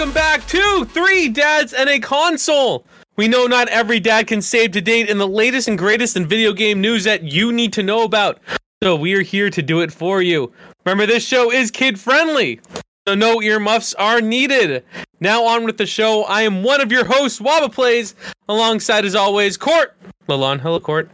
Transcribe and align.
welcome 0.00 0.14
back 0.14 0.46
to 0.46 0.86
Three 0.86 1.28
Dads 1.28 1.74
and 1.74 1.86
a 1.90 1.98
Console. 1.98 2.86
We 3.18 3.28
know 3.28 3.46
not 3.46 3.68
every 3.68 4.00
dad 4.00 4.28
can 4.28 4.40
save 4.40 4.70
to 4.70 4.80
date 4.80 5.10
in 5.10 5.18
the 5.18 5.28
latest 5.28 5.68
and 5.68 5.76
greatest 5.76 6.16
in 6.16 6.24
video 6.24 6.54
game 6.54 6.80
news 6.80 7.04
that 7.04 7.22
you 7.22 7.52
need 7.52 7.74
to 7.74 7.82
know 7.82 8.04
about. 8.04 8.40
So 8.82 8.96
we 8.96 9.12
are 9.12 9.20
here 9.20 9.50
to 9.50 9.60
do 9.60 9.82
it 9.82 9.92
for 9.92 10.22
you. 10.22 10.54
Remember, 10.86 11.04
this 11.04 11.22
show 11.22 11.52
is 11.52 11.70
kid 11.70 12.00
friendly, 12.00 12.60
so 13.06 13.14
no 13.14 13.42
earmuffs 13.42 13.92
are 13.92 14.22
needed. 14.22 14.86
Now 15.20 15.44
on 15.44 15.64
with 15.64 15.76
the 15.76 15.84
show. 15.84 16.22
I 16.22 16.42
am 16.42 16.62
one 16.62 16.80
of 16.80 16.90
your 16.90 17.04
hosts, 17.04 17.38
Waba 17.38 17.70
Plays, 17.70 18.14
alongside 18.48 19.04
as 19.04 19.14
always, 19.14 19.58
Court. 19.58 19.94
Lalon, 20.28 20.60
hello, 20.60 20.80
Court. 20.80 21.10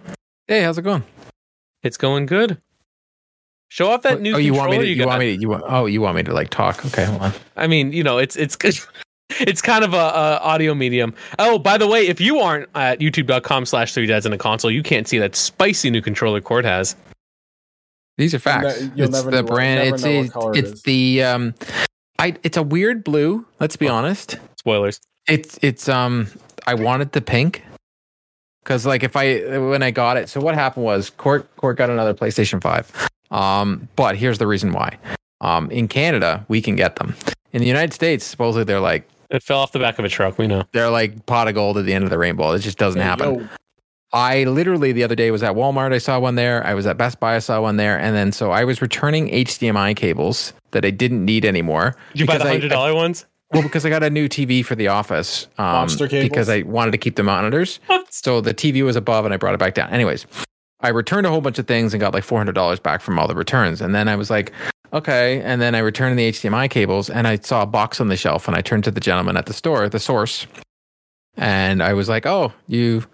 Hey, 0.47 0.63
how's 0.63 0.79
it 0.79 0.83
going? 0.83 1.03
It's 1.83 1.97
going 1.97 2.27
good. 2.27 2.63
Show 3.69 3.91
off 3.91 4.03
that 4.03 4.21
new. 4.21 4.35
oh, 4.35 4.39
you 4.39 4.55
want 4.55 4.71
me 4.71 4.79
to? 4.79 4.87
controller 4.87 4.91
You, 4.95 4.97
got. 4.97 5.07
want 5.09 5.21
me 5.21 5.35
to? 5.37 5.41
You 5.43 5.49
want? 5.49 5.65
Oh, 5.67 5.87
you 5.87 6.01
want 6.01 6.17
me 6.17 6.23
to 6.25 6.33
like 6.33 6.51
talk? 6.51 6.85
Okay, 6.87 7.05
hold 7.05 7.21
on. 7.23 7.33
I 7.57 7.67
mean, 7.67 7.93
you 7.93 8.03
know, 8.05 8.19
it's 8.19 8.37
it's 8.37 8.57
it's 9.41 9.61
kind 9.61 9.85
of 9.85 9.93
a, 9.93 9.97
a 9.97 10.39
audio 10.41 10.75
medium. 10.75 11.15
Oh, 11.39 11.59
by 11.59 11.77
the 11.79 11.87
way, 11.89 12.07
if 12.07 12.21
you 12.21 12.39
aren't 12.39 12.69
at 12.77 13.01
youtube.com 13.01 13.67
slash 13.67 13.93
three 13.93 14.07
dads 14.07 14.25
in 14.25 14.33
a 14.33 14.39
console, 14.39 14.71
you 14.71 14.83
can't 14.83 15.09
see 15.09 15.19
that 15.19 15.35
spicy 15.35 15.91
new 15.91 16.01
controller 16.01 16.41
Court 16.41 16.65
has. 16.65 16.95
These 18.19 18.35
are 18.35 18.39
facts. 18.39 18.81
ne- 18.81 18.91
you'll 18.95 19.09
it's 19.09 19.17
never 19.17 19.31
the 19.31 19.43
know- 19.43 19.49
brand. 19.49 19.81
never 19.85 19.95
It's 19.97 20.05
know 20.05 20.17
what 20.19 20.27
a, 20.27 20.31
color 20.31 20.53
it 20.53 20.59
it's 20.59 20.71
is. 20.73 20.83
the 20.83 21.23
um, 21.25 21.55
I. 22.19 22.37
It's 22.45 22.57
a 22.57 22.63
weird 22.63 23.03
blue. 23.05 23.45
Let's 23.61 23.77
be 23.77 23.89
Oh. 23.89 23.95
honest. 23.95 24.39
Spoilers. 24.59 25.01
It's 25.29 25.59
it's 25.61 25.89
um. 25.89 26.29
I 26.69 26.75
wanted 26.75 27.13
the 27.13 27.21
pink 27.21 27.63
because 28.63 28.87
like 28.87 29.03
if 29.03 29.17
I 29.17 29.59
when 29.59 29.83
I 29.83 29.91
got 29.91 30.17
it. 30.17 30.29
So 30.29 30.41
what 30.41 30.55
happened 30.55 30.85
was 30.85 31.11
Court 31.11 31.49
Court 31.57 31.77
got 31.77 31.91
another 31.91 32.15
PlayStation 32.15 32.63
Five. 32.63 32.91
Um, 33.37 33.89
but 33.97 34.17
here's 34.17 34.39
the 34.39 34.47
reason 34.47 34.73
why. 34.73 34.99
Um, 35.41 35.71
in 35.71 35.87
Canada 35.89 36.45
we 36.49 36.63
can 36.63 36.77
get 36.77 36.97
them. 36.97 37.15
In 37.53 37.61
the 37.61 37.67
United 37.69 37.93
States, 37.93 38.25
supposedly 38.25 38.65
they're 38.65 38.81
like 38.81 39.09
It 39.31 39.43
fell 39.43 39.61
off 39.61 39.73
the 39.73 39.79
back 39.79 39.99
of 39.99 40.05
a 40.05 40.09
truck. 40.09 40.39
We 40.39 40.47
know. 40.47 40.65
they're 40.73 40.91
like 40.91 41.27
pot 41.27 41.49
of 41.49 41.55
gold 41.55 41.79
at 41.79 41.85
the 41.85 41.93
end 41.95 42.05
of 42.05 42.11
the 42.11 42.19
rainbow. 42.19 42.53
It 42.53 42.61
just 42.61 42.79
doesn't 42.79 43.01
Hey, 43.01 43.07
happen. 43.07 43.35
yo, 43.41 43.49
I 44.13 44.45
literally 44.45 44.93
the 44.93 45.05
other 45.05 45.15
day 45.15 45.31
was 45.31 45.43
at 45.43 45.55
Walmart. 45.55 45.93
I 45.93 45.99
saw 45.99 46.19
one 46.19 46.37
there. 46.37 46.65
I 46.67 46.75
was 46.75 46.87
at 46.87 46.97
Best 46.97 47.21
Buy. 47.21 47.37
I 47.37 47.41
saw 47.41 47.61
one 47.61 47.77
there. 47.77 47.99
And 47.99 48.17
then 48.17 48.33
so 48.33 48.51
I 48.53 48.65
was 48.65 48.81
returning 48.81 49.29
HDMI 49.29 49.95
cables 49.97 50.53
that 50.71 50.85
I 50.85 50.91
didn't 50.91 51.25
need 51.25 51.45
anymore. 51.45 51.95
Did 52.13 52.21
you 52.21 52.27
buy 52.27 52.39
the 52.39 52.45
hundred 52.49 52.69
dollar 52.71 52.95
ones? 52.95 53.27
Well, 53.53 53.63
because 53.63 53.85
I 53.87 53.91
got 53.91 54.03
a 54.03 54.11
new 54.11 54.29
TV 54.29 54.65
for 54.65 54.75
the 54.75 54.89
office. 54.89 55.47
Um, 55.59 55.67
Monster 55.67 56.09
cables? 56.09 56.29
Because 56.29 56.49
I 56.49 56.63
wanted 56.63 56.91
to 56.93 56.99
keep 56.99 57.15
the 57.17 57.23
monitors. 57.23 57.79
So 58.11 58.41
the 58.41 58.53
TV 58.55 58.83
was 58.85 58.97
above 58.97 59.25
and 59.25 59.33
I 59.33 59.37
brought 59.37 59.55
it 59.55 59.59
back 59.61 59.75
down. 59.75 59.91
Anyways, 59.91 60.27
I 60.81 60.89
returned 60.89 61.27
a 61.27 61.31
whole 61.31 61.41
bunch 61.41 61.59
of 61.59 61.67
things 61.67 61.95
and 61.95 62.01
got 62.01 62.15
like 62.15 62.25
$400 62.25 62.83
back 62.83 63.01
from 63.01 63.19
all 63.19 63.27
the 63.27 63.35
returns. 63.35 63.81
And 63.81 63.95
then 63.95 64.09
I 64.09 64.17
was 64.17 64.31
like, 64.31 64.53
okay. 64.93 65.41
And 65.43 65.61
then 65.61 65.75
I 65.75 65.79
returned 65.79 66.19
the 66.19 66.31
HDMI 66.31 66.69
cables 66.71 67.09
and 67.09 67.27
I 67.27 67.37
saw 67.37 67.63
a 67.63 67.67
box 67.67 68.01
on 68.01 68.09
the 68.09 68.17
shelf 68.17 68.47
and 68.47 68.57
I 68.57 68.61
turned 68.61 68.85
to 68.85 68.91
the 68.91 69.01
gentleman 69.01 69.37
at 69.37 69.47
the 69.47 69.53
store, 69.53 69.89
the 69.89 69.99
source. 69.99 70.47
And 71.37 71.83
I 71.83 71.93
was 71.93 72.09
like, 72.09 72.27
oh, 72.27 72.53
you, 72.67 73.05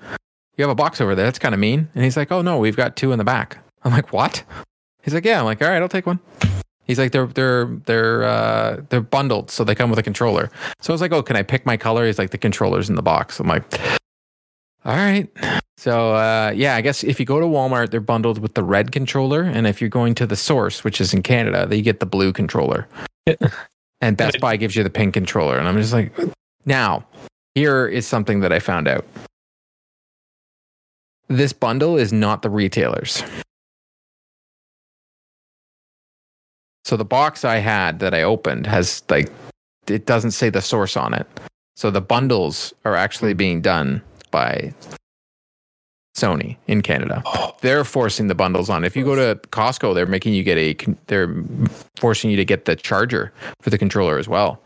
you 0.57 0.63
have 0.63 0.71
a 0.71 0.75
box 0.75 1.01
over 1.01 1.15
there. 1.15 1.25
That's 1.25 1.39
kind 1.39 1.55
of 1.55 1.61
mean. 1.61 1.89
And 1.95 2.05
he's 2.05 2.17
like, 2.17 2.31
oh, 2.31 2.43
no, 2.43 2.59
we've 2.59 2.77
got 2.77 2.97
two 2.97 3.13
in 3.13 3.19
the 3.19 3.25
back. 3.25 3.59
I'm 3.85 3.93
like, 3.93 4.13
what? 4.13 4.45
He's 5.03 5.15
like, 5.15 5.25
yeah. 5.25 5.39
I'm 5.41 5.45
like, 5.45 5.61
all 5.61 5.69
right, 5.69 5.83
I'll 5.83 5.89
take 5.89 6.07
one. 6.07 6.21
He's 6.85 6.99
like, 6.99 7.13
they're 7.13 7.27
they're 7.27 7.67
they're 7.87 8.25
uh, 8.25 8.81
they're 8.89 9.01
bundled, 9.01 9.51
so 9.51 9.63
they 9.63 9.75
come 9.75 9.89
with 9.89 10.01
a 10.01 10.03
controller. 10.03 10.51
So 10.81 10.93
I 10.93 10.95
was 10.95 11.01
like, 11.01 11.13
oh, 11.13 11.23
can 11.23 11.37
I 11.37 11.43
pick 11.43 11.65
my 11.65 11.77
color? 11.77 12.07
He's 12.07 12.19
like, 12.19 12.31
the 12.31 12.39
controller's 12.39 12.89
in 12.89 12.97
the 12.97 13.03
box. 13.03 13.39
I'm 13.39 13.47
like, 13.47 13.65
all 14.85 14.97
right. 14.97 15.29
So 15.77 16.15
uh, 16.15 16.53
yeah, 16.55 16.77
I 16.77 16.81
guess 16.81 17.03
if 17.03 17.19
you 17.19 17.27
go 17.27 17.41
to 17.41 17.47
Walmart, 17.47 17.91
they're 17.91 18.01
bundled 18.01 18.39
with 18.39 18.55
the 18.55 18.63
red 18.63 18.93
controller, 18.93 19.43
and 19.43 19.67
if 19.67 19.81
you're 19.81 19.91
going 19.91 20.15
to 20.17 20.27
the 20.27 20.37
source, 20.37 20.85
which 20.85 21.01
is 21.01 21.13
in 21.13 21.23
Canada, 21.23 21.67
they 21.67 21.83
get 21.83 22.01
the 22.01 22.07
blue 22.07 22.33
controller. 22.33 22.87
and 24.01 24.17
Best 24.17 24.41
Buy 24.41 24.57
gives 24.57 24.77
you 24.77 24.85
the 24.85 24.91
pink 24.91 25.15
controller, 25.15 25.59
and 25.59 25.67
I'm 25.67 25.77
just 25.77 25.93
like, 25.93 26.13
now 26.67 27.05
here 27.55 27.87
is 27.87 28.07
something 28.07 28.41
that 28.41 28.53
I 28.53 28.59
found 28.59 28.89
out. 28.89 29.05
This 31.29 31.53
bundle 31.53 31.97
is 31.97 32.13
not 32.13 32.43
the 32.43 32.51
retailers. 32.51 33.23
So 36.85 36.97
the 36.97 37.05
box 37.05 37.45
I 37.45 37.57
had 37.57 38.01
that 38.01 38.13
I 38.13 38.23
opened 38.23 38.67
has 38.67 39.03
like 39.09 39.31
it 39.87 40.07
doesn't 40.07 40.33
say 40.33 40.51
the 40.51 40.61
source 40.61 40.97
on 40.97 41.15
it. 41.15 41.27
So 41.75 41.91
the 41.91 42.01
bundles 42.01 42.73
are 42.85 42.95
actually 42.95 43.35
being 43.35 43.61
done 43.61 44.03
by 44.33 44.75
Sony 46.17 46.57
in 46.67 46.83
Canada. 46.83 47.23
They're 47.61 47.85
forcing 47.85 48.27
the 48.27 48.35
bundles 48.35 48.69
on. 48.69 48.85
If 48.85 48.97
you 48.97 49.05
go 49.05 49.15
to 49.15 49.41
Costco, 49.49 49.95
they're 49.95 50.07
making 50.07 50.35
you 50.35 50.43
get 50.43 50.59
a 50.59 50.75
they're 51.07 51.33
forcing 51.97 52.31
you 52.31 52.37
to 52.37 52.45
get 52.45 52.65
the 52.65 52.77
charger 52.77 53.33
for 53.61 53.71
the 53.71 53.79
controller 53.79 54.19
as 54.19 54.29
well. 54.29 54.61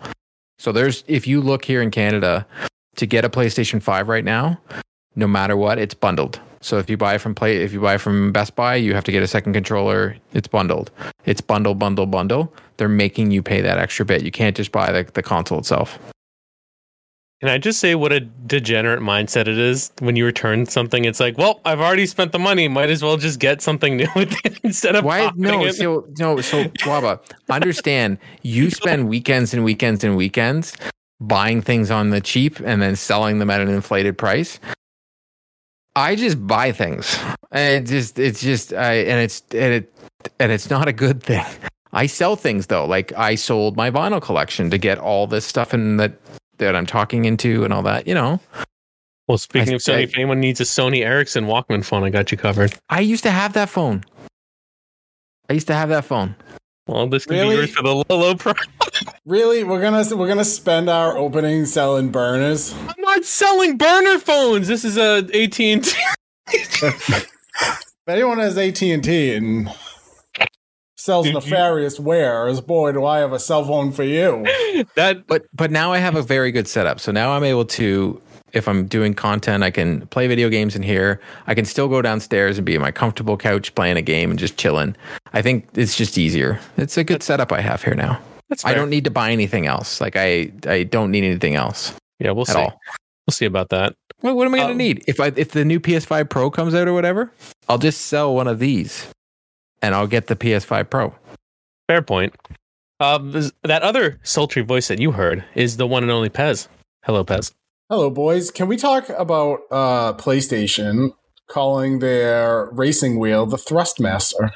So 0.59 0.73
there's 0.73 1.05
if 1.07 1.27
you 1.27 1.41
look 1.41 1.65
here 1.65 1.83
in 1.83 1.91
Canada 1.91 2.47
to 2.97 3.07
get 3.07 3.25
a 3.25 3.29
PlayStation 3.29 3.83
5 3.83 4.09
right 4.09 4.25
now, 4.25 4.59
no 5.15 5.27
matter 5.27 5.57
what, 5.57 5.79
it's 5.79 5.95
bundled. 5.95 6.41
So 6.63 6.79
if 6.79 6.91
you 6.91 6.97
buy 6.97 7.19
from 7.19 7.35
play 7.35 7.59
if 7.59 7.73
you 7.73 7.81
buy 7.81 7.99
from 7.99 8.33
Best 8.33 8.57
Buy, 8.57 8.75
you 8.75 8.95
have 8.95 9.05
to 9.05 9.13
get 9.13 9.23
a 9.23 9.29
second 9.29 9.53
controller. 9.53 10.17
It's 10.33 10.49
bundled. 10.49 10.91
It's 11.27 11.41
bundle, 11.41 11.75
bundle, 11.75 12.07
bundle. 12.07 12.53
They're 12.79 12.89
making 12.89 13.31
you 13.31 13.43
pay 13.43 13.61
that 13.61 13.79
extra 13.79 14.05
bit. 14.05 14.23
You 14.23 14.33
can't 14.33 14.57
just 14.57 14.73
buy 14.73 14.91
the, 14.91 15.05
the 15.13 15.23
console 15.23 15.59
itself. 15.59 15.99
Can 17.41 17.51
I 17.51 17.59
just 17.59 17.81
say 17.81 17.95
what 17.95 18.13
a 18.13 18.21
degenerate 18.21 19.01
mindset 19.01 19.43
it 19.43 19.59
is 19.59 19.93
when 19.99 20.17
you 20.17 20.25
return 20.25 20.65
something? 20.65 21.05
It's 21.05 21.21
like, 21.21 21.37
well, 21.37 21.61
I've 21.67 21.81
already 21.81 22.07
spent 22.07 22.33
the 22.33 22.39
money. 22.39 22.67
Might 22.67 22.89
as 22.89 23.03
well 23.03 23.19
just 23.19 23.39
get 23.41 23.61
something 23.61 23.99
new 23.99 24.09
with 24.17 24.33
it 24.45 24.59
instead 24.63 24.97
of 24.97 25.05
Why? 25.05 25.31
No, 25.37 25.67
it. 25.67 25.75
so 25.75 26.09
no, 26.19 26.41
so 26.41 26.65
Waba, 26.65 27.21
understand 27.51 28.17
you 28.43 28.71
spend 28.83 29.09
weekends 29.09 29.53
and 29.53 29.65
weekends 29.65 30.03
and 30.03 30.17
weekends 30.17 30.75
buying 31.21 31.61
things 31.61 31.91
on 31.91 32.09
the 32.09 32.23
cheap 32.23 32.59
and 32.61 32.81
then 32.81 32.97
selling 32.97 33.39
them 33.39 33.51
at 33.51 33.61
an 33.61 33.69
inflated 33.69 34.17
price. 34.17 34.59
I 35.95 36.15
just 36.15 36.47
buy 36.47 36.73
things. 36.73 37.19
And 37.53 37.85
it 37.85 37.89
just 37.89 38.19
it's 38.19 38.41
just 38.41 38.73
I 38.73 38.95
and 38.95 39.21
it's 39.21 39.43
and 39.53 39.75
it 39.75 39.95
and 40.41 40.51
it's 40.51 40.71
not 40.71 40.89
a 40.89 40.93
good 40.93 41.23
thing. 41.23 41.45
I 41.93 42.07
sell 42.07 42.35
things 42.35 42.69
though. 42.69 42.87
Like 42.87 43.13
I 43.13 43.35
sold 43.35 43.77
my 43.77 43.91
vinyl 43.91 44.23
collection 44.23 44.71
to 44.71 44.79
get 44.79 44.97
all 44.97 45.27
this 45.27 45.45
stuff 45.45 45.75
in 45.75 45.99
that 45.99 46.15
that 46.59 46.75
I'm 46.77 46.87
talking 46.87 47.25
into 47.25 47.65
and 47.65 47.73
all 47.73 47.83
that, 47.83 48.07
you 48.07 48.15
know. 48.15 48.41
Well, 49.29 49.39
speaking 49.39 49.73
I- 49.73 49.77
of 49.77 49.83
Sony, 49.83 49.97
I- 49.97 50.01
if 50.01 50.15
anyone 50.17 50.41
needs 50.41 50.61
a 50.61 50.65
Sony 50.65 51.05
Ericsson 51.05 51.47
Walkman 51.47 51.85
phone, 51.85 52.05
I 52.05 52.11
got 52.11 52.31
you 52.31 52.39
covered. 52.39 52.75
I 52.89 53.01
used 53.01 53.25
to 53.25 53.31
have 53.31 53.53
that 53.55 53.69
phone. 53.69 54.05
I 55.49 55.53
used 55.55 55.67
to 55.69 55.75
have 55.75 55.89
that 55.91 56.05
phone. 56.05 56.35
Well, 56.89 57.09
this 57.09 57.25
could 57.27 57.35
be 57.35 57.41
Really? 57.41 57.57
yours 57.57 57.71
for 57.73 57.83
the 57.83 57.95
low, 57.97 58.05
low 58.09 58.35
price. 58.37 58.57
Really, 59.25 59.65
we're 59.65 59.81
gonna 59.81 60.05
we're 60.17 60.29
gonna 60.29 60.45
spend 60.45 60.89
our 60.89 61.17
opening 61.19 61.67
selling 61.67 62.11
burners. 62.11 62.73
I'm 62.75 62.95
not 62.99 63.25
selling 63.25 63.77
burner 63.77 64.21
phones. 64.21 64.69
This 64.69 64.85
is 64.85 64.97
a 64.97 65.19
AT 65.35 65.59
and 65.73 65.85
T. 65.85 65.93
If 68.09 68.13
anyone 68.13 68.39
has 68.39 68.57
AT 68.57 68.81
and 68.83 69.03
T 69.03 69.35
and 69.35 69.69
sells 71.07 71.25
Dude, 71.27 71.35
you- 71.35 71.41
nefarious 71.41 71.99
wares, 72.01 72.61
boy, 72.61 72.93
do 72.93 73.05
I 73.07 73.19
have 73.19 73.33
a 73.33 73.39
cell 73.39 73.65
phone 73.65 73.93
for 73.93 74.03
you. 74.05 74.45
That 74.95 75.27
but 75.27 75.47
but 75.55 75.71
now 75.71 75.93
I 75.93 75.99
have 75.99 76.17
a 76.17 76.23
very 76.23 76.53
good 76.53 76.69
setup. 76.69 77.01
So 77.01 77.11
now 77.13 77.33
I'm 77.33 77.45
able 77.45 77.65
to 77.81 78.21
if 78.53 78.69
I'm 78.69 78.87
doing 78.87 79.15
content, 79.15 79.63
I 79.63 79.71
can 79.71 80.07
play 80.09 80.27
video 80.29 80.49
games 80.49 80.77
in 80.77 80.83
here. 80.83 81.21
I 81.47 81.55
can 81.55 81.65
still 81.65 81.89
go 81.89 82.01
downstairs 82.03 82.59
and 82.59 82.65
be 82.65 82.75
in 82.75 82.81
my 82.81 82.91
comfortable 82.91 83.37
couch 83.37 83.75
playing 83.75 83.97
a 83.97 84.03
game 84.03 84.31
and 84.31 84.39
just 84.39 84.57
chilling. 84.59 84.95
I 85.33 85.43
think 85.43 85.69
it's 85.75 85.97
just 85.97 86.17
easier. 86.19 86.59
It's 86.77 86.97
a 86.97 87.05
good 87.05 87.23
setup 87.23 87.53
I 87.53 87.61
have 87.61 87.83
here 87.83 87.95
now. 87.95 88.19
that's 88.49 88.65
I 88.65 88.75
don't 88.75 88.91
need 88.91 89.05
to 89.05 89.11
buy 89.11 89.31
anything 89.33 89.67
else. 89.67 90.01
Like 90.01 90.17
I 90.17 90.53
I 90.67 90.83
don't 90.85 91.11
need 91.11 91.25
anything 91.25 91.55
else 91.57 91.93
Yeah, 92.21 92.33
we'll 92.33 92.43
at 92.49 92.55
see. 92.55 92.59
all. 92.59 92.79
We'll 93.27 93.33
see 93.33 93.47
about 93.47 93.71
that. 93.71 93.95
What, 94.21 94.37
what 94.37 94.47
am 94.47 94.55
I 94.55 94.59
going 94.59 94.69
to 94.69 94.73
Um, 94.73 94.79
need? 94.79 95.05
If 95.07 95.21
I 95.21 95.33
if 95.37 95.51
the 95.53 95.65
new 95.65 95.81
PS5 95.81 96.29
Pro 96.31 96.51
comes 96.51 96.75
out 96.75 96.87
or 96.89 96.93
whatever, 96.95 97.31
I'll 97.69 97.79
just 97.79 98.03
sell 98.03 98.35
one 98.35 98.49
of 98.49 98.59
these 98.59 99.07
and 99.87 99.95
I'll 99.95 100.09
get 100.09 100.27
the 100.27 100.35
PS5 100.35 100.91
Pro. 100.91 101.15
Fair 101.87 102.03
point. 102.03 102.35
Um, 102.99 103.31
that 103.63 103.83
other 103.83 104.19
sultry 104.25 104.63
voice 104.63 104.89
that 104.89 104.99
you 104.99 105.13
heard 105.13 105.45
is 105.55 105.77
the 105.77 105.87
one 105.87 106.03
and 106.03 106.11
only 106.11 106.29
Pez. 106.29 106.67
Hello, 107.05 107.25
Pez. 107.25 107.53
Hello, 107.89 108.11
boys. 108.11 108.51
Can 108.51 108.67
we 108.67 108.77
talk 108.77 109.09
about 109.11 109.61
uh, 109.71 110.13
PlayStation 110.15 111.13
calling 111.49 112.01
their 112.01 112.69
racing 112.73 113.21
wheel 113.21 113.47
the 113.47 113.57
Thrustmaster? 113.59 114.51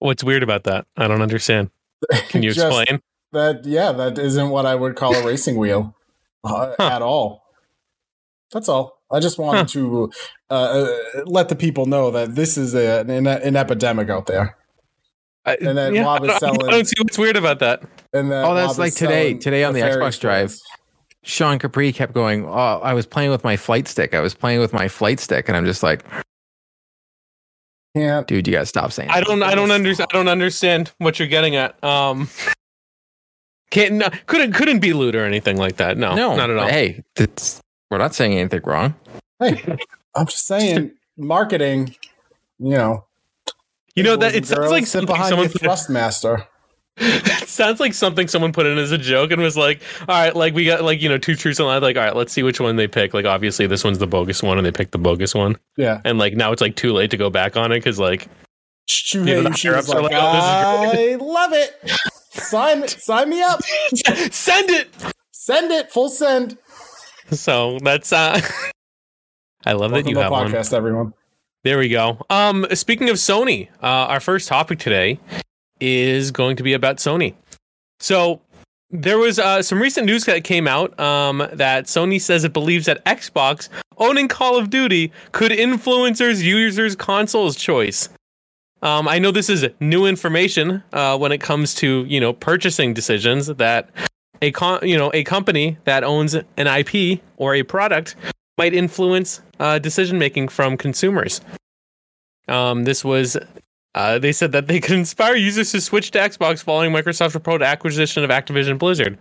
What's 0.00 0.22
weird 0.22 0.42
about 0.42 0.64
that? 0.64 0.86
I 0.98 1.08
don't 1.08 1.22
understand. 1.22 1.70
Can 2.28 2.42
you 2.42 2.50
explain? 2.54 3.00
That 3.32 3.64
yeah, 3.64 3.92
that 3.92 4.18
isn't 4.18 4.50
what 4.50 4.66
I 4.66 4.74
would 4.74 4.96
call 4.96 5.14
a 5.14 5.24
racing 5.24 5.56
wheel 5.56 5.94
uh, 6.44 6.74
Huh. 6.78 6.88
at 6.88 7.00
all. 7.00 7.42
That's 8.52 8.68
all. 8.68 8.98
I 9.12 9.20
just 9.20 9.38
wanted 9.38 9.58
Huh. 9.60 9.64
to 9.66 10.12
uh, 10.50 10.54
uh, 10.54 11.22
let 11.26 11.48
the 11.48 11.56
people 11.56 11.86
know 11.86 12.10
that 12.10 12.34
this 12.34 12.56
is 12.56 12.74
a, 12.74 13.00
an, 13.00 13.26
an 13.26 13.56
epidemic 13.56 14.08
out 14.08 14.26
there, 14.26 14.56
I, 15.44 15.56
and 15.56 15.76
then 15.76 15.94
yeah, 15.94 16.02
Rob 16.04 16.24
is 16.24 16.36
selling- 16.38 16.62
I 16.68 16.70
don't 16.70 16.86
see 16.86 16.94
what's 17.02 17.18
weird 17.18 17.36
about 17.36 17.58
that. 17.60 17.82
and 18.12 18.30
that 18.30 18.44
Oh, 18.44 18.54
that's 18.54 18.70
Rob 18.70 18.78
like 18.78 18.94
today- 18.94 19.34
today 19.34 19.64
on 19.64 19.74
the 19.74 19.80
nefarious 19.80 20.16
Xbox 20.16 20.20
Drive. 20.20 20.56
Sean 21.24 21.58
Capri 21.60 21.92
kept 21.92 22.14
going, 22.14 22.44
Oh, 22.46 22.50
I 22.82 22.94
was 22.94 23.06
playing 23.06 23.30
with 23.30 23.44
my 23.44 23.56
flight 23.56 23.86
stick. 23.86 24.12
I 24.14 24.20
was 24.20 24.34
playing 24.34 24.58
with 24.60 24.72
my 24.72 24.88
flight 24.88 25.20
stick. 25.20 25.46
And 25.48 25.56
I'm 25.56 25.64
just 25.64 25.82
like, 25.82 26.04
Can't 27.94 28.26
dude, 28.26 28.46
you 28.48 28.54
got 28.54 28.60
to 28.60 28.66
stop 28.66 28.90
saying 28.92 29.10
I 29.10 29.20
that. 29.20 29.26
don't. 29.26 29.42
I 29.42 29.54
don't 29.54 29.70
understand. 29.70 30.08
I 30.12 30.16
don't 30.16 30.28
understand 30.28 30.90
what 30.98 31.18
you're 31.18 31.28
getting 31.28 31.54
at. 31.56 31.82
Um, 31.84 32.28
Can't 33.70 33.94
no, 33.94 34.08
couldn't 34.26 34.52
couldn't 34.54 34.80
be 34.80 34.92
loot 34.94 35.14
or 35.14 35.24
anything 35.24 35.58
like 35.58 35.76
that. 35.76 35.96
No, 35.98 36.14
no, 36.14 36.34
not 36.34 36.50
at 36.50 36.56
all. 36.56 36.66
Hey, 36.68 37.04
we're 37.90 37.98
not 37.98 38.14
saying 38.14 38.32
anything 38.36 38.62
wrong. 38.64 38.94
Hey, 39.42 39.76
I'm 40.14 40.26
just 40.26 40.46
saying, 40.46 40.92
marketing. 41.16 41.96
You 42.58 42.76
know, 42.76 43.06
You 43.96 44.02
know 44.04 44.16
that 44.16 44.34
it 44.34 44.46
sounds 44.46 44.70
like 44.70 44.84
sit 44.84 44.92
something 44.92 45.06
behind 45.06 45.28
someone 45.30 45.46
your 45.46 45.52
put, 45.52 45.62
thrustmaster. 45.62 46.46
it 46.96 47.48
sounds 47.48 47.80
like 47.80 47.94
something 47.94 48.28
someone 48.28 48.52
put 48.52 48.66
in 48.66 48.78
as 48.78 48.92
a 48.92 48.98
joke 48.98 49.30
and 49.32 49.40
was 49.40 49.56
like, 49.56 49.80
all 50.02 50.06
right, 50.08 50.36
like 50.36 50.54
we 50.54 50.64
got 50.64 50.82
like 50.82 51.00
you 51.00 51.08
know 51.08 51.18
two 51.18 51.34
truths 51.34 51.58
and 51.58 51.64
a 51.64 51.68
lie. 51.68 51.78
Like 51.78 51.96
all 51.96 52.04
right, 52.04 52.14
let's 52.14 52.32
see 52.32 52.42
which 52.42 52.60
one 52.60 52.76
they 52.76 52.86
pick. 52.86 53.14
Like 53.14 53.24
obviously 53.24 53.66
this 53.66 53.82
one's 53.82 53.98
the 53.98 54.06
bogus 54.06 54.42
one, 54.42 54.58
and 54.58 54.66
they 54.66 54.70
picked 54.70 54.92
the 54.92 54.98
bogus 54.98 55.34
one. 55.34 55.56
Yeah, 55.76 56.00
And 56.04 56.18
like 56.18 56.34
now 56.34 56.52
it's 56.52 56.60
like 56.60 56.76
too 56.76 56.92
late 56.92 57.10
to 57.10 57.16
go 57.16 57.30
back 57.30 57.56
on 57.56 57.72
it 57.72 57.78
because 57.78 57.98
like 57.98 58.28
Shuhei 58.88 59.26
Yeah, 59.26 59.40
the 59.40 59.50
Yoshida's 59.50 59.90
are 59.90 60.02
like, 60.02 60.12
like, 60.12 60.22
oh, 60.22 60.92
I 60.94 61.16
love 61.16 61.52
it. 61.52 61.74
Sign, 62.30 62.86
sign 62.88 63.30
me 63.30 63.42
up. 63.42 63.60
send 64.30 64.70
it. 64.70 64.88
Send 65.32 65.72
it. 65.72 65.90
Full 65.90 66.08
send. 66.10 66.58
So 67.30 67.78
that's 67.82 68.12
uh 68.12 68.40
I 69.64 69.72
love 69.72 69.90
that 69.90 70.04
Welcome 70.04 70.08
you 70.08 70.14
to 70.14 70.18
the 70.18 70.22
have 70.24 70.32
one. 70.32 70.50
podcast, 70.50 70.72
everyone. 70.72 71.14
There 71.64 71.78
we 71.78 71.88
go. 71.88 72.18
Um, 72.28 72.66
speaking 72.72 73.08
of 73.08 73.16
Sony, 73.16 73.68
uh, 73.82 73.86
our 73.86 74.20
first 74.20 74.48
topic 74.48 74.78
today 74.80 75.20
is 75.80 76.30
going 76.30 76.56
to 76.56 76.62
be 76.62 76.72
about 76.72 76.96
Sony. 76.96 77.34
So 78.00 78.40
there 78.90 79.18
was 79.18 79.38
uh, 79.38 79.62
some 79.62 79.80
recent 79.80 80.06
news 80.06 80.24
that 80.24 80.42
came 80.42 80.66
out 80.66 80.98
um, 80.98 81.46
that 81.52 81.84
Sony 81.84 82.20
says 82.20 82.42
it 82.44 82.52
believes 82.52 82.86
that 82.86 83.04
Xbox 83.04 83.68
owning 83.98 84.26
Call 84.26 84.58
of 84.58 84.70
Duty 84.70 85.12
could 85.30 85.52
influence 85.52 86.20
users' 86.20 86.96
consoles 86.96 87.54
choice. 87.54 88.08
Um, 88.82 89.06
I 89.06 89.20
know 89.20 89.30
this 89.30 89.48
is 89.48 89.64
new 89.78 90.06
information 90.06 90.82
uh, 90.92 91.16
when 91.16 91.30
it 91.30 91.40
comes 91.40 91.74
to 91.76 92.04
you 92.06 92.18
know 92.18 92.32
purchasing 92.32 92.92
decisions 92.92 93.46
that 93.46 93.88
a 94.42 94.50
con- 94.50 94.80
you 94.82 94.98
know 94.98 95.12
a 95.14 95.22
company 95.22 95.78
that 95.84 96.02
owns 96.02 96.34
an 96.34 96.66
IP 96.66 97.20
or 97.36 97.54
a 97.54 97.62
product 97.62 98.16
might 98.58 98.74
influence 98.74 99.40
uh, 99.60 99.78
decision 99.78 100.18
making 100.18 100.48
from 100.48 100.76
consumers. 100.76 101.40
Um, 102.48 102.84
this 102.84 103.04
was 103.04 103.36
uh, 103.94 104.18
they 104.18 104.32
said 104.32 104.52
that 104.52 104.66
they 104.66 104.80
could 104.80 104.96
inspire 104.96 105.36
users 105.36 105.72
to 105.72 105.80
switch 105.80 106.10
to 106.12 106.18
Xbox 106.18 106.62
following 106.62 106.92
Microsoft's 106.92 107.34
reported 107.34 107.64
acquisition 107.64 108.24
of 108.24 108.30
Activision 108.30 108.78
Blizzard. 108.78 109.18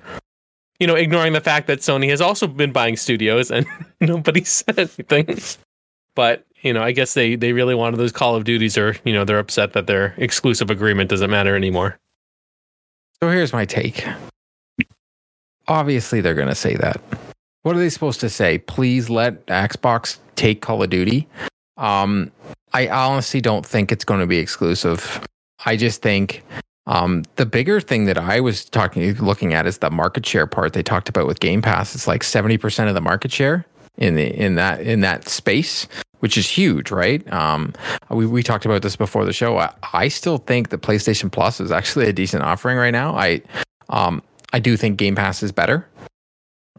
You 0.80 0.88
know, 0.88 0.96
ignoring 0.96 1.34
the 1.34 1.42
fact 1.42 1.68
that 1.68 1.80
Sony 1.80 2.10
has 2.10 2.22
also 2.22 2.48
been 2.48 2.72
buying 2.72 2.98
studios 2.98 3.52
and 3.52 3.66
nobody 4.02 4.44
said 4.44 4.80
anything. 4.80 5.38
But 6.16 6.46
you 6.62 6.74
know, 6.74 6.82
I 6.82 6.92
guess 6.92 7.14
they 7.14 7.36
they 7.36 7.54
really 7.54 7.76
wanted 7.76 7.98
those 7.98 8.12
Call 8.12 8.36
of 8.36 8.44
Duties, 8.44 8.78
or 8.78 8.96
you 9.04 9.14
know, 9.14 9.26
they're 9.26 9.40
upset 9.40 9.74
that 9.74 9.88
their 9.88 10.14
exclusive 10.18 10.70
agreement 10.70 11.10
doesn't 11.10 11.30
matter 11.30 11.56
anymore. 11.56 11.98
So 13.22 13.30
here's 13.30 13.54
my 13.54 13.66
take. 13.66 14.06
Obviously, 15.68 16.22
they're 16.22 16.34
going 16.34 16.48
to 16.48 16.56
say 16.56 16.76
that. 16.76 17.00
What 17.64 17.76
are 17.76 17.80
they 17.80 17.90
supposed 17.90 18.20
to 18.22 18.30
say? 18.30 18.58
Please 18.58 19.10
let 19.10 19.46
Xbox 19.46 20.18
take 20.36 20.62
Call 20.62 20.82
of 20.82 20.90
Duty. 20.90 21.28
Um, 21.78 22.32
I 22.74 22.88
honestly 22.88 23.42
don't 23.42 23.66
think 23.66 23.92
it's 23.92 24.06
going 24.06 24.20
to 24.20 24.28
be 24.28 24.38
exclusive. 24.38 25.26
I 25.66 25.76
just 25.76 26.02
think 26.02 26.44
um, 26.88 27.24
the 27.36 27.46
bigger 27.46 27.80
thing 27.80 28.06
that 28.06 28.18
I 28.18 28.40
was 28.40 28.66
talking, 28.66 29.14
looking 29.16 29.54
at, 29.54 29.68
is 29.68 29.78
the 29.78 29.92
market 29.92 30.26
share 30.26 30.48
part 30.48 30.74
they 30.74 30.82
talked 30.82 31.10
about 31.10 31.28
with 31.28 31.40
Game 31.40 31.62
Pass. 31.62 31.94
It's 31.94 32.08
like 32.08 32.24
seventy 32.24 32.58
percent 32.58 32.90
of 32.90 32.96
the 32.96 33.02
market 33.02 33.32
share 33.32 33.66
in 33.98 34.16
the 34.16 34.28
in 34.36 34.56
that 34.56 34.82
in 34.82 35.02
that 35.02 35.28
space, 35.28 35.88
which 36.20 36.38
is 36.38 36.50
huge, 36.50 36.90
right? 36.90 37.32
Um, 37.32 37.74
we 38.10 38.26
we 38.26 38.42
talked 38.42 38.66
about 38.66 38.82
this 38.82 38.96
before 38.96 39.26
the 39.26 39.34
show. 39.34 39.60
I, 39.60 39.72
I 39.94 40.08
still 40.08 40.40
think 40.40 40.70
that 40.70 40.82
PlayStation 40.82 41.32
Plus 41.32 41.60
is 41.60 41.72
actually 41.72 42.08
a 42.08 42.14
decent 42.14 42.42
offering 42.42 42.78
right 42.78 42.92
now. 42.92 43.16
I 43.16 43.42
um, 43.90 44.24
I 44.54 44.60
do 44.60 44.76
think 44.76 44.98
Game 44.98 45.16
Pass 45.16 45.44
is 45.44 45.52
better. 45.52 45.88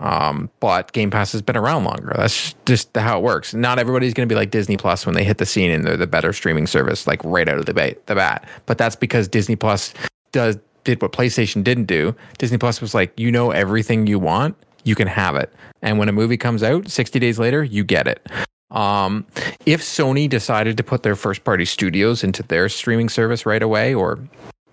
Um, 0.00 0.50
but 0.60 0.92
Game 0.92 1.10
Pass 1.10 1.32
has 1.32 1.42
been 1.42 1.56
around 1.56 1.84
longer. 1.84 2.12
That's 2.16 2.54
just 2.66 2.96
how 2.96 3.18
it 3.18 3.22
works. 3.22 3.54
Not 3.54 3.78
everybody's 3.78 4.14
going 4.14 4.28
to 4.28 4.32
be 4.32 4.36
like 4.36 4.50
Disney 4.50 4.76
Plus 4.76 5.06
when 5.06 5.14
they 5.14 5.22
hit 5.22 5.38
the 5.38 5.46
scene 5.46 5.70
and 5.70 5.84
they're 5.84 5.96
the 5.96 6.06
better 6.06 6.32
streaming 6.32 6.66
service, 6.66 7.06
like 7.06 7.22
right 7.24 7.48
out 7.48 7.58
of 7.58 7.66
the, 7.66 7.74
ba- 7.74 7.94
the 8.06 8.14
bat. 8.14 8.48
But 8.66 8.78
that's 8.78 8.96
because 8.96 9.28
Disney 9.28 9.56
Plus 9.56 9.94
does 10.32 10.58
did 10.84 11.00
what 11.00 11.12
PlayStation 11.12 11.62
didn't 11.62 11.84
do. 11.84 12.14
Disney 12.38 12.58
Plus 12.58 12.80
was 12.80 12.94
like, 12.94 13.18
you 13.18 13.30
know 13.30 13.50
everything 13.50 14.06
you 14.06 14.18
want, 14.18 14.56
you 14.84 14.94
can 14.94 15.06
have 15.06 15.36
it. 15.36 15.52
And 15.80 15.98
when 15.98 16.08
a 16.08 16.12
movie 16.12 16.36
comes 16.36 16.62
out, 16.62 16.88
60 16.88 17.18
days 17.18 17.38
later, 17.38 17.62
you 17.62 17.84
get 17.84 18.06
it. 18.08 18.26
Um, 18.70 19.26
if 19.66 19.82
Sony 19.82 20.28
decided 20.28 20.76
to 20.78 20.82
put 20.82 21.02
their 21.02 21.14
first 21.14 21.44
party 21.44 21.64
studios 21.64 22.24
into 22.24 22.42
their 22.42 22.68
streaming 22.68 23.08
service 23.08 23.44
right 23.44 23.62
away 23.62 23.94
or 23.94 24.18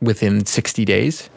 within 0.02 0.46
60 0.46 0.86
days, 0.86 1.30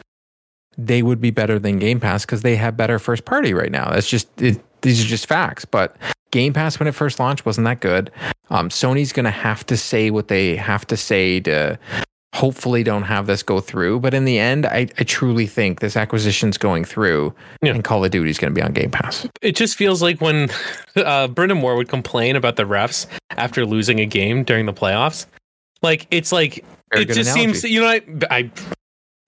they 0.77 1.01
would 1.03 1.21
be 1.21 1.31
better 1.31 1.59
than 1.59 1.79
Game 1.79 1.99
Pass 1.99 2.25
because 2.25 2.41
they 2.41 2.55
have 2.55 2.75
better 2.77 2.99
first 2.99 3.25
party 3.25 3.53
right 3.53 3.71
now. 3.71 3.91
That's 3.91 4.09
just 4.09 4.27
it, 4.41 4.61
these 4.81 5.03
are 5.03 5.07
just 5.07 5.27
facts. 5.27 5.65
But 5.65 5.95
Game 6.31 6.53
Pass 6.53 6.79
when 6.79 6.87
it 6.87 6.95
first 6.95 7.19
launched 7.19 7.45
wasn't 7.45 7.65
that 7.65 7.79
good. 7.79 8.11
Um, 8.49 8.69
Sony's 8.69 9.13
going 9.13 9.25
to 9.25 9.31
have 9.31 9.65
to 9.67 9.77
say 9.77 10.09
what 10.11 10.27
they 10.27 10.55
have 10.55 10.85
to 10.87 10.97
say 10.97 11.39
to 11.41 11.77
hopefully 12.33 12.83
don't 12.83 13.03
have 13.03 13.27
this 13.27 13.43
go 13.43 13.59
through. 13.61 13.99
But 13.99 14.13
in 14.15 14.25
the 14.25 14.39
end, 14.39 14.65
I, 14.65 14.87
I 14.97 15.03
truly 15.03 15.45
think 15.45 15.79
this 15.79 15.95
acquisition's 15.95 16.57
going 16.57 16.83
through, 16.83 17.33
Yeah. 17.61 17.73
and 17.73 17.83
Call 17.83 18.03
of 18.03 18.09
Duty 18.09 18.31
is 18.31 18.39
going 18.39 18.51
to 18.53 18.59
be 18.59 18.63
on 18.63 18.73
Game 18.73 18.89
Pass. 18.89 19.27
It 19.43 19.55
just 19.55 19.75
feels 19.77 20.01
like 20.01 20.19
when 20.19 20.49
uh, 20.95 21.27
Brind'Amour 21.27 21.77
would 21.77 21.89
complain 21.89 22.35
about 22.35 22.55
the 22.55 22.63
refs 22.63 23.05
after 23.37 23.65
losing 23.65 23.99
a 23.99 24.05
game 24.07 24.43
during 24.43 24.65
the 24.65 24.73
playoffs. 24.73 25.27
Like 25.83 26.07
it's 26.11 26.31
like 26.31 26.65
Very 26.91 27.03
it 27.03 27.09
just 27.09 27.31
analogy. 27.31 27.53
seems 27.59 27.71
you 27.71 27.81
know 27.81 27.87
I, 27.87 28.01
I 28.31 28.51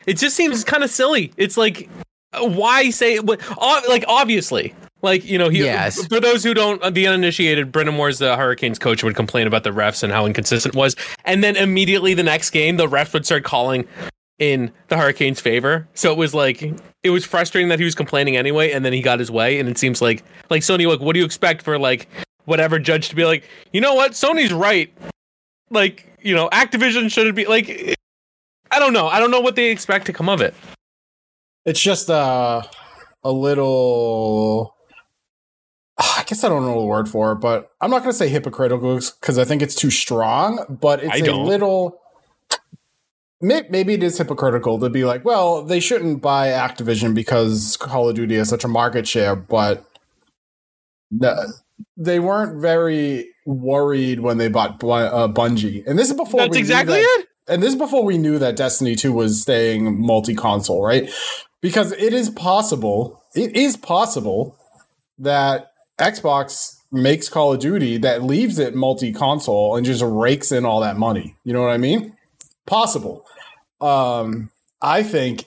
it 0.05 0.17
just 0.17 0.35
seems 0.35 0.63
kind 0.63 0.83
of 0.83 0.89
silly. 0.89 1.31
It's 1.37 1.57
like 1.57 1.89
why 2.37 2.89
say 2.89 3.19
what 3.19 3.39
like 3.87 4.05
obviously. 4.07 4.73
Like 5.01 5.23
you 5.23 5.37
know 5.37 5.49
he 5.49 5.59
Yes. 5.59 6.03
for 6.07 6.19
those 6.19 6.43
who 6.43 6.53
don't 6.53 6.81
uh, 6.81 6.89
the 6.89 7.05
uninitiated 7.07 7.71
Brind'Amour's 7.71 8.17
the 8.17 8.35
Hurricanes 8.35 8.79
coach 8.79 9.03
would 9.03 9.15
complain 9.15 9.45
about 9.45 9.63
the 9.63 9.69
refs 9.69 10.01
and 10.01 10.11
how 10.11 10.25
inconsistent 10.25 10.73
it 10.73 10.77
was. 10.77 10.95
And 11.25 11.43
then 11.43 11.55
immediately 11.55 12.13
the 12.15 12.23
next 12.23 12.49
game 12.49 12.77
the 12.77 12.87
refs 12.87 13.13
would 13.13 13.25
start 13.25 13.43
calling 13.43 13.87
in 14.39 14.71
the 14.87 14.97
Hurricanes 14.97 15.39
favor. 15.39 15.87
So 15.93 16.11
it 16.11 16.17
was 16.17 16.33
like 16.33 16.63
it 17.03 17.09
was 17.11 17.23
frustrating 17.23 17.69
that 17.69 17.77
he 17.77 17.85
was 17.85 17.93
complaining 17.93 18.35
anyway 18.35 18.71
and 18.71 18.83
then 18.83 18.93
he 18.93 19.01
got 19.01 19.19
his 19.19 19.29
way 19.29 19.59
and 19.59 19.69
it 19.69 19.77
seems 19.77 20.01
like 20.01 20.23
like 20.49 20.63
Sony 20.63 20.87
like 20.89 20.99
what 21.01 21.13
do 21.13 21.19
you 21.19 21.25
expect 21.25 21.61
for 21.61 21.77
like 21.77 22.07
whatever 22.45 22.79
judge 22.79 23.09
to 23.09 23.15
be 23.15 23.25
like 23.25 23.47
you 23.73 23.81
know 23.81 23.93
what? 23.93 24.13
Sony's 24.13 24.51
right. 24.53 24.91
Like 25.69 26.17
you 26.21 26.33
know 26.33 26.49
Activision 26.49 27.11
shouldn't 27.11 27.35
be 27.35 27.45
like 27.45 27.95
I 28.71 28.79
don't 28.79 28.93
know 28.93 29.07
I 29.07 29.19
don't 29.19 29.31
know 29.31 29.41
what 29.41 29.55
they 29.55 29.69
expect 29.71 30.05
to 30.07 30.13
come 30.13 30.29
of 30.29 30.41
it 30.41 30.53
It's 31.65 31.79
just 31.81 32.09
uh, 32.09 32.61
a 33.23 33.31
little. 33.31 34.75
I 35.97 36.23
guess 36.27 36.43
I 36.43 36.49
don't 36.49 36.65
know 36.65 36.79
the 36.79 36.85
word 36.85 37.07
for 37.07 37.31
it, 37.31 37.35
but 37.37 37.71
I'm 37.79 37.89
not 37.89 37.99
going 37.99 38.11
to 38.11 38.17
say 38.17 38.27
hypocritical 38.27 38.95
because 39.19 39.37
I 39.39 39.45
think 39.45 39.61
it's 39.61 39.75
too 39.75 39.89
strong. 39.89 40.65
But 40.69 41.03
it's 41.03 41.13
I 41.13 41.17
a 41.17 41.23
don't. 41.23 41.45
little. 41.45 42.01
Maybe 43.41 43.93
it 43.93 44.03
is 44.03 44.17
hypocritical 44.17 44.79
to 44.79 44.89
be 44.89 45.05
like, 45.05 45.23
well, 45.23 45.63
they 45.63 45.79
shouldn't 45.79 46.21
buy 46.21 46.47
Activision 46.47 47.13
because 47.13 47.77
Call 47.77 48.09
of 48.09 48.15
Duty 48.15 48.35
has 48.35 48.49
such 48.49 48.63
a 48.63 48.67
market 48.67 49.07
share, 49.07 49.35
but 49.35 49.85
they 51.97 52.19
weren't 52.19 52.59
very 52.61 53.29
worried 53.45 54.19
when 54.19 54.37
they 54.37 54.47
bought 54.47 54.83
uh, 54.83 55.27
Bungie, 55.27 55.85
and 55.85 55.97
this 55.99 56.09
is 56.09 56.15
before 56.17 56.41
that's 56.41 56.57
exactly 56.57 56.95
that- 57.01 57.19
it 57.19 57.27
and 57.47 57.61
this 57.61 57.73
is 57.73 57.79
before 57.79 58.03
we 58.03 58.17
knew 58.17 58.39
that 58.39 58.55
Destiny 58.55 58.95
2 58.95 59.13
was 59.13 59.41
staying 59.41 59.99
multi-console, 60.01 60.83
right? 60.83 61.09
Because 61.61 61.91
it 61.93 62.13
is 62.13 62.29
possible, 62.29 63.23
it 63.35 63.55
is 63.55 63.77
possible 63.77 64.57
that 65.19 65.71
Xbox 65.99 66.77
makes 66.91 67.29
Call 67.29 67.53
of 67.53 67.59
Duty 67.59 67.97
that 67.97 68.23
leaves 68.23 68.59
it 68.59 68.75
multi-console 68.75 69.75
and 69.75 69.85
just 69.85 70.03
rakes 70.03 70.51
in 70.51 70.65
all 70.65 70.81
that 70.81 70.97
money. 70.97 71.35
You 71.43 71.53
know 71.53 71.61
what 71.61 71.71
I 71.71 71.77
mean? 71.77 72.15
Possible. 72.65 73.25
Um, 73.81 74.49
I 74.81 75.03
think 75.03 75.45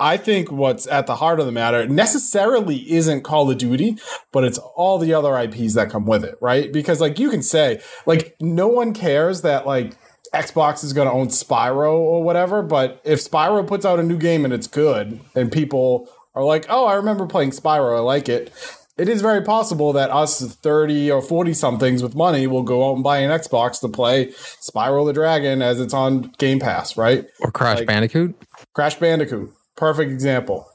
I 0.00 0.16
think 0.16 0.50
what's 0.50 0.86
at 0.86 1.06
the 1.06 1.16
heart 1.16 1.40
of 1.40 1.46
the 1.46 1.52
matter 1.52 1.86
necessarily 1.86 2.90
isn't 2.90 3.22
Call 3.22 3.50
of 3.50 3.58
Duty, 3.58 3.98
but 4.32 4.44
it's 4.44 4.56
all 4.56 4.98
the 4.98 5.12
other 5.12 5.38
IPs 5.38 5.74
that 5.74 5.90
come 5.90 6.06
with 6.06 6.24
it, 6.24 6.36
right? 6.40 6.72
Because 6.72 7.02
like 7.02 7.18
you 7.18 7.28
can 7.28 7.42
say, 7.42 7.82
like 8.06 8.34
no 8.40 8.66
one 8.66 8.94
cares 8.94 9.42
that 9.42 9.66
like 9.66 9.92
Xbox 10.34 10.84
is 10.84 10.92
going 10.92 11.08
to 11.08 11.12
own 11.12 11.28
Spyro 11.28 11.92
or 11.94 12.22
whatever, 12.22 12.62
but 12.62 13.00
if 13.04 13.18
Spyro 13.20 13.66
puts 13.66 13.84
out 13.84 13.98
a 13.98 14.02
new 14.02 14.18
game 14.18 14.44
and 14.44 14.54
it's 14.54 14.66
good 14.66 15.20
and 15.34 15.50
people 15.50 16.08
are 16.34 16.44
like, 16.44 16.66
"Oh, 16.68 16.86
I 16.86 16.94
remember 16.94 17.26
playing 17.26 17.50
Spyro, 17.50 17.96
I 17.96 18.00
like 18.00 18.28
it." 18.28 18.52
It 18.96 19.08
is 19.08 19.22
very 19.22 19.42
possible 19.42 19.92
that 19.94 20.10
us 20.10 20.40
30 20.42 21.10
or 21.10 21.22
40 21.22 21.54
somethings 21.54 22.02
with 22.02 22.14
money 22.14 22.46
will 22.46 22.62
go 22.62 22.90
out 22.90 22.94
and 22.96 23.02
buy 23.02 23.18
an 23.18 23.30
Xbox 23.30 23.80
to 23.80 23.88
play 23.88 24.26
Spyro 24.60 25.06
the 25.06 25.14
Dragon 25.14 25.62
as 25.62 25.80
it's 25.80 25.94
on 25.94 26.32
Game 26.38 26.60
Pass, 26.60 26.96
right? 26.98 27.24
Or 27.40 27.50
Crash 27.50 27.78
Like- 27.78 27.86
Bandicoot. 27.86 28.34
Crash 28.74 28.96
Bandicoot, 28.96 29.50
perfect 29.76 30.12
example. 30.12 30.66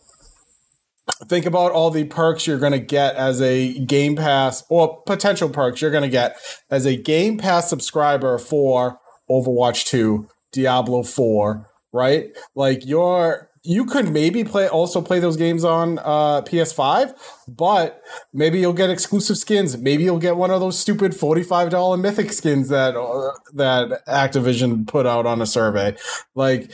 Think 1.28 1.46
about 1.46 1.72
all 1.72 1.92
the 1.92 2.06
perks 2.06 2.48
you're 2.48 2.58
going 2.58 2.72
to 2.72 2.80
get 2.80 3.16
as 3.16 3.40
a 3.42 3.78
Game 3.80 4.16
Pass, 4.16 4.64
or 4.70 5.02
potential 5.04 5.50
perks 5.50 5.80
you're 5.82 5.92
going 5.92 6.04
to 6.04 6.10
get 6.10 6.36
as 6.72 6.86
a 6.88 6.96
Game 6.98 7.38
Pass 7.38 7.70
subscriber 7.70 8.40
for 8.40 9.00
Overwatch 9.30 9.86
2, 9.86 10.28
Diablo 10.52 11.04
4, 11.04 11.68
right? 11.92 12.30
Like 12.56 12.86
you're 12.86 13.50
you 13.66 13.86
could 13.86 14.12
maybe 14.12 14.44
play 14.44 14.68
also 14.68 15.02
play 15.02 15.20
those 15.20 15.38
games 15.38 15.64
on 15.64 15.98
uh, 16.00 16.44
PS5, 16.44 17.16
but 17.48 18.02
maybe 18.32 18.60
you'll 18.60 18.74
get 18.74 18.92
exclusive 18.92 19.38
skins. 19.38 19.76
Maybe 19.76 20.04
you'll 20.04 20.20
get 20.20 20.38
one 20.38 20.52
of 20.52 20.60
those 20.60 20.78
stupid 20.78 21.16
forty-five 21.16 21.72
dollar 21.72 21.98
mythic 21.98 22.32
skins 22.32 22.70
that 22.70 22.96
uh, 22.96 23.32
that 23.54 24.06
Activision 24.08 24.88
put 24.88 25.08
out 25.08 25.26
on 25.26 25.42
a 25.42 25.48
survey. 25.48 25.96
Like 26.36 26.72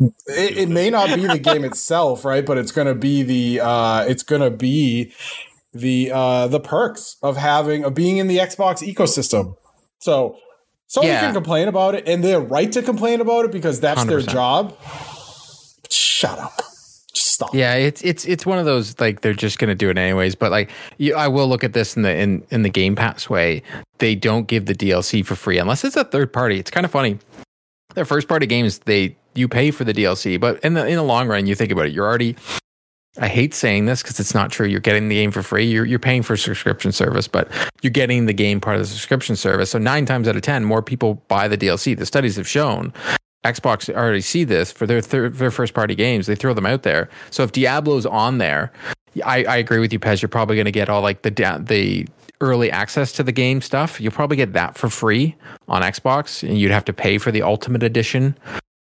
it, 0.00 0.58
it 0.58 0.68
may 0.68 0.90
not 0.90 1.14
be 1.14 1.26
the 1.26 1.38
game 1.38 1.64
itself, 1.64 2.24
right? 2.24 2.44
But 2.44 2.58
it's 2.58 2.72
gonna 2.72 2.96
be 2.96 3.22
the 3.22 3.60
uh, 3.60 4.04
it's 4.08 4.24
gonna 4.24 4.50
be 4.50 5.12
the 5.72 6.10
uh, 6.12 6.48
the 6.48 6.60
perks 6.60 7.16
of 7.22 7.36
having 7.36 7.84
of 7.84 7.94
being 7.94 8.16
in 8.16 8.26
the 8.26 8.38
Xbox 8.38 8.82
ecosystem. 8.82 9.56
So 10.00 10.36
Sony 10.96 11.04
Yeah. 11.06 11.20
can 11.20 11.34
complain 11.34 11.68
about 11.68 11.94
it, 11.94 12.06
and 12.08 12.22
they're 12.22 12.40
right 12.40 12.70
to 12.72 12.82
complain 12.82 13.20
about 13.20 13.44
it 13.46 13.50
because 13.52 13.80
that's 13.80 14.04
their 14.04 14.18
100%. 14.20 14.28
job. 14.32 14.76
Shut 15.90 16.38
up. 16.38 16.56
Just 17.12 17.32
stop. 17.34 17.54
Yeah, 17.54 17.74
it's 17.74 18.02
it's 18.02 18.24
it's 18.24 18.44
one 18.44 18.58
of 18.58 18.64
those 18.64 18.98
like 18.98 19.20
they're 19.20 19.32
just 19.34 19.58
gonna 19.58 19.74
do 19.74 19.88
it 19.90 19.96
anyways. 19.98 20.34
But 20.34 20.50
like, 20.50 20.70
you, 20.98 21.14
I 21.14 21.28
will 21.28 21.46
look 21.48 21.62
at 21.62 21.72
this 21.72 21.96
in 21.96 22.02
the 22.02 22.14
in 22.16 22.44
in 22.50 22.62
the 22.62 22.70
Game 22.70 22.96
Pass 22.96 23.28
way. 23.30 23.62
They 23.98 24.14
don't 24.16 24.46
give 24.48 24.66
the 24.66 24.74
DLC 24.74 25.24
for 25.24 25.36
free 25.36 25.58
unless 25.58 25.84
it's 25.84 25.96
a 25.96 26.04
third 26.04 26.32
party. 26.32 26.58
It's 26.58 26.70
kind 26.70 26.84
of 26.84 26.90
funny. 26.90 27.18
Their 27.94 28.04
first 28.04 28.26
party 28.26 28.46
games, 28.46 28.78
they 28.80 29.16
you 29.34 29.46
pay 29.46 29.70
for 29.70 29.84
the 29.84 29.92
DLC, 29.94 30.40
but 30.40 30.58
in 30.64 30.74
the 30.74 30.84
in 30.86 30.96
the 30.96 31.02
long 31.04 31.28
run, 31.28 31.46
you 31.46 31.54
think 31.54 31.70
about 31.70 31.86
it, 31.86 31.92
you're 31.92 32.06
already. 32.06 32.34
I 33.18 33.28
hate 33.28 33.54
saying 33.54 33.86
this 33.86 34.02
because 34.02 34.18
it's 34.18 34.34
not 34.34 34.50
true. 34.50 34.66
You're 34.66 34.80
getting 34.80 35.08
the 35.08 35.14
game 35.14 35.30
for 35.30 35.42
free. 35.42 35.64
You're 35.64 35.84
you're 35.84 36.00
paying 36.00 36.22
for 36.22 36.32
a 36.32 36.38
subscription 36.38 36.90
service, 36.90 37.28
but 37.28 37.48
you're 37.82 37.92
getting 37.92 38.26
the 38.26 38.32
game 38.32 38.60
part 38.60 38.76
of 38.76 38.82
the 38.82 38.86
subscription 38.86 39.36
service. 39.36 39.70
So 39.70 39.78
nine 39.78 40.04
times 40.04 40.26
out 40.26 40.34
of 40.34 40.42
ten, 40.42 40.64
more 40.64 40.82
people 40.82 41.22
buy 41.28 41.46
the 41.46 41.56
DLC. 41.56 41.96
The 41.96 42.06
studies 42.06 42.36
have 42.36 42.48
shown 42.48 42.92
Xbox 43.44 43.94
already 43.94 44.20
see 44.20 44.42
this 44.44 44.72
for 44.72 44.86
their 44.86 45.00
third, 45.00 45.34
their 45.34 45.50
first 45.50 45.74
party 45.74 45.94
games. 45.94 46.26
They 46.26 46.34
throw 46.34 46.54
them 46.54 46.66
out 46.66 46.82
there. 46.82 47.08
So 47.30 47.42
if 47.42 47.52
Diablo's 47.52 48.06
on 48.06 48.38
there, 48.38 48.72
I, 49.24 49.44
I 49.44 49.56
agree 49.56 49.78
with 49.78 49.92
you, 49.92 50.00
Pez. 50.00 50.22
You're 50.22 50.28
probably 50.28 50.56
going 50.56 50.64
to 50.64 50.72
get 50.72 50.88
all 50.88 51.02
like 51.02 51.22
the 51.22 51.30
da- 51.30 51.58
the 51.58 52.08
early 52.40 52.70
access 52.70 53.12
to 53.12 53.22
the 53.22 53.32
game 53.32 53.60
stuff. 53.60 54.00
You'll 54.00 54.12
probably 54.12 54.36
get 54.36 54.54
that 54.54 54.76
for 54.76 54.88
free 54.88 55.36
on 55.68 55.82
Xbox, 55.82 56.46
and 56.46 56.58
you'd 56.58 56.72
have 56.72 56.84
to 56.86 56.92
pay 56.92 57.18
for 57.18 57.30
the 57.30 57.42
Ultimate 57.42 57.82
Edition 57.82 58.36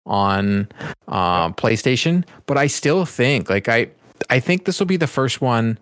on 0.07 0.69
uh, 1.09 1.51
PlayStation. 1.51 2.25
But 2.47 2.57
I 2.57 2.69
still 2.69 3.05
think 3.05 3.51
like 3.51 3.69
I 3.69 3.89
I 4.31 4.41
think 4.41 4.65
this 4.65 4.79
will 4.79 4.87
be 4.87 4.97
the 4.97 5.07
first 5.07 5.41
one, 5.41 5.79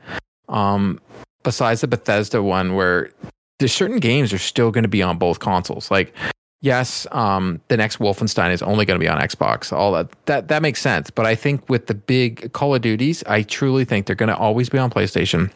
um, 0.48 1.00
besides 1.42 1.80
the 1.80 1.88
Bethesda 1.88 2.42
one, 2.42 2.74
where 2.74 3.10
there's 3.58 3.72
certain 3.72 3.98
games 3.98 4.32
are 4.32 4.38
still 4.38 4.70
going 4.70 4.84
to 4.84 4.88
be 4.88 5.02
on 5.02 5.18
both 5.18 5.38
consoles. 5.38 5.90
Like 5.90 6.14
yes, 6.60 7.06
um, 7.12 7.60
the 7.68 7.76
next 7.76 7.98
Wolfenstein 7.98 8.52
is 8.52 8.62
only 8.62 8.84
going 8.84 8.98
to 8.98 9.04
be 9.04 9.08
on 9.08 9.20
Xbox. 9.20 9.72
All 9.72 9.92
that 9.92 10.10
that 10.26 10.48
that 10.48 10.62
makes 10.62 10.80
sense. 10.80 11.10
But 11.10 11.26
I 11.26 11.34
think 11.34 11.68
with 11.68 11.86
the 11.86 11.94
big 11.94 12.52
Call 12.52 12.74
of 12.74 12.82
Duties, 12.82 13.22
I 13.26 13.42
truly 13.42 13.84
think 13.84 14.06
they're 14.06 14.16
going 14.16 14.28
to 14.28 14.36
always 14.36 14.68
be 14.68 14.78
on 14.78 14.90
PlayStation. 14.90 15.50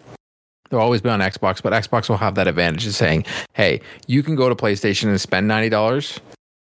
They'll 0.70 0.80
always 0.80 1.02
be 1.02 1.10
on 1.10 1.20
Xbox, 1.20 1.62
but 1.62 1.72
Xbox 1.72 2.08
will 2.08 2.16
have 2.16 2.34
that 2.36 2.48
advantage 2.48 2.86
of 2.86 2.94
saying, 2.94 3.26
"Hey, 3.52 3.80
you 4.06 4.22
can 4.22 4.34
go 4.34 4.48
to 4.48 4.54
PlayStation 4.54 5.04
and 5.04 5.20
spend 5.20 5.46
ninety 5.46 5.68
dollars 5.68 6.20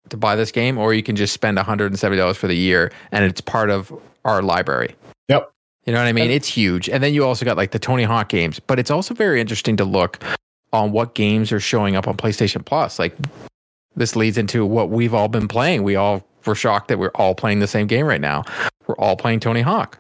to 0.10 0.18
buy 0.18 0.36
this 0.36 0.52
game, 0.52 0.78
or 0.78 0.94
you 0.94 1.04
can 1.04 1.16
just 1.16 1.34
spend 1.34 1.58
one 1.58 1.66
hundred 1.66 1.88
and 1.88 2.00
seventy 2.00 2.20
dollars 2.20 2.38
for 2.38 2.48
the 2.48 2.56
year, 2.56 2.92
and 3.12 3.26
it's 3.26 3.42
part 3.42 3.70
of 3.70 3.92
our 4.24 4.42
library." 4.42 4.96
Yep. 5.88 5.92
You 5.92 5.94
know 5.94 6.00
what 6.00 6.08
I 6.08 6.14
mean? 6.14 6.26
And- 6.26 6.34
it's 6.34 6.48
huge. 6.48 6.90
And 6.90 7.02
then 7.02 7.14
you 7.14 7.26
also 7.26 7.46
got 7.46 7.56
like 7.58 7.72
the 7.72 7.80
Tony 7.80 8.04
Hawk 8.04 8.30
games, 8.30 8.60
but 8.60 8.78
it's 8.78 8.92
also 8.92 9.14
very 9.14 9.40
interesting 9.42 9.78
to 9.78 9.86
look 9.86 10.22
on 10.74 10.92
what 10.92 11.16
games 11.16 11.52
are 11.54 11.60
showing 11.62 11.96
up 11.96 12.08
on 12.08 12.18
PlayStation 12.18 12.64
Plus. 12.66 13.00
Like 13.00 13.16
this 13.96 14.16
leads 14.16 14.38
into 14.38 14.66
what 14.66 14.90
we've 14.90 15.14
all 15.14 15.30
been 15.30 15.48
playing. 15.48 15.84
We 15.84 15.96
all 15.96 16.26
were 16.46 16.56
shocked 16.56 16.90
that 16.90 17.00
we're 17.00 17.12
all 17.16 17.34
playing 17.36 17.60
the 17.60 17.68
same 17.68 17.88
game 17.88 18.06
right 18.06 18.22
now. 18.22 18.44
We're 18.86 18.96
all 18.98 19.16
playing 19.16 19.40
Tony 19.40 19.62
Hawk 19.62 19.98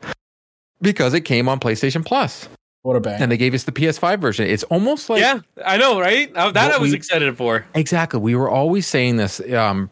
because 0.81 1.13
it 1.13 1.21
came 1.21 1.47
on 1.49 1.59
PlayStation 1.59 2.05
Plus 2.05 2.47
What 2.83 2.95
a 2.95 2.99
bang. 2.99 3.21
and 3.21 3.31
they 3.31 3.37
gave 3.37 3.53
us 3.53 3.63
the 3.63 3.71
PS5 3.71 4.19
version. 4.19 4.45
It's 4.47 4.63
almost 4.63 5.09
like 5.09 5.21
yeah, 5.21 5.39
I 5.65 5.77
know, 5.77 5.99
right? 5.99 6.31
Uh, 6.35 6.51
That 6.51 6.71
I 6.73 6.77
was 6.77 6.91
we- 6.91 6.97
excited 6.97 7.35
for. 7.37 7.65
Exactly. 7.75 8.19
We 8.19 8.35
were 8.35 8.49
always 8.49 8.85
saying 8.87 9.17
this 9.17 9.39
um, 9.53 9.89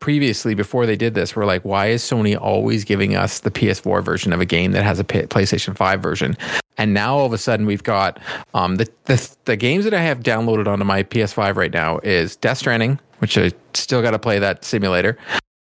previously 0.00 0.54
before 0.54 0.86
they 0.86 0.96
did 0.96 1.14
this. 1.14 1.34
We're 1.34 1.46
like, 1.46 1.64
why 1.64 1.86
is 1.86 2.02
Sony 2.02 2.40
always 2.40 2.84
giving 2.84 3.16
us 3.16 3.40
the 3.40 3.50
PS4 3.50 4.02
version 4.04 4.32
of 4.32 4.40
a 4.40 4.46
game 4.46 4.72
that 4.72 4.84
has 4.84 4.98
a 5.00 5.04
PlayStation 5.04 5.76
5 5.76 6.00
version? 6.00 6.36
And 6.76 6.94
now 6.94 7.16
all 7.16 7.26
of 7.26 7.32
a 7.32 7.38
sudden 7.38 7.66
we've 7.66 7.82
got 7.82 8.20
um, 8.54 8.76
the, 8.76 8.88
the 9.06 9.36
the 9.46 9.56
games 9.56 9.84
that 9.84 9.94
I 9.94 10.00
have 10.00 10.20
downloaded 10.20 10.68
onto 10.68 10.84
my 10.84 11.02
PS5 11.02 11.56
right 11.56 11.72
now 11.72 11.98
is 11.98 12.36
Death 12.36 12.58
Stranding, 12.58 13.00
which 13.18 13.36
I 13.36 13.50
still 13.74 14.00
got 14.00 14.12
to 14.12 14.18
play 14.18 14.38
that 14.38 14.64
simulator. 14.64 15.18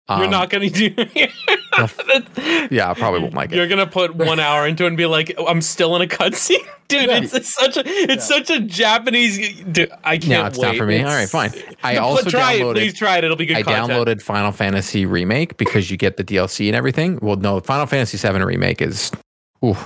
You're 0.08 0.24
Um, 0.24 0.30
not 0.30 0.50
gonna 0.50 0.70
do. 0.70 0.94
Yeah, 2.70 2.90
I 2.90 2.94
probably 2.94 3.20
won't 3.20 3.34
like 3.34 3.52
it. 3.52 3.56
You're 3.56 3.66
gonna 3.68 3.86
put 3.86 4.14
one 4.14 4.40
hour 4.40 4.66
into 4.66 4.84
it 4.84 4.88
and 4.88 4.96
be 4.96 5.04
like, 5.04 5.34
"I'm 5.46 5.60
still 5.60 5.94
in 5.96 6.00
a 6.02 6.06
cutscene, 6.06 6.56
dude." 6.88 7.08
Yeah. 7.08 7.18
It's, 7.18 7.34
it's 7.34 7.52
such 7.52 7.76
a, 7.76 7.82
it's 7.84 8.26
such 8.26 8.48
a 8.48 8.60
Japanese. 8.60 9.60
Dude, 9.62 9.92
I 10.02 10.16
can't. 10.16 10.30
No, 10.30 10.46
it's 10.46 10.58
not 10.58 10.76
for 10.76 10.86
me. 10.86 10.96
It's- 10.96 11.10
All 11.10 11.14
right, 11.42 11.50
fine. 11.52 11.76
I 11.82 11.94
No, 11.94 12.02
also 12.04 12.30
try 12.30 12.58
downloaded. 12.60 12.70
it. 12.70 12.74
Please 12.74 12.94
try 12.94 13.18
it. 13.18 13.24
It'll 13.24 13.36
be 13.36 13.44
good 13.44 13.58
I 13.58 13.62
content. 13.62 13.90
downloaded 13.90 14.22
Final 14.22 14.52
Fantasy 14.52 15.04
Remake 15.04 15.58
because 15.58 15.90
you 15.90 15.98
get 15.98 16.16
the 16.16 16.24
DLC 16.24 16.66
and 16.68 16.74
everything. 16.76 17.18
Well, 17.20 17.36
no, 17.36 17.60
Final 17.60 17.84
Fantasy 17.86 18.16
VII 18.16 18.42
Remake 18.42 18.80
is, 18.80 19.12
ooh, 19.62 19.76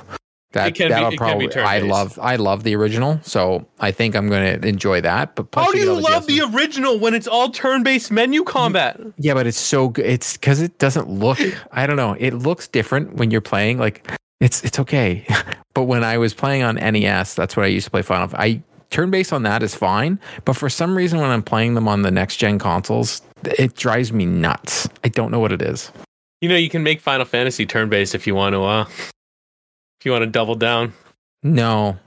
that 0.52 0.68
It 0.68 0.74
can 0.74 0.88
be- 0.88 0.94
that'll 0.94 1.10
be 1.10 1.16
probably. 1.16 1.54
I 1.56 1.78
love 1.78 2.18
I 2.20 2.36
love 2.36 2.64
the 2.64 2.74
original, 2.74 3.20
so 3.22 3.66
I 3.78 3.90
think 3.92 4.16
I'm 4.16 4.28
going 4.28 4.60
to 4.60 4.66
enjoy 4.68 5.00
that. 5.02 5.34
But 5.36 5.46
How 5.54 5.70
do 5.70 5.78
you 5.78 5.92
love 5.94 6.26
the 6.26 6.40
original 6.42 6.98
when 6.98 7.14
it's 7.14 7.28
all 7.28 7.50
turn-based 7.50 8.10
menu 8.10 8.42
combat? 8.44 9.00
Yeah, 9.16 9.34
but 9.34 9.46
it's 9.46 9.58
so 9.58 9.88
good. 9.88 10.06
It's 10.06 10.34
because 10.34 10.60
it 10.60 10.78
doesn't 10.78 11.08
look. 11.08 11.38
I 11.72 11.86
don't 11.86 11.96
know. 11.96 12.16
It 12.18 12.34
looks 12.34 12.66
different 12.68 13.14
when 13.14 13.30
you're 13.30 13.40
playing. 13.40 13.78
Like 13.78 14.10
it's 14.40 14.64
it's 14.64 14.78
okay, 14.80 15.24
but 15.74 15.84
when 15.84 16.02
I 16.02 16.18
was 16.18 16.34
playing 16.34 16.62
on 16.62 16.76
NES, 16.76 17.34
that's 17.34 17.56
what 17.56 17.64
I 17.64 17.68
used 17.68 17.84
to 17.86 17.90
play 17.90 18.02
Final. 18.02 18.30
I 18.34 18.62
turn 18.90 19.10
based 19.10 19.32
on 19.32 19.44
that 19.44 19.62
is 19.62 19.74
fine, 19.74 20.18
but 20.44 20.56
for 20.56 20.68
some 20.68 20.96
reason 20.96 21.20
when 21.20 21.30
I'm 21.30 21.44
playing 21.44 21.74
them 21.74 21.86
on 21.86 22.02
the 22.02 22.10
next 22.10 22.36
gen 22.38 22.58
consoles, 22.58 23.22
it 23.44 23.76
drives 23.76 24.12
me 24.12 24.26
nuts. 24.26 24.88
I 25.04 25.08
don't 25.08 25.30
know 25.30 25.38
what 25.38 25.52
it 25.52 25.62
is. 25.62 25.92
You 26.40 26.48
know, 26.48 26.56
you 26.56 26.68
can 26.70 26.82
make 26.82 27.00
Final 27.00 27.24
Fantasy 27.26 27.66
turn-based 27.66 28.14
if 28.16 28.26
you 28.26 28.34
want 28.34 28.54
to. 28.54 28.62
Uh, 28.64 28.86
if 30.00 30.06
you 30.06 30.12
want 30.12 30.22
to 30.22 30.26
double 30.26 30.54
down. 30.54 30.94
No, 31.42 31.98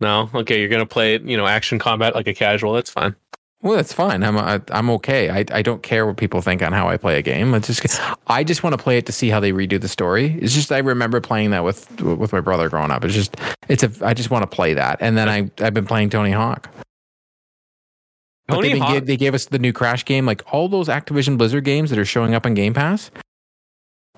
No, 0.00 0.30
okay, 0.34 0.58
you're 0.58 0.68
gonna 0.68 0.86
play 0.86 1.14
it. 1.14 1.22
You 1.22 1.36
know, 1.36 1.46
action 1.46 1.78
combat 1.78 2.14
like 2.14 2.26
a 2.26 2.34
casual. 2.34 2.72
That's 2.72 2.90
fine. 2.90 3.14
Well, 3.62 3.76
that's 3.76 3.92
fine. 3.92 4.24
I'm 4.24 4.36
I, 4.36 4.60
I'm 4.72 4.90
okay. 4.90 5.30
I, 5.30 5.44
I 5.52 5.62
don't 5.62 5.82
care 5.84 6.04
what 6.04 6.16
people 6.16 6.42
think 6.42 6.62
on 6.62 6.72
how 6.72 6.88
I 6.88 6.96
play 6.96 7.16
a 7.16 7.22
game. 7.22 7.54
It's 7.54 7.68
just 7.68 8.00
I 8.26 8.42
just 8.42 8.64
want 8.64 8.76
to 8.76 8.82
play 8.82 8.98
it 8.98 9.06
to 9.06 9.12
see 9.12 9.28
how 9.28 9.38
they 9.38 9.52
redo 9.52 9.80
the 9.80 9.88
story. 9.88 10.36
It's 10.40 10.52
just 10.52 10.72
I 10.72 10.78
remember 10.78 11.20
playing 11.20 11.50
that 11.50 11.62
with 11.62 12.00
with 12.02 12.32
my 12.32 12.40
brother 12.40 12.68
growing 12.68 12.90
up. 12.90 13.04
It's 13.04 13.14
just 13.14 13.36
it's 13.68 13.84
a 13.84 13.92
I 14.04 14.14
just 14.14 14.30
want 14.30 14.42
to 14.42 14.48
play 14.48 14.74
that. 14.74 14.98
And 15.00 15.16
then 15.16 15.28
I 15.28 15.50
I've 15.64 15.74
been 15.74 15.86
playing 15.86 16.10
Tony 16.10 16.32
Hawk. 16.32 16.68
But 18.48 18.56
Tony 18.56 18.72
they, 18.72 18.78
Hawk. 18.80 18.92
gave, 18.92 19.06
they 19.06 19.16
gave 19.16 19.34
us 19.34 19.46
the 19.46 19.60
new 19.60 19.72
Crash 19.72 20.04
game, 20.04 20.26
like 20.26 20.42
all 20.52 20.68
those 20.68 20.88
Activision 20.88 21.38
Blizzard 21.38 21.64
games 21.64 21.90
that 21.90 21.98
are 21.98 22.04
showing 22.04 22.34
up 22.34 22.44
on 22.44 22.54
Game 22.54 22.74
Pass. 22.74 23.12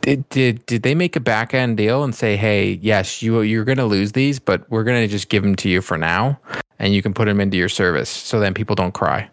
Did 0.04 0.28
did 0.28 0.66
did 0.66 0.82
they 0.82 0.94
make 0.94 1.16
a 1.16 1.20
back 1.20 1.54
end 1.54 1.78
deal 1.78 2.04
and 2.04 2.14
say, 2.14 2.36
hey, 2.36 2.78
yes, 2.82 3.22
you 3.22 3.40
you're 3.40 3.64
going 3.64 3.78
to 3.78 3.86
lose 3.86 4.12
these, 4.12 4.38
but 4.38 4.68
we're 4.70 4.84
going 4.84 5.02
to 5.02 5.08
just 5.08 5.30
give 5.30 5.42
them 5.42 5.56
to 5.56 5.68
you 5.70 5.80
for 5.80 5.96
now, 5.96 6.38
and 6.78 6.92
you 6.92 7.00
can 7.00 7.14
put 7.14 7.24
them 7.24 7.40
into 7.40 7.56
your 7.56 7.70
service, 7.70 8.10
so 8.10 8.38
then 8.38 8.52
people 8.52 8.76
don't 8.76 8.92
cry, 8.92 9.30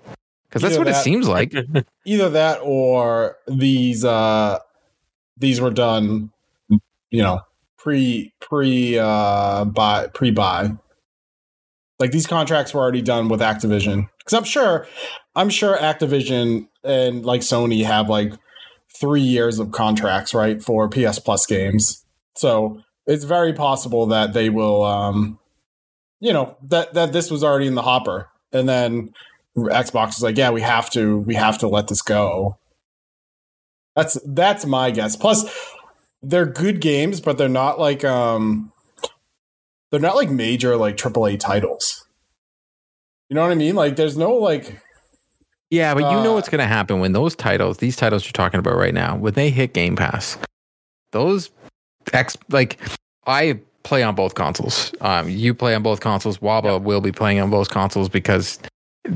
because 0.48 0.62
that's 0.62 0.76
Either 0.76 0.86
what 0.86 0.88
it 0.88 0.96
seems 0.96 1.28
like. 1.28 1.54
Either 2.06 2.30
that 2.30 2.60
or 2.64 3.36
these 3.48 4.06
uh 4.06 4.60
these 5.36 5.60
were 5.60 5.72
done, 5.72 6.32
you 6.70 7.22
know, 7.22 7.42
pre 7.78 8.34
pre 8.40 8.98
uh 8.98 9.66
buy 9.66 10.08
pre 10.08 10.32
buy. 10.32 10.72
Like 12.00 12.12
these 12.12 12.28
contracts 12.28 12.74
were 12.74 12.80
already 12.80 13.02
done 13.02 13.28
with 13.28 13.42
Activision. 13.42 14.08
Because 14.20 14.34
I'm 14.34 14.46
sure 14.46 14.88
I'm 15.36 15.50
sure 15.50 15.76
Activision 15.76 16.70
and 16.82 17.26
like 17.26 17.42
Sony 17.42 17.84
have 17.84 18.08
like 18.08 18.32
three 19.02 19.22
years 19.22 19.60
of 19.60 19.72
contracts, 19.72 20.34
right, 20.34 20.64
for 20.64 20.88
PS 20.88 21.20
Plus 21.20 21.46
games. 21.46 22.06
So 22.38 22.82
it's 23.06 23.26
very 23.26 23.52
possible 23.52 24.06
that 24.06 24.32
they 24.32 24.50
will 24.50 24.84
um 24.84 25.40
you 26.22 26.32
know, 26.32 26.56
that 26.70 26.94
that 26.94 27.12
this 27.12 27.30
was 27.30 27.44
already 27.44 27.68
in 27.68 27.76
the 27.76 27.82
hopper. 27.82 28.30
And 28.54 28.70
then 28.70 29.14
Xbox 29.58 30.10
is 30.10 30.24
like, 30.24 30.38
yeah, 30.38 30.52
we 30.52 30.62
have 30.62 30.90
to, 30.92 31.18
we 31.18 31.36
have 31.36 31.58
to 31.58 31.68
let 31.68 31.88
this 31.88 32.02
go. 32.02 32.58
That's 33.96 34.18
that's 34.26 34.66
my 34.66 34.92
guess. 34.92 35.18
Plus, 35.18 35.44
they're 36.22 36.46
good 36.46 36.80
games, 36.80 37.20
but 37.20 37.38
they're 37.38 37.50
not 37.50 37.80
like 37.80 38.06
um, 38.06 38.72
they're 39.90 40.00
not 40.00 40.16
like 40.16 40.30
major 40.30 40.78
like 40.78 40.96
AAA 40.96 41.40
titles. 41.40 42.06
You 43.28 43.36
know 43.36 43.42
what 43.42 43.52
I 43.52 43.56
mean? 43.56 43.76
Like, 43.76 43.96
there's 43.96 44.18
no 44.18 44.34
like, 44.34 44.82
Yeah, 45.72 45.94
but 45.94 46.04
you 46.04 46.22
know 46.24 46.32
Uh, 46.32 46.36
what's 46.36 46.50
going 46.50 46.60
to 46.60 46.68
happen 46.68 47.00
when 47.00 47.14
those 47.14 47.36
titles, 47.36 47.78
these 47.78 47.96
titles 47.96 48.26
you're 48.26 48.34
talking 48.34 48.60
about 48.60 48.76
right 48.76 48.94
now, 48.94 49.16
when 49.16 49.34
they 49.34 49.50
hit 49.50 49.74
Game 49.74 49.96
Pass, 49.96 50.38
those 51.12 51.50
X 52.14 52.38
like 52.50 52.78
I 53.26 53.60
play 53.84 54.04
on 54.04 54.14
both 54.14 54.36
consoles. 54.36 54.94
Um, 55.02 55.30
you 55.30 55.54
play 55.54 55.74
on 55.74 55.82
both 55.82 56.02
consoles. 56.02 56.38
Waba 56.40 56.82
will 56.82 57.02
be 57.02 57.12
playing 57.12 57.40
on 57.40 57.50
both 57.50 57.70
consoles 57.70 58.10
because 58.10 58.60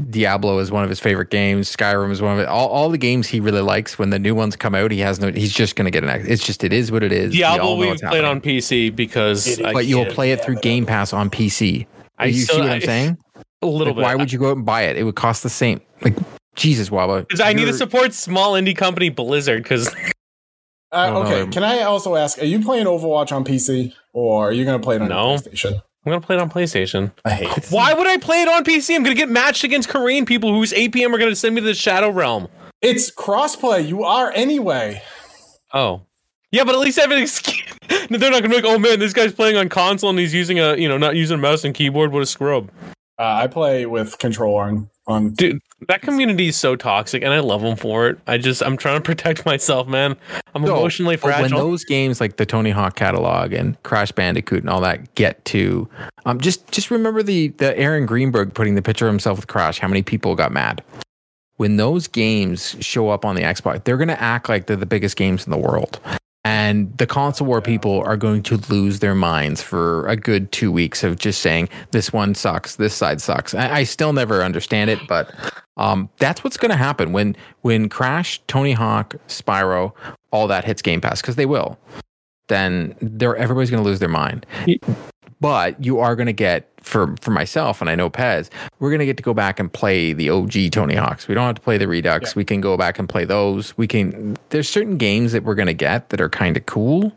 Diablo 0.10 0.58
is 0.60 0.72
one 0.72 0.84
of 0.84 0.90
his 0.90 1.00
favorite 1.00 1.30
games. 1.30 1.74
Skyrim 1.76 2.10
is 2.12 2.22
one 2.22 2.34
of 2.34 2.40
it. 2.40 2.48
All, 2.48 2.70
all 2.70 2.90
the 2.90 2.98
games 2.98 3.28
he 3.28 3.40
really 3.40 3.62
likes. 3.62 4.00
When 4.00 4.10
the 4.10 4.18
new 4.20 4.34
ones 4.34 4.56
come 4.56 4.74
out, 4.76 4.92
he 4.92 5.00
has 5.00 5.20
no. 5.20 5.32
He's 5.32 5.54
just 5.54 5.76
going 5.76 5.86
to 5.86 5.92
get 5.92 6.04
an. 6.04 6.10
It's 6.26 6.44
just 6.46 6.64
it 6.64 6.72
is 6.74 6.92
what 6.92 7.04
it 7.04 7.12
is. 7.12 7.34
We 7.34 7.40
Diablo 7.40 7.74
know 7.74 7.76
we 7.76 7.88
what's 7.88 8.02
played 8.02 8.24
happening. 8.24 8.32
on 8.32 8.42
PC 8.42 8.96
because 8.96 9.60
I 9.62 9.74
but 9.74 9.86
you'll 9.88 10.06
play 10.06 10.32
it 10.32 10.44
through 10.44 10.56
Game 10.58 10.86
Pass 10.86 11.12
on 11.12 11.30
PC. 11.30 11.86
I 12.18 12.26
you 12.28 12.34
still- 12.42 12.56
see 12.56 12.62
what 12.62 12.72
I'm 12.72 12.82
saying? 12.82 13.18
a 13.62 13.66
little 13.68 13.94
Like, 13.94 13.96
bit. 13.98 14.04
why 14.04 14.16
would 14.16 14.32
you 14.32 14.40
go 14.40 14.52
out 14.52 14.58
and 14.58 14.66
buy 14.66 14.84
it? 14.84 14.96
It 14.98 15.04
would 15.04 15.16
cost 15.16 15.44
the 15.44 15.50
same. 15.50 15.82
Like 16.02 16.16
Jesus, 16.56 16.90
Waba. 16.90 17.22
Because 17.28 17.40
I 17.42 17.54
need 17.54 17.66
to 17.66 17.74
support 17.74 18.14
small 18.14 18.54
indie 18.54 18.76
company 18.76 19.10
Blizzard. 19.10 19.64
Because 19.64 19.94
Uh, 20.92 21.12
okay, 21.26 21.44
no. 21.44 21.52
can 21.52 21.64
I 21.64 21.82
also 21.82 22.16
ask? 22.16 22.38
Are 22.42 22.46
you 22.46 22.62
playing 22.64 22.86
Overwatch 22.86 23.34
on 23.34 23.44
PC 23.44 23.92
or 24.14 24.48
are 24.50 24.52
you 24.54 24.64
going 24.64 24.80
to 24.80 24.84
play 24.84 24.96
it 24.96 25.02
on 25.02 25.10
No. 25.10 25.36
PlayStation? 25.36 25.82
I'm 26.06 26.12
gonna 26.12 26.22
play 26.22 26.36
it 26.36 26.40
on 26.40 26.52
PlayStation. 26.52 27.12
I 27.26 27.32
hate 27.32 27.58
it. 27.58 27.68
Why 27.72 27.92
would 27.92 28.06
I 28.06 28.18
play 28.18 28.44
it 28.44 28.48
on 28.48 28.64
PC? 28.64 28.96
I'm 28.96 29.02
gonna 29.02 29.16
get 29.16 29.28
matched 29.28 29.64
against 29.64 29.90
Korean 29.90 30.24
people 30.24 30.54
whose 30.54 30.72
APM 30.72 31.12
are 31.12 31.18
gonna 31.18 31.36
send 31.36 31.56
me 31.56 31.62
to 31.62 31.66
the 31.66 31.74
Shadow 31.74 32.12
Realm. 32.12 32.48
It's 32.84 33.10
crossplay. 33.10 33.88
You 33.88 34.04
are 34.04 34.32
anyway. 34.36 35.02
Oh. 35.74 36.02
Yeah, 36.52 36.64
but 36.64 36.76
at 36.76 36.80
least 36.82 37.00
I 37.00 37.02
have 37.02 37.12
an 37.12 37.18
excuse. 37.24 37.64
They're 37.90 38.30
not 38.30 38.44
gonna 38.44 38.50
be 38.50 38.56
like, 38.56 38.66
oh 38.66 38.78
man, 38.78 39.00
this 39.00 39.14
guy's 39.14 39.34
playing 39.34 39.58
on 39.58 39.68
console 39.68 40.12
and 40.12 40.20
he's 40.20 40.32
using 40.32 40.60
a, 40.60 40.76
you 40.76 40.88
know, 40.88 41.00
not 41.00 41.16
using 41.16 41.40
a 41.40 41.42
mouse 41.42 41.64
and 41.64 41.74
keyboard. 41.74 42.12
What 42.12 42.22
a 42.22 42.28
scrub. 42.28 42.70
Uh, 43.18 43.24
I 43.24 43.48
play 43.48 43.88
with 43.88 44.20
controller 44.20 44.66
on. 44.66 44.90
On 45.08 45.32
Dude, 45.32 45.62
that 45.88 46.02
community 46.02 46.48
is 46.48 46.58
so 46.58 46.76
toxic 46.76 47.24
and 47.24 47.34
I 47.34 47.40
love 47.40 47.62
them 47.62 47.76
for 47.76 48.08
it. 48.08 48.18
I 48.28 48.38
just, 48.38 48.62
I'm 48.64 48.78
trying 48.78 48.98
to 48.98 49.02
protect 49.06 49.46
myself, 49.46 49.88
man. 49.88 50.16
I'm 50.54 50.64
No, 50.64 50.78
emotionally 50.78 51.18
fragile 51.18 51.44
when 51.44 51.52
those 51.52 51.84
games 51.84 52.20
like 52.20 52.38
the 52.38 52.46
Tony 52.46 52.72
Hawk 52.72 52.96
catalog 52.96 53.54
and 53.54 53.82
Crash 53.84 54.12
Bandicoot 54.12 54.62
and 54.62 54.70
all 54.70 54.82
that 54.82 55.14
get 55.16 55.44
to, 55.46 55.88
um, 56.26 56.40
just 56.40 56.72
just 56.72 56.92
remember 56.92 57.22
the 57.22 57.50
the 57.50 57.78
Aaron 57.78 58.06
Greenberg 58.06 58.54
putting 58.54 58.76
the 58.76 58.82
picture 58.82 59.08
of 59.08 59.14
himself 59.14 59.38
with 59.38 59.48
Crash. 59.48 59.80
How 59.80 59.88
many 59.88 60.02
people 60.02 60.36
got 60.36 60.52
mad 60.52 60.84
when 61.58 61.78
those 61.78 62.08
games 62.08 62.76
show 62.80 63.10
up 63.10 63.26
on 63.26 63.36
the 63.36 63.42
Xbox? 63.42 63.84
They're 63.84 63.98
going 63.98 64.08
to 64.08 64.22
act 64.22 64.50
like 64.50 64.68
they're 64.68 64.76
the 64.76 64.86
biggest 64.86 65.18
games 65.18 65.46
in 65.46 65.52
the 65.52 65.58
world, 65.58 66.00
and 66.46 66.96
the 67.00 67.08
console 67.08 67.48
war 67.48 67.60
people 67.60 68.02
are 68.02 68.16
going 68.16 68.44
to 68.44 68.58
lose 68.70 69.00
their 69.00 69.16
minds 69.16 69.64
for 69.64 70.08
a 70.08 70.16
good 70.16 70.52
two 70.52 70.72
weeks 70.72 71.04
of 71.04 71.18
just 71.18 71.42
saying 71.42 71.68
this 71.90 72.14
one 72.14 72.36
sucks, 72.36 72.76
this 72.76 72.94
side 72.94 73.20
sucks. 73.20 73.56
I, 73.56 73.78
I 73.78 73.84
still 73.84 74.14
never 74.14 74.44
understand 74.44 74.92
it, 74.92 75.00
but 75.08 75.34
um, 75.78 76.08
that's 76.20 76.44
what's 76.44 76.56
going 76.56 76.70
to 76.70 76.78
happen 76.78 77.12
when 77.12 77.36
when 77.62 77.90
Crash, 77.90 78.40
Tony 78.48 78.74
Hawk, 78.74 79.16
Spyro, 79.28 79.92
all 80.30 80.48
that 80.48 80.64
hits 80.64 80.84
Game 80.84 81.02
Pass 81.02 81.20
because 81.20 81.36
they 81.36 81.48
will. 81.48 81.80
Then 82.48 82.96
they're 83.02 83.36
everybody's 83.36 83.72
going 83.72 83.84
to 83.84 83.90
lose 83.90 84.00
their 84.00 84.08
mind. 84.08 84.46
But 85.42 85.84
you 85.84 86.00
are 86.00 86.16
going 86.16 86.28
to 86.28 86.34
get 86.34 86.75
for 86.86 87.16
for 87.20 87.32
myself 87.32 87.82
and 87.82 87.90
I 87.90 87.96
know 87.96 88.10
Pez, 88.10 88.50
we're 88.80 88.90
going 88.90 89.00
to 89.00 89.06
get 89.06 89.18
to 89.18 89.24
go 89.24 89.34
back 89.34 89.60
and 89.60 89.72
play 89.72 90.14
the 90.14 90.30
OG 90.30 90.72
Tony 90.72 90.96
Hawks. 90.96 91.28
We 91.28 91.36
don't 91.36 91.46
have 91.46 91.56
to 91.56 91.62
play 91.62 91.78
the 91.78 91.88
Redux. 91.88 92.30
Yeah. 92.32 92.34
We 92.38 92.46
can 92.46 92.62
go 92.62 92.78
back 92.78 93.00
and 93.00 93.10
play 93.10 93.26
those. 93.26 93.78
We 93.78 93.88
can. 93.88 94.38
There's 94.50 94.70
certain 94.70 94.98
games 94.98 95.32
that 95.32 95.44
we're 95.44 95.56
going 95.56 95.68
to 95.68 95.74
get 95.74 96.10
that 96.10 96.22
are 96.22 96.30
kind 96.30 96.56
of 96.56 96.66
cool. 96.66 97.12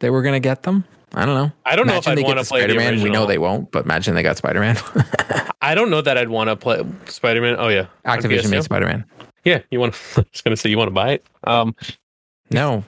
That 0.00 0.12
we're 0.12 0.22
going 0.22 0.34
to 0.34 0.40
get 0.40 0.62
them. 0.62 0.84
I 1.14 1.24
don't 1.24 1.34
know. 1.34 1.52
I 1.64 1.74
don't 1.74 1.86
know 1.86 1.96
if 1.96 2.06
Imagine 2.06 2.24
I'd 2.24 2.28
want 2.28 2.38
to 2.38 2.44
play 2.44 2.60
Spider-Man. 2.60 3.02
We 3.02 3.10
know 3.10 3.26
they 3.26 3.38
won't, 3.38 3.70
but 3.70 3.84
imagine 3.84 4.14
they 4.14 4.22
got 4.22 4.36
Spider-Man. 4.36 4.76
I 5.62 5.74
don't 5.74 5.90
know 5.90 6.02
that 6.02 6.18
I'd 6.18 6.28
want 6.28 6.48
to 6.48 6.56
play 6.56 6.84
Spider-Man. 7.06 7.56
Oh 7.58 7.68
yeah, 7.68 7.86
On 8.04 8.18
Activision 8.18 8.50
made 8.50 8.62
Spider-Man. 8.62 9.04
Yeah, 9.44 9.62
you 9.70 9.80
want? 9.80 9.94
I 10.16 10.24
was 10.32 10.42
gonna 10.42 10.56
say 10.56 10.68
you 10.68 10.76
want 10.78 10.88
to 10.88 10.94
buy 10.94 11.12
it. 11.12 11.26
Um, 11.44 11.74
No, 12.50 12.84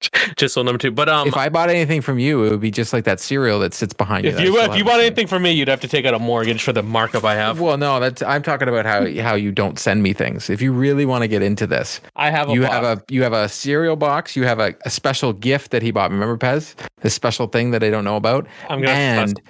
just 0.36 0.54
so 0.54 0.62
number 0.62 0.78
two. 0.78 0.90
But 0.90 1.08
um, 1.08 1.28
if 1.28 1.36
I 1.36 1.48
bought 1.48 1.70
anything 1.70 2.00
from 2.00 2.18
you, 2.18 2.44
it 2.44 2.50
would 2.50 2.60
be 2.60 2.70
just 2.70 2.92
like 2.92 3.04
that 3.04 3.20
cereal 3.20 3.58
that 3.60 3.74
sits 3.74 3.92
behind 3.92 4.24
you. 4.24 4.30
if 4.30 4.40
you 4.40 4.58
if 4.58 4.76
you 4.76 4.84
bought 4.84 5.00
anything 5.00 5.26
from 5.26 5.42
me, 5.42 5.50
you'd 5.52 5.68
have 5.68 5.80
to 5.80 5.88
take 5.88 6.04
out 6.04 6.14
a 6.14 6.18
mortgage 6.18 6.62
for 6.62 6.72
the 6.72 6.82
markup 6.82 7.24
I 7.24 7.34
have. 7.34 7.60
well, 7.60 7.76
no, 7.76 7.98
that's 8.00 8.22
I'm 8.22 8.42
talking 8.42 8.68
about 8.68 8.86
how 8.86 9.10
how 9.22 9.34
you 9.34 9.52
don't 9.52 9.78
send 9.78 10.02
me 10.02 10.12
things. 10.12 10.50
If 10.50 10.62
you 10.62 10.72
really 10.72 11.04
want 11.04 11.22
to 11.22 11.28
get 11.28 11.42
into 11.42 11.66
this, 11.66 12.00
I 12.16 12.30
have 12.30 12.48
a 12.48 12.52
you 12.52 12.62
box. 12.62 12.72
have 12.72 12.84
a 12.84 13.02
you 13.08 13.22
have 13.22 13.32
a 13.32 13.48
cereal 13.48 13.96
box. 13.96 14.36
You 14.36 14.44
have 14.44 14.60
a, 14.60 14.74
a 14.84 14.90
special 14.90 15.32
gift 15.32 15.70
that 15.72 15.82
he 15.82 15.90
bought. 15.90 16.10
Remember 16.10 16.36
Pez? 16.36 16.74
This 17.00 17.14
special 17.14 17.46
thing 17.46 17.72
that 17.72 17.82
I 17.82 17.90
don't 17.90 18.04
know 18.04 18.16
about, 18.16 18.46
I'm 18.68 18.80
gonna 18.80 18.92
and 18.92 19.40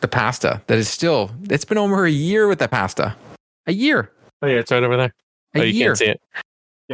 the 0.00 0.08
pasta 0.08 0.62
that 0.66 0.78
is 0.78 0.88
still. 0.88 1.30
It's 1.50 1.64
been 1.64 1.78
over 1.78 2.04
a 2.04 2.10
year 2.10 2.46
with 2.48 2.58
the 2.60 2.68
pasta. 2.68 3.16
A 3.66 3.72
year. 3.72 4.12
Oh 4.42 4.46
yeah, 4.46 4.58
it's 4.58 4.70
right 4.70 4.82
over 4.82 4.96
there. 4.96 5.14
A 5.54 5.60
oh, 5.60 5.62
you 5.62 5.72
year. 5.72 5.88
can't 5.88 5.98
see 5.98 6.06
it. 6.06 6.20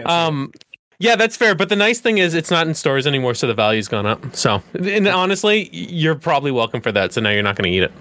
Um, 0.05 0.53
yeah, 0.99 1.17
that's 1.17 1.37
fair. 1.37 1.55
But 1.55 1.69
the 1.69 1.77
nice 1.77 2.01
thing 2.01 2.19
is, 2.19 2.35
it's 2.35 2.51
not 2.51 2.67
in 2.67 2.75
stores 2.75 3.07
anymore, 3.07 3.35
so 3.35 3.47
the 3.47 3.55
value's 3.55 3.89
gone 3.89 4.07
up. 4.07 4.35
So, 4.35 4.63
and 4.75 5.07
honestly, 5.09 5.69
you're 5.73 6.15
probably 6.15 6.51
welcome 6.51 6.81
for 6.81 6.93
that. 6.93 7.13
So 7.13 7.21
now 7.21 7.31
you're 7.31 7.43
not 7.43 7.57
going 7.57 7.71
to 7.71 7.77
eat 7.77 7.83
it. 7.83 7.93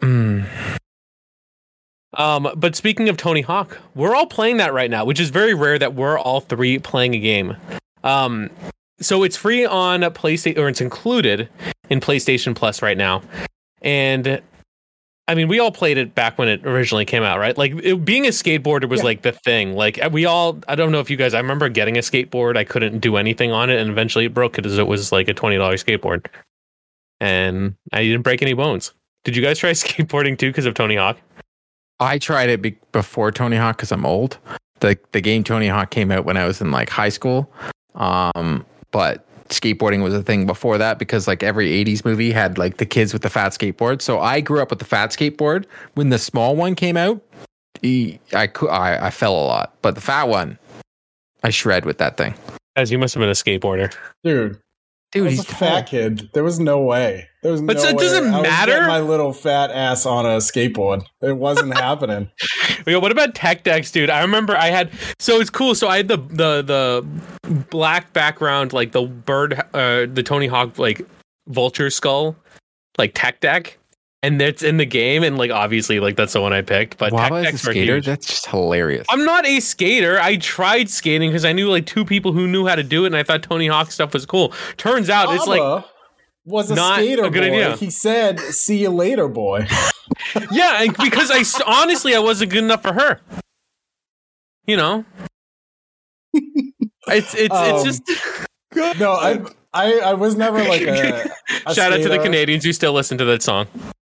Mm. 0.00 0.46
Um, 2.14 2.48
but 2.56 2.74
speaking 2.74 3.08
of 3.08 3.16
Tony 3.16 3.40
Hawk, 3.40 3.78
we're 3.94 4.14
all 4.14 4.26
playing 4.26 4.56
that 4.56 4.74
right 4.74 4.90
now, 4.90 5.04
which 5.04 5.20
is 5.20 5.30
very 5.30 5.54
rare 5.54 5.78
that 5.78 5.94
we're 5.94 6.18
all 6.18 6.40
three 6.40 6.78
playing 6.78 7.14
a 7.14 7.20
game. 7.20 7.56
Um, 8.02 8.50
so 9.00 9.22
it's 9.22 9.36
free 9.36 9.64
on 9.64 10.00
PlayStation, 10.00 10.58
or 10.58 10.68
it's 10.68 10.80
included 10.80 11.48
in 11.88 12.00
PlayStation 12.00 12.54
Plus 12.54 12.82
right 12.82 12.98
now. 12.98 13.22
And 13.82 14.42
I 15.30 15.34
mean, 15.36 15.46
we 15.48 15.60
all 15.60 15.70
played 15.70 15.96
it 15.96 16.14
back 16.14 16.38
when 16.38 16.48
it 16.48 16.66
originally 16.66 17.04
came 17.04 17.22
out, 17.22 17.38
right? 17.38 17.56
Like 17.56 17.72
it, 17.84 18.04
being 18.04 18.26
a 18.26 18.30
skateboarder 18.30 18.88
was 18.88 19.00
Yeah. 19.00 19.04
like 19.04 19.22
the 19.22 19.30
thing. 19.32 19.74
Like 19.74 19.98
we 20.10 20.24
all, 20.26 20.58
I 20.66 20.74
don't 20.74 20.90
know 20.90 20.98
if 21.00 21.08
you 21.08 21.16
guys, 21.16 21.34
I 21.34 21.38
remember 21.38 21.68
getting 21.68 21.96
a 21.96 22.00
skateboard. 22.00 22.56
I 22.56 22.64
couldn't 22.64 22.98
do 22.98 23.16
anything 23.16 23.52
on 23.52 23.70
it, 23.70 23.78
and 23.80 23.88
eventually 23.90 24.24
it 24.24 24.34
broke 24.34 24.54
because 24.56 24.76
it 24.76 24.86
was 24.88 25.12
like 25.12 25.28
a 25.28 25.34
twenty 25.34 25.56
dollars 25.56 25.84
skateboard, 25.84 26.26
and 27.20 27.74
I 27.92 28.02
didn't 28.02 28.22
break 28.22 28.42
any 28.42 28.54
bones. 28.54 28.92
Did 29.24 29.36
you 29.36 29.42
guys 29.42 29.58
try 29.58 29.70
skateboarding 29.72 30.38
too 30.38 30.48
because 30.50 30.66
of 30.66 30.74
Tony 30.74 30.96
Hawk? 30.96 31.18
I 32.00 32.18
tried 32.18 32.48
it 32.48 32.62
be- 32.62 32.78
before 32.92 33.30
Tony 33.30 33.56
Hawk 33.56 33.76
because 33.76 33.92
I'm 33.92 34.06
old. 34.06 34.38
The 34.80 34.98
the 35.12 35.20
game 35.20 35.44
Tony 35.44 35.68
Hawk 35.68 35.90
came 35.90 36.10
out 36.10 36.24
when 36.24 36.36
I 36.36 36.46
was 36.46 36.60
in 36.60 36.70
like 36.70 36.88
high 36.90 37.10
school. 37.10 37.52
Um, 37.94 38.64
but 38.90 39.26
skateboarding 39.50 40.02
was 40.02 40.14
a 40.14 40.22
thing 40.22 40.46
before 40.46 40.78
that 40.78 40.98
because 40.98 41.28
like 41.28 41.42
every 41.42 41.68
80s 41.84 42.04
movie 42.04 42.32
had 42.32 42.58
like 42.58 42.78
the 42.78 42.86
kids 42.86 43.12
with 43.12 43.22
the 43.22 43.30
fat 43.30 43.52
skateboard. 43.52 44.00
So 44.02 44.20
I 44.20 44.40
grew 44.40 44.60
up 44.60 44.70
with 44.70 44.78
the 44.78 44.84
fat 44.84 45.10
skateboard. 45.10 45.66
When 45.94 46.08
the 46.10 46.18
small 46.18 46.56
one 46.56 46.74
came 46.74 46.96
out, 46.96 47.20
e- 47.82 48.18
I 48.32 48.46
cou- 48.46 48.68
I, 48.68 49.06
I 49.06 49.10
fell 49.10 49.34
a 49.34 49.44
lot, 49.44 49.74
but 49.82 49.94
the 49.94 50.00
fat 50.00 50.28
one, 50.28 50.58
I 51.42 51.50
shred 51.50 51.84
with 51.84 51.98
that 51.98 52.16
thing. 52.16 52.34
As 52.76 52.90
you 52.90 52.98
must 52.98 53.14
have 53.14 53.20
been 53.20 53.28
a 53.30 53.32
skateboarder. 53.32 53.94
Dude, 54.24 54.58
Dude, 55.12 55.30
he's 55.30 55.40
a 55.40 55.44
fat 55.44 55.86
kid. 55.88 56.30
There 56.34 56.44
was 56.44 56.60
no 56.60 56.80
way. 56.80 57.28
There 57.42 57.52
was 57.52 57.62
But 57.62 57.76
no 57.76 57.82
so 57.82 57.88
it 57.88 57.98
doesn't 57.98 58.34
I 58.34 58.38
was 58.40 58.42
matter? 58.48 58.86
my 58.86 59.00
little 59.00 59.32
fat 59.32 59.70
ass 59.70 60.04
on 60.04 60.26
a 60.26 60.36
skateboard. 60.38 61.04
It 61.22 61.36
wasn't 61.36 61.72
happening. 61.74 62.30
Yo, 62.86 63.00
what 63.00 63.12
about 63.12 63.34
Tech 63.34 63.64
Decks, 63.64 63.90
dude? 63.90 64.10
I 64.10 64.20
remember 64.20 64.56
I 64.56 64.66
had 64.66 64.90
so 65.18 65.40
it's 65.40 65.50
cool. 65.50 65.74
So 65.74 65.88
I 65.88 65.98
had 65.98 66.08
the 66.08 66.18
the 66.18 66.62
the 66.62 67.50
black 67.70 68.12
background, 68.12 68.72
like 68.72 68.92
the 68.92 69.02
bird, 69.02 69.54
uh, 69.74 70.06
the 70.12 70.22
Tony 70.22 70.46
Hawk 70.48 70.78
like 70.78 71.00
vulture 71.48 71.88
skull, 71.90 72.36
like 72.98 73.12
Tech 73.14 73.40
Deck, 73.40 73.78
and 74.22 74.40
it's 74.42 74.62
in 74.62 74.76
the 74.76 74.84
game, 74.86 75.22
and 75.22 75.38
like 75.38 75.50
obviously 75.50 75.98
like 75.98 76.16
that's 76.16 76.34
the 76.34 76.42
one 76.42 76.52
I 76.52 76.60
picked. 76.60 76.98
But 76.98 77.10
Tech 77.10 77.32
Waba 77.32 77.46
is 77.48 77.54
a 77.54 77.58
skater. 77.58 77.94
huge. 77.94 78.06
That's 78.06 78.26
just 78.26 78.46
hilarious. 78.48 79.06
I'm 79.08 79.24
not 79.24 79.46
a 79.46 79.60
skater. 79.60 80.20
I 80.20 80.36
tried 80.36 80.90
skating 80.90 81.30
because 81.30 81.46
I 81.46 81.52
knew 81.52 81.70
like 81.70 81.86
two 81.86 82.04
people 82.04 82.32
who 82.32 82.46
knew 82.46 82.66
how 82.66 82.74
to 82.74 82.82
do 82.82 83.04
it, 83.04 83.08
and 83.08 83.16
I 83.16 83.22
thought 83.22 83.42
Tony 83.42 83.66
Hawk 83.66 83.90
stuff 83.92 84.12
was 84.12 84.26
cool. 84.26 84.52
Turns 84.76 85.08
out 85.08 85.34
it's 85.34 85.46
like 85.46 85.60
Abba 85.62 85.86
was 86.44 86.70
a 86.70 86.74
not 86.74 86.98
skater 86.98 87.24
a 87.24 87.30
good 87.30 87.40
boy. 87.50 87.64
idea. 87.64 87.76
He 87.76 87.90
said, 87.90 88.40
"See 88.40 88.78
you 88.78 88.90
later, 88.90 89.28
boy." 89.28 89.66
yeah, 90.50 90.82
and 90.82 90.96
because 90.96 91.30
I 91.32 91.44
honestly 91.66 92.14
I 92.14 92.18
wasn't 92.20 92.50
good 92.52 92.64
enough 92.64 92.82
for 92.82 92.92
her. 92.92 93.20
You 94.66 94.76
know, 94.76 95.04
it's 96.34 97.34
it's 97.34 97.36
it's 97.36 97.52
Um, 97.52 97.84
just. 97.84 98.02
No, 99.00 99.12
I, 99.12 99.40
I, 99.74 99.98
I 100.00 100.14
was 100.14 100.36
never 100.36 100.62
like 100.64 100.82
a. 100.82 101.30
a 101.66 101.74
Shout 101.74 101.92
out 101.92 102.02
to 102.02 102.08
the. 102.08 102.18
Canadians 102.18 102.64
who 102.64 102.72
still 102.72 102.92
listen 102.92 103.18
to 103.18 103.24
that 103.26 103.42
song. 103.42 103.66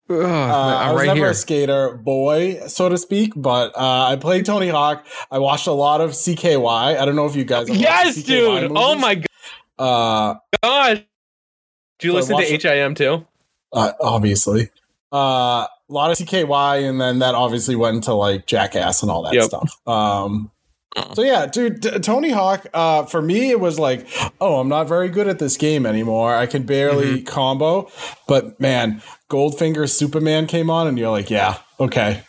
Ugh, 0.09 0.17
Uh, 0.21 0.25
I 0.25 0.87
I'm 0.87 0.93
was 0.93 0.99
right 0.99 1.05
never 1.07 1.19
here. 1.19 1.29
a 1.29 1.33
skater 1.33 1.95
boy, 1.97 2.59
so 2.67 2.89
to 2.89 2.97
speak, 2.97 3.33
but 3.35 3.71
uh, 3.77 4.07
I 4.09 4.17
played 4.17 4.45
Tony 4.45 4.67
Hawk. 4.69 5.05
I 5.31 5.39
watched 5.39 5.67
a 5.67 5.71
lot 5.71 6.01
of 6.01 6.11
CKY. 6.11 6.97
I 6.99 7.05
don't 7.05 7.15
know 7.15 7.25
if 7.25 7.35
you 7.35 7.45
guys. 7.45 7.67
have 7.69 7.77
Yes, 7.77 8.17
CKY 8.19 8.25
dude. 8.25 8.71
Oh 8.75 8.95
movies. 8.95 9.01
my 9.01 9.23
Uh, 9.79 10.35
god. 10.61 11.05
Do 12.01 12.07
you 12.07 12.11
So 12.21 12.35
listen 12.35 12.59
to 12.59 12.69
HIM 12.75 12.95
too? 12.95 13.25
uh, 13.71 13.93
obviously. 14.01 14.69
Uh, 15.13 15.67
a 15.67 15.93
lot 15.93 16.11
of 16.11 16.17
CKY, 16.17 16.87
and 16.89 16.99
then 16.99 17.19
that 17.19 17.35
obviously 17.35 17.75
went 17.75 17.95
into 17.97 18.13
like 18.13 18.45
Jackass 18.47 19.01
and 19.01 19.11
all 19.11 19.23
that 19.23 19.33
Yep. 19.33 19.43
stuff. 19.43 19.87
Um, 19.87 20.51
so 21.13 21.21
yeah, 21.21 21.45
dude, 21.47 21.81
T- 21.83 21.99
Tony 21.99 22.31
Hawk. 22.31 22.65
Uh, 22.73 23.03
for 23.05 23.21
me, 23.21 23.49
it 23.51 23.59
was 23.59 23.77
like, 23.79 24.07
oh, 24.41 24.59
I'm 24.59 24.67
not 24.69 24.87
very 24.87 25.09
good 25.09 25.27
at 25.27 25.39
this 25.39 25.57
game 25.57 25.85
anymore. 25.85 26.33
I 26.35 26.45
can 26.45 26.63
barely 26.63 27.17
Mm-hmm. 27.21 27.25
combo. 27.25 27.89
But 28.27 28.59
man, 28.59 29.01
Goldfinger 29.29 29.89
Superman 29.89 30.47
came 30.47 30.69
on, 30.69 30.87
and 30.87 30.97
you're 30.97 31.09
like, 31.11 31.29
yeah, 31.29 31.57
okay, 31.79 32.23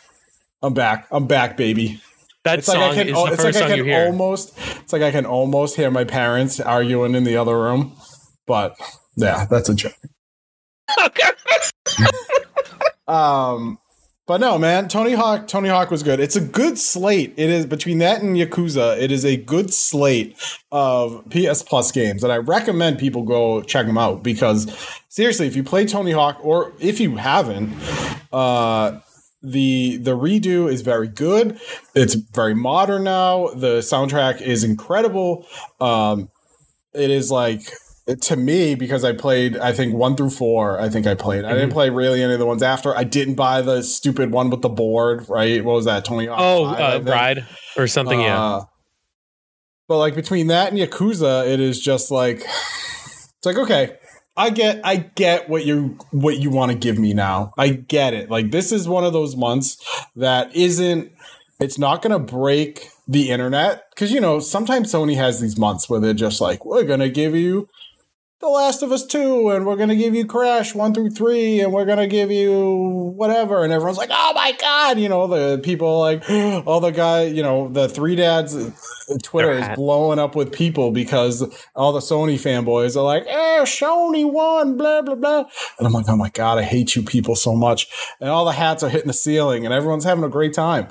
I'm 0.61 0.73
back. 0.73 1.07
I'm 1.11 1.25
back, 1.27 1.57
baby. 1.57 2.01
That 2.43 2.59
It's 2.59 2.67
song 2.67 2.81
like 2.81 2.91
I 2.91 2.95
can. 2.95 3.07
is 3.09 3.17
oh, 3.17 3.25
the 3.27 3.33
it's 3.33 3.43
first 3.43 3.55
like 3.55 3.63
I 3.63 3.67
song 3.69 3.77
you 3.77 3.83
can 3.85 3.91
hear. 3.93 4.05
almost. 4.07 4.53
It's 4.81 4.91
like 4.93 5.01
I 5.01 5.11
can 5.11 5.25
almost 5.25 5.77
hear 5.77 5.89
my 5.89 6.03
parents 6.03 6.59
arguing 6.59 7.15
in 7.15 7.23
the 7.23 7.37
other 7.37 7.57
room. 7.57 7.95
But 8.45 8.75
yeah, 9.15 9.45
that's 9.49 9.69
a 9.69 9.75
joke. 9.75 9.93
Um, 13.07 13.79
But 14.25 14.39
no, 14.39 14.57
man, 14.57 14.87
Tony 14.87 15.13
Hawk, 15.13 15.47
Tony 15.47 15.67
Hawk 15.67 15.91
was 15.91 16.01
good. 16.01 16.21
It's 16.21 16.37
a 16.37 16.41
good 16.41 16.77
slate. 16.79 17.33
It 17.35 17.49
is 17.49 17.65
between 17.65 17.97
that 17.97 18.21
and 18.21 18.37
Yakuza. 18.37 18.97
It 18.97 19.11
is 19.11 19.25
a 19.25 19.35
good 19.35 19.73
slate 19.73 20.37
of 20.71 21.25
PS 21.29 21.61
Plus 21.61 21.91
games, 21.91 22.23
and 22.23 22.31
I 22.31 22.37
recommend 22.37 22.99
people 22.99 23.23
go 23.23 23.61
check 23.61 23.85
them 23.85 23.97
out 23.97 24.23
because 24.23 24.73
seriously, 25.09 25.45
if 25.47 25.57
you 25.57 25.63
play 25.65 25.85
Tony 25.85 26.11
Hawk 26.11 26.39
or 26.41 26.71
if 26.79 27.01
you 27.01 27.17
haven't, 27.17 27.73
uh, 28.31 29.01
the 29.41 29.97
the 29.97 30.17
redo 30.17 30.71
is 30.71 30.83
very 30.83 31.09
good. 31.09 31.59
It's 31.93 32.13
very 32.15 32.53
modern 32.55 33.03
now. 33.03 33.49
The 33.49 33.79
soundtrack 33.79 34.39
is 34.39 34.63
incredible. 34.63 35.45
Um, 35.81 36.29
it 36.93 37.11
is 37.11 37.29
like 37.29 37.61
to 38.21 38.35
me 38.35 38.75
because 38.75 39.03
I 39.03 39.13
played 39.13 39.57
I 39.57 39.71
think 39.71 39.93
one 39.93 40.15
through 40.15 40.31
four. 40.31 40.79
I 40.79 40.89
think 40.89 41.07
I 41.07 41.15
played. 41.15 41.45
I 41.45 41.53
didn't 41.53 41.71
play 41.71 41.89
really 41.89 42.21
any 42.21 42.33
of 42.33 42.39
the 42.39 42.45
ones 42.45 42.61
after. 42.63 42.95
I 42.95 43.03
didn't 43.03 43.35
buy 43.35 43.61
the 43.61 43.81
stupid 43.81 44.31
one 44.31 44.49
with 44.49 44.61
the 44.61 44.69
board. 44.69 45.27
Right? 45.29 45.63
What 45.63 45.73
was 45.73 45.85
that? 45.85 46.03
Tony 46.05 46.25
Hawk. 46.27 46.39
Oh, 46.39 46.65
5, 46.73 47.07
uh. 47.07 47.11
Ride 47.11 47.45
or 47.77 47.87
something. 47.87 48.19
yeah. 48.19 48.41
Uh, 48.41 48.65
But 49.87 49.97
like 49.99 50.15
between 50.15 50.47
that 50.47 50.71
and 50.71 50.77
Yakuza, 50.77 51.47
it 51.47 51.59
is 51.59 51.79
just 51.79 52.11
like 52.11 52.39
it's 52.45 53.45
like 53.45 53.57
okay, 53.57 53.97
I 54.35 54.49
get 54.49 54.81
I 54.83 54.97
get 54.97 55.49
what 55.49 55.65
you 55.65 55.97
what 56.11 56.39
you 56.39 56.49
want 56.49 56.71
to 56.71 56.77
give 56.77 56.97
me 56.99 57.13
now. 57.13 57.53
I 57.57 57.69
get 57.69 58.13
it. 58.13 58.29
Like 58.29 58.51
this 58.51 58.71
is 58.71 58.87
one 58.87 59.05
of 59.05 59.13
those 59.13 59.35
months 59.35 59.77
that 60.15 60.53
isn't 60.55 61.11
it's 61.59 61.77
not 61.77 62.01
going 62.01 62.11
to 62.11 62.19
break 62.19 62.89
the 63.07 63.29
internet 63.29 63.83
cuz 63.95 64.11
you 64.11 64.19
know, 64.19 64.39
sometimes 64.39 64.91
Sony 64.91 65.15
has 65.15 65.39
these 65.39 65.57
months 65.57 65.89
where 65.89 65.99
they're 65.99 66.13
just 66.13 66.41
like 66.41 66.65
we're 66.65 66.83
going 66.83 66.99
to 66.99 67.09
give 67.09 67.35
you 67.35 67.67
the 68.43 68.49
Last 68.49 68.83
of 68.83 68.91
Us 68.91 69.05
2, 69.05 69.51
and 69.51 69.65
we're 69.65 69.77
going 69.77 69.87
to 69.87 69.95
give 69.95 70.13
you 70.13 70.25
Crash 70.25 70.75
1 70.75 70.93
through 70.93 71.11
3, 71.11 71.61
and 71.61 71.71
we're 71.71 71.85
going 71.85 71.97
to 71.97 72.07
give 72.07 72.29
you 72.29 73.13
whatever. 73.15 73.63
And 73.63 73.71
everyone's 73.71 73.97
like, 73.97 74.09
oh 74.11 74.33
my 74.35 74.51
God. 74.59 74.99
You 74.99 75.07
know, 75.07 75.27
the 75.27 75.59
people 75.59 75.97
like, 75.97 76.29
all 76.29 76.81
the 76.81 76.91
guy, 76.91 77.23
you 77.23 77.41
know, 77.41 77.69
the 77.69 77.87
three 77.87 78.17
dads 78.17 78.53
uh, 78.53 78.71
Twitter 79.23 79.53
is 79.53 79.69
blowing 79.75 80.19
up 80.19 80.35
with 80.35 80.51
people 80.51 80.91
because 80.91 81.41
all 81.73 81.93
the 81.93 82.01
Sony 82.01 82.35
fanboys 82.35 82.97
are 82.97 83.03
like, 83.03 83.23
eh, 83.27 83.63
Sony 83.63 84.29
won, 84.29 84.75
blah, 84.75 85.01
blah, 85.01 85.15
blah. 85.15 85.45
And 85.79 85.87
I'm 85.87 85.93
like, 85.93 86.09
oh 86.09 86.17
my 86.17 86.29
God, 86.29 86.57
I 86.57 86.63
hate 86.63 86.97
you 86.97 87.01
people 87.01 87.37
so 87.37 87.55
much. 87.55 87.87
And 88.19 88.29
all 88.29 88.43
the 88.43 88.51
hats 88.51 88.83
are 88.83 88.89
hitting 88.89 89.07
the 89.07 89.13
ceiling, 89.13 89.63
and 89.63 89.73
everyone's 89.73 90.03
having 90.03 90.25
a 90.25 90.29
great 90.29 90.53
time. 90.53 90.89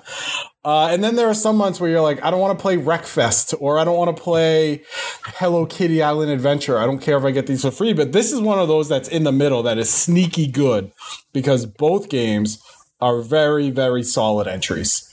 Uh, 0.65 0.89
and 0.89 1.03
then 1.03 1.17
there 1.17 1.29
are 1.29 1.35
some 1.35 1.57
months 1.57 1.81
where 1.81 1.91
you're 1.91 2.01
like, 2.01 2.23
I 2.23 2.31
don't 2.31 2.39
want 2.39 2.57
to 2.57 2.63
play 2.63 2.77
Wreckfest 2.77 3.55
or 3.59 3.81
I 3.81 3.85
don't 3.85 3.97
want 3.97 4.17
to 4.17 4.23
play 4.23 4.83
Hello 5.25 5.67
Kitty 5.67 6.03
Island 6.03 6.31
Adventure. 6.31 6.79
I 6.79 6.87
don't 6.87 7.01
care 7.01 7.19
if 7.19 7.25
I 7.25 7.33
get 7.33 7.49
these 7.49 7.63
for 7.63 7.73
free, 7.73 7.93
but 7.93 8.13
this 8.13 8.33
is 8.33 8.41
one 8.41 8.61
of 8.61 8.69
those 8.69 8.89
that's 8.89 9.09
in 9.09 9.25
the 9.25 9.33
middle 9.33 9.65
that 9.65 9.77
is 9.79 9.91
sneaky 9.91 10.47
good 10.47 10.93
because 11.33 11.67
both 11.67 12.09
games 12.09 12.63
are 13.01 13.21
very, 13.23 13.71
very 13.71 14.05
solid 14.05 14.47
entries. 14.47 15.09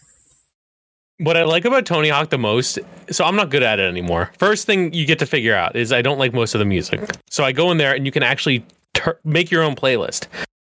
What 1.17 1.35
I 1.35 1.43
like 1.43 1.65
about 1.65 1.85
Tony 1.85 2.09
Hawk 2.09 2.29
the 2.29 2.37
most, 2.37 2.77
so 3.09 3.25
I'm 3.25 3.35
not 3.35 3.49
good 3.49 3.63
at 3.63 3.79
it 3.79 3.89
anymore. 3.89 4.31
First 4.37 4.67
thing 4.67 4.93
you 4.93 5.05
get 5.05 5.19
to 5.19 5.25
figure 5.25 5.55
out 5.55 5.75
is 5.75 5.91
I 5.91 6.03
don't 6.03 6.19
like 6.19 6.31
most 6.31 6.53
of 6.53 6.59
the 6.59 6.65
music. 6.65 7.01
So 7.29 7.43
I 7.43 7.51
go 7.51 7.71
in 7.71 7.77
there 7.77 7.95
and 7.95 8.05
you 8.05 8.11
can 8.11 8.23
actually 8.23 8.63
tur 8.93 9.19
make 9.25 9.49
your 9.49 9.63
own 9.63 9.75
playlist. 9.75 10.27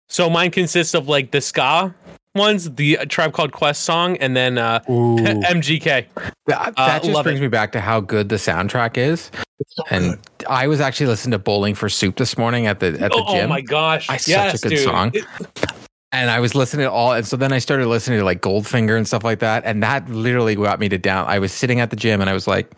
So 0.07 0.29
mine 0.29 0.51
consists 0.51 0.93
of 0.93 1.09
like 1.09 1.31
the 1.31 1.41
ska 1.41 1.93
ones, 2.37 2.71
the 2.75 2.97
Tribe 3.09 3.33
Called 3.33 3.51
Quest 3.51 3.81
song, 3.83 4.17
and 4.17 4.35
then 4.35 4.57
uh, 4.57 4.79
MGK. 4.87 6.05
That, 6.47 6.73
Uh, 6.77 6.87
that 6.87 7.03
just 7.03 7.23
brings 7.23 7.39
it. 7.39 7.43
me 7.43 7.47
back 7.49 7.71
to 7.73 7.81
how 7.81 7.99
good 7.99 8.29
the 8.29 8.35
soundtrack 8.37 8.97
is. 8.97 9.31
and 9.89 10.17
I 10.49 10.67
was 10.67 10.79
actually 10.79 11.07
listening 11.07 11.31
to 11.31 11.39
Bowling 11.39 11.75
for 11.75 11.89
Soup 11.89 12.15
this 12.15 12.37
morning 12.37 12.67
at 12.67 12.79
the 12.79 12.87
at 12.99 13.11
the 13.11 13.23
Oh, 13.27 13.33
gym. 13.35 13.45
oh 13.45 13.47
my 13.49 13.61
gosh! 13.61 14.09
I- 14.09 14.17
such 14.17 14.55
a 14.55 14.57
good 14.59 14.69
dude. 14.69 14.79
song. 14.85 15.11
It- 15.13 15.25
and 16.13 16.29
I 16.31 16.39
was 16.39 16.55
listening 16.55 16.85
to 16.85 16.91
all, 16.91 17.11
and 17.11 17.27
so 17.27 17.35
then 17.35 17.51
I 17.51 17.59
started 17.59 17.87
listening 17.87 18.19
to 18.19 18.23
like 18.25 18.41
Goldfinger 18.41 18.95
and 18.95 19.05
stuff 19.05 19.25
like 19.25 19.39
that, 19.39 19.63
and 19.65 19.83
that 19.83 20.09
literally 20.09 20.55
got 20.55 20.79
me 20.79 20.87
to 20.89 20.97
down. 20.97 21.27
I 21.27 21.37
was 21.39 21.51
sitting 21.51 21.81
at 21.81 21.89
the 21.89 21.97
gym 21.97 22.21
and 22.21 22.29
I 22.29 22.33
was 22.33 22.47
like, 22.47 22.71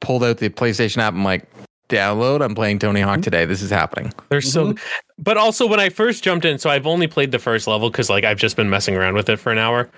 pulled 0.00 0.24
out 0.24 0.38
the 0.38 0.48
PlayStation 0.48 0.98
app. 0.98 1.12
I'm 1.12 1.22
like, 1.22 1.46
download. 1.92 2.42
I'm 2.42 2.54
playing 2.54 2.78
Tony 2.78 3.00
Hawk 3.00 3.22
today. 3.22 3.44
This 3.44 3.62
is 3.62 3.70
happening. 3.70 4.12
They're 4.30 4.40
so, 4.40 4.74
but 5.18 5.36
also 5.36 5.66
when 5.66 5.78
I 5.78 5.90
first 5.90 6.24
jumped 6.24 6.44
in, 6.44 6.58
so 6.58 6.70
I've 6.70 6.86
only 6.86 7.06
played 7.06 7.30
the 7.30 7.38
first 7.38 7.66
level 7.66 7.90
because 7.90 8.10
like 8.10 8.24
I've 8.24 8.38
just 8.38 8.56
been 8.56 8.70
messing 8.70 8.96
around 8.96 9.14
with 9.14 9.28
it 9.28 9.38
for 9.38 9.52
an 9.52 9.58
hour. 9.58 9.88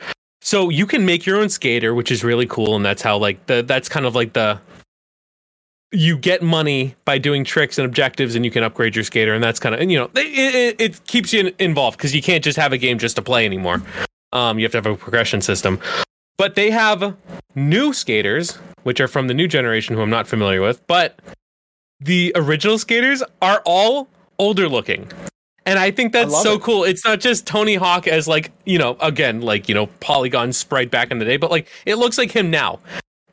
So 0.43 0.69
you 0.69 0.87
can 0.87 1.07
make 1.07 1.25
your 1.25 1.39
own 1.39 1.49
skater, 1.49 1.95
which 1.95 2.11
is 2.11 2.23
really 2.23 2.47
cool, 2.47 2.77
and 2.77 2.85
that's 2.85 3.01
how 3.01 3.17
like 3.17 3.47
the 3.47 3.63
that's 3.63 3.89
kind 3.89 4.05
of 4.05 4.15
like 4.15 4.35
the 4.35 4.61
you 5.93 6.19
get 6.19 6.43
money 6.43 6.97
by 7.05 7.19
doing 7.19 7.45
tricks 7.45 7.79
and 7.79 7.87
objectives, 7.87 8.35
and 8.35 8.45
you 8.45 8.51
can 8.51 8.63
upgrade 8.63 8.95
your 8.95 9.05
skater, 9.05 9.33
and 9.33 9.43
that's 9.43 9.59
kind 9.59 9.75
of 9.75 9.81
and 9.81 9.91
you 9.91 9.99
know 9.99 10.11
it, 10.15 10.77
it, 10.79 10.81
it 10.81 11.07
keeps 11.07 11.33
you 11.33 11.53
involved 11.59 11.97
because 11.97 12.15
you 12.15 12.21
can't 12.21 12.45
just 12.45 12.59
have 12.59 12.73
a 12.73 12.79
game 12.79 12.99
just 12.99 13.17
to 13.17 13.23
play 13.23 13.47
anymore. 13.47 13.81
Um, 14.33 14.59
you 14.59 14.65
have 14.65 14.73
to 14.73 14.79
have 14.79 14.87
a 14.87 14.97
progression 14.97 15.41
system. 15.41 15.81
But 16.37 16.57
they 16.57 16.71
have 16.71 17.17
new 17.55 17.93
skaters, 17.93 18.57
which 18.83 19.01
are 19.01 19.07
from 19.07 19.29
the 19.29 19.35
new 19.35 19.47
generation, 19.47 19.95
who 19.95 20.03
I'm 20.03 20.11
not 20.11 20.27
familiar 20.27 20.61
with, 20.61 20.85
but 20.89 21.21
the 22.01 22.33
original 22.35 22.79
skaters 22.79 23.23
are 23.43 23.63
all 23.65 24.09
older 24.39 24.69
looking. 24.69 25.11
And 25.67 25.79
I 25.79 25.91
think 25.91 26.13
that's 26.13 26.31
love 26.31 26.43
so 26.43 26.55
it. 26.55 26.63
cool. 26.63 26.85
It's 26.85 27.05
not 27.05 27.21
just 27.21 27.47
Tony 27.47 27.75
Hawk 27.75 28.07
as 28.07 28.29
like, 28.29 28.53
you 28.67 28.79
know, 28.79 28.97
again, 29.01 29.41
like, 29.41 29.69
you 29.69 29.75
know, 29.75 29.87
polygon 30.01 30.53
sprite 30.53 30.91
back 30.91 31.11
in 31.11 31.19
the 31.19 31.25
day, 31.25 31.39
but 31.39 31.51
like 31.51 31.69
it 31.87 31.95
looks 31.97 32.19
like 32.19 32.31
him 32.31 32.51
now. 32.51 32.81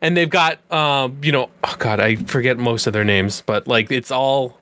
And 0.02 0.16
they've 0.18 0.30
got 0.30 0.60
um, 0.72 1.18
you 1.22 1.32
know, 1.32 1.50
oh 1.64 1.76
god, 1.78 2.00
I 2.00 2.16
forget 2.16 2.58
most 2.58 2.88
of 2.88 2.94
their 2.94 3.04
names, 3.04 3.44
but 3.46 3.68
like 3.68 3.92
it's 3.92 4.12
all 4.12 4.58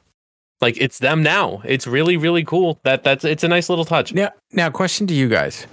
like 0.61 0.75
it's 0.81 0.99
them 0.99 1.23
now. 1.23 1.61
It's 1.63 1.87
really, 1.87 2.17
really 2.17 2.43
cool. 2.43 2.79
That 2.83 3.03
that's 3.03 3.23
it's 3.23 3.43
a 3.43 3.47
nice 3.47 3.69
little 3.69 3.85
touch. 3.85 4.13
Now, 4.13 4.31
now, 4.51 4.69
question 4.69 5.07
to 5.07 5.13
you 5.13 5.29
guys: 5.29 5.65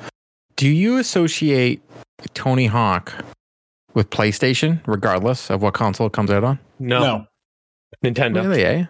Do 0.54 0.68
you 0.68 0.98
associate 0.98 1.82
Tony 2.34 2.66
Hawk 2.66 3.12
with 3.94 4.10
PlayStation, 4.10 4.80
regardless 4.86 5.50
of 5.50 5.62
what 5.62 5.74
console 5.74 6.06
it 6.06 6.12
comes 6.12 6.30
out 6.30 6.44
on? 6.44 6.58
No, 6.78 7.00
No. 7.00 7.26
Nintendo. 8.04 8.42
Really, 8.42 8.64
eh? 8.64 8.86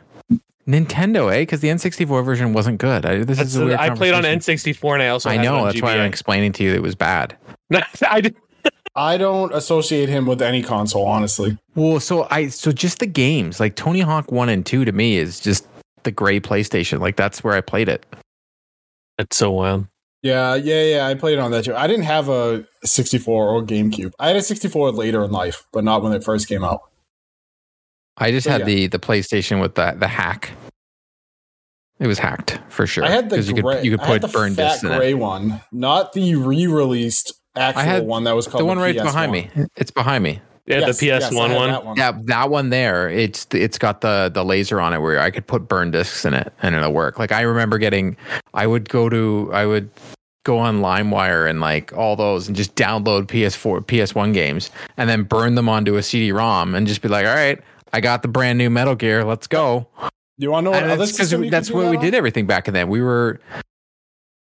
Nintendo, 0.66 1.32
eh? 1.32 1.42
Because 1.42 1.60
the 1.60 1.68
N64 1.68 2.24
version 2.24 2.52
wasn't 2.52 2.78
good. 2.78 3.06
I, 3.06 3.18
this 3.18 3.38
That's 3.38 3.50
is 3.50 3.56
a 3.56 3.64
weird 3.66 3.78
I 3.78 3.94
played 3.94 4.14
on. 4.14 4.24
N64 4.24 4.94
and 4.94 5.02
I 5.02 5.08
also 5.08 5.30
I 5.30 5.36
know. 5.36 5.58
on 5.58 5.66
That's 5.66 5.80
why 5.80 5.94
I'm 5.94 6.06
explaining 6.06 6.52
to 6.54 6.64
you 6.64 6.74
it 6.74 6.82
was 6.82 6.94
bad. 6.96 7.36
I 8.08 8.20
did, 8.20 8.36
I 8.96 9.16
don't 9.16 9.54
associate 9.54 10.08
him 10.08 10.26
with 10.26 10.42
any 10.42 10.62
console, 10.62 11.06
honestly. 11.06 11.56
Well, 11.74 12.00
so 12.00 12.26
I 12.30 12.48
so 12.48 12.72
just 12.72 12.98
the 12.98 13.06
games 13.06 13.60
like 13.60 13.76
Tony 13.76 14.00
Hawk 14.00 14.32
One 14.32 14.48
and 14.48 14.66
Two 14.66 14.84
to 14.84 14.92
me 14.92 15.18
is 15.18 15.38
just 15.38 15.66
the 16.02 16.10
gray 16.10 16.40
PlayStation. 16.40 16.98
Like 16.98 17.16
that's 17.16 17.44
where 17.44 17.54
I 17.54 17.60
played 17.60 17.88
it. 17.88 18.04
that's 19.18 19.36
so 19.36 19.52
wild. 19.52 19.86
Yeah, 20.22 20.56
yeah, 20.56 20.82
yeah. 20.82 21.06
I 21.06 21.14
played 21.14 21.38
on 21.38 21.52
that 21.52 21.66
too. 21.66 21.76
I 21.76 21.86
didn't 21.86 22.06
have 22.06 22.28
a 22.28 22.66
64 22.84 23.48
or 23.48 23.62
GameCube. 23.62 24.12
I 24.18 24.28
had 24.28 24.36
a 24.36 24.42
64 24.42 24.90
later 24.92 25.22
in 25.22 25.30
life, 25.30 25.64
but 25.72 25.84
not 25.84 26.02
when 26.02 26.12
it 26.12 26.24
first 26.24 26.48
came 26.48 26.64
out. 26.64 26.80
I 28.18 28.30
just 28.30 28.44
So, 28.44 28.50
had 28.52 28.60
yeah. 28.60 28.66
the 28.66 28.86
the 28.88 28.98
PlayStation 28.98 29.60
with 29.60 29.74
the 29.74 29.94
the 29.98 30.08
hack. 30.08 30.50
It 31.98 32.06
was 32.06 32.18
hacked 32.18 32.58
for 32.68 32.86
sure. 32.86 33.04
I 33.04 33.08
had 33.10 33.30
the 33.30 33.36
'Cause 33.36 33.48
you 33.48 33.54
could 33.54 33.84
you 33.84 33.90
could 33.96 34.00
put 34.06 34.20
the 34.22 34.28
burn 34.28 34.54
fat 34.54 34.70
discs 34.72 34.84
in 34.84 34.92
it. 34.92 34.96
gray 34.98 35.14
one, 35.14 35.60
not 35.72 36.12
the 36.12 36.34
re-released 36.36 37.32
actual 37.56 37.82
had 37.82 38.06
one 38.06 38.24
that 38.24 38.36
was 38.36 38.46
called 38.46 38.60
The 38.60 38.66
one 38.66 38.78
right 38.78 38.94
PS1. 38.94 39.04
behind 39.04 39.32
me. 39.32 39.50
It's 39.76 39.90
behind 39.90 40.22
me. 40.22 40.40
Yeah, 40.66 40.80
Yes, 40.80 40.98
the 40.98 41.06
yes, 41.06 41.30
PS1 41.30 41.48
had 41.50 41.56
one. 41.56 41.70
that 41.70 41.84
one. 41.86 41.96
Yeah, 41.96 42.12
that 42.24 42.50
one 42.50 42.68
there. 42.70 43.08
It's 43.08 43.46
it's 43.52 43.78
got 43.78 44.00
the 44.02 44.30
the 44.34 44.44
laser 44.44 44.78
on 44.80 44.92
it 44.92 44.98
where 45.00 45.20
I 45.20 45.30
could 45.30 45.46
put 45.46 45.68
burn 45.68 45.90
discs 45.90 46.24
in 46.26 46.34
it 46.34 46.52
and 46.62 46.74
it'll 46.74 46.92
work. 46.92 47.18
Like 47.18 47.32
I 47.32 47.42
remember 47.42 47.78
getting, 47.78 48.16
I 48.52 48.66
would 48.66 48.88
go 48.90 49.08
to 49.08 49.48
I 49.54 49.64
would 49.64 49.88
go 50.44 50.58
on 50.58 50.80
LimeWire 50.80 51.48
and 51.48 51.60
like 51.60 51.92
all 51.96 52.14
those 52.14 52.46
and 52.46 52.56
just 52.56 52.74
download 52.76 53.26
PS4 53.28 53.80
PS1 53.86 54.32
games 54.34 54.70
and 54.98 55.08
then 55.08 55.22
burn 55.22 55.54
them 55.54 55.68
onto 55.68 55.96
a 55.96 56.02
CD-ROM 56.02 56.74
and 56.74 56.86
just 56.86 57.00
be 57.02 57.08
like, 57.08 57.26
all 57.26 57.34
right, 57.34 57.58
I 57.92 58.00
got 58.00 58.22
the 58.22 58.28
brand 58.28 58.58
new 58.58 58.70
Metal 58.70 58.94
Gear. 58.94 59.24
Let's 59.24 59.46
go. 59.46 59.88
You 60.38 60.50
want 60.50 60.64
to 60.64 60.66
know 60.66 60.70
what 60.72 60.82
And 60.82 60.92
other 60.92 60.98
that's 61.00 61.12
because 61.12 61.30
system 61.30 61.48
that's 61.48 61.68
could 61.68 61.74
do 61.74 61.78
where 61.78 61.90
we 61.90 61.96
on? 61.96 62.04
did 62.04 62.14
everything 62.14 62.46
back 62.46 62.68
in 62.68 62.74
then. 62.74 62.88
We 62.88 63.00
were 63.00 63.40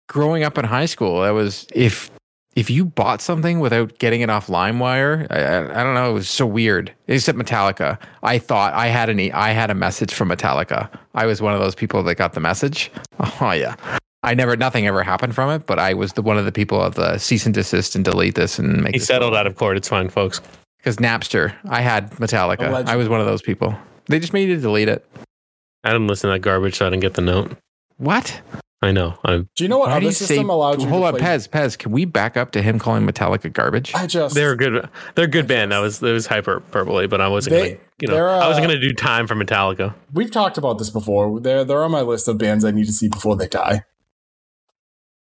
growing 0.10 0.44
up 0.44 0.58
in 0.58 0.66
high 0.66 0.86
school. 0.86 1.22
That 1.22 1.32
was 1.32 1.68
if 1.74 2.10
if 2.56 2.70
you 2.70 2.86
bought 2.86 3.22
something 3.22 3.60
without 3.60 4.00
getting 4.00 4.22
it 4.22 4.30
off 4.30 4.48
LimeWire, 4.48 5.28
I, 5.30 5.36
I, 5.44 5.82
I 5.82 5.84
don't 5.84 5.94
know. 5.94 6.10
It 6.10 6.14
was 6.14 6.30
so 6.30 6.46
weird. 6.48 6.94
Except 7.08 7.38
Metallica, 7.38 8.00
I 8.24 8.40
thought 8.40 8.74
I 8.74 8.88
had 8.88 9.10
an 9.10 9.20
I 9.34 9.50
had 9.52 9.70
a 9.70 9.76
message 9.76 10.14
from 10.14 10.30
Metallica. 10.30 10.90
I 11.14 11.26
was 11.26 11.42
one 11.42 11.54
of 11.54 11.60
those 11.60 11.76
people 11.76 12.02
that 12.04 12.16
got 12.16 12.34
the 12.34 12.40
message. 12.42 12.92
Oh 13.42 13.52
yeah. 13.52 13.76
I 14.24 14.34
never, 14.34 14.58
nothing 14.58 14.88
ever 14.88 15.04
happened 15.04 15.36
from 15.36 15.52
it, 15.52 15.68
but 15.68 15.78
I 15.78 15.94
was 15.94 16.14
the 16.14 16.22
one 16.24 16.38
of 16.40 16.46
the 16.46 16.52
people 16.52 16.82
of 16.82 16.96
the 16.96 17.20
cease 17.20 17.46
and 17.46 17.54
desist 17.54 17.96
and 17.96 18.04
delete 18.04 18.34
this 18.34 18.58
and 18.58 18.82
make 18.82 18.96
He 18.96 19.00
this 19.00 19.08
settled 19.08 19.36
out 19.36 19.46
of 19.46 19.56
court. 19.56 19.78
It's 19.78 19.88
fine, 19.88 20.10
folks. 20.10 20.42
Because 20.86 20.98
Napster. 20.98 21.56
I 21.68 21.82
had 21.82 22.12
Metallica. 22.12 22.70
Allegedly. 22.70 22.94
I 22.94 22.96
was 22.96 23.10
one 23.10 23.20
of 23.20 23.26
those 23.26 23.42
people. 23.42 23.76
They 24.06 24.20
just 24.20 24.34
made 24.34 24.48
you 24.50 24.58
delete 24.62 24.88
it. 24.88 25.04
I 25.84 25.90
didn't 25.92 26.06
listen 26.08 26.30
to 26.30 26.34
that 26.36 26.40
garbage, 26.40 26.76
so 26.76 26.86
I 26.86 26.92
didn't 26.92 27.02
get 27.02 27.16
the 27.16 27.22
note. 27.22 27.58
What? 27.98 28.40
I 28.84 28.92
know. 28.92 29.18
I'm, 29.24 29.50
Do 29.56 29.64
you 29.64 29.68
know 29.68 29.80
what 29.80 29.90
How 29.90 29.96
do 29.96 30.06
other 30.06 30.06
you 30.08 30.12
say? 30.12 30.26
system 30.26 30.50
allowed 30.52 30.80
you 30.80 30.88
Hold 30.88 31.02
to 31.02 31.08
on, 31.08 31.14
play? 31.16 31.22
Pez. 31.22 31.50
Pez, 31.50 31.76
can 31.76 31.92
we 31.92 32.06
back 32.06 32.38
up 32.38 32.52
to 32.52 32.62
him 32.62 32.78
calling 32.78 33.08
Metallica 33.08 33.52
garbage? 33.52 33.96
I 33.96 34.06
just 34.06 34.36
they're 34.36 34.52
a 34.52 34.58
good. 34.58 34.88
They're 35.16 35.26
a 35.26 35.28
good 35.28 35.48
band. 35.48 35.72
That 35.72 35.80
was 35.80 36.04
it 36.04 36.12
was 36.12 36.28
hyperbole, 36.28 37.08
but 37.08 37.20
I 37.20 37.28
wasn't 37.30 37.56
They- 37.56 37.70
gonna. 37.74 37.82
You 38.00 38.08
know, 38.10 38.14
they're, 38.14 38.30
I 38.30 38.48
wasn't 38.48 38.66
uh, 38.66 38.70
gonna 38.70 38.82
do 38.82 38.94
time 38.94 39.26
for 39.26 39.34
Metallica. 39.36 39.96
we've 40.14 40.30
talked 40.30 40.58
about 40.60 40.78
this 40.78 40.90
before. 40.92 41.40
They're 41.40 41.64
they're 41.64 41.84
on 41.84 41.90
my 41.92 42.02
list 42.02 42.28
of 42.28 42.38
bands 42.38 42.64
I 42.66 42.70
need 42.72 42.86
to 42.86 42.94
see 42.94 43.08
before 43.08 43.36
they 43.38 43.48
die. 43.48 43.86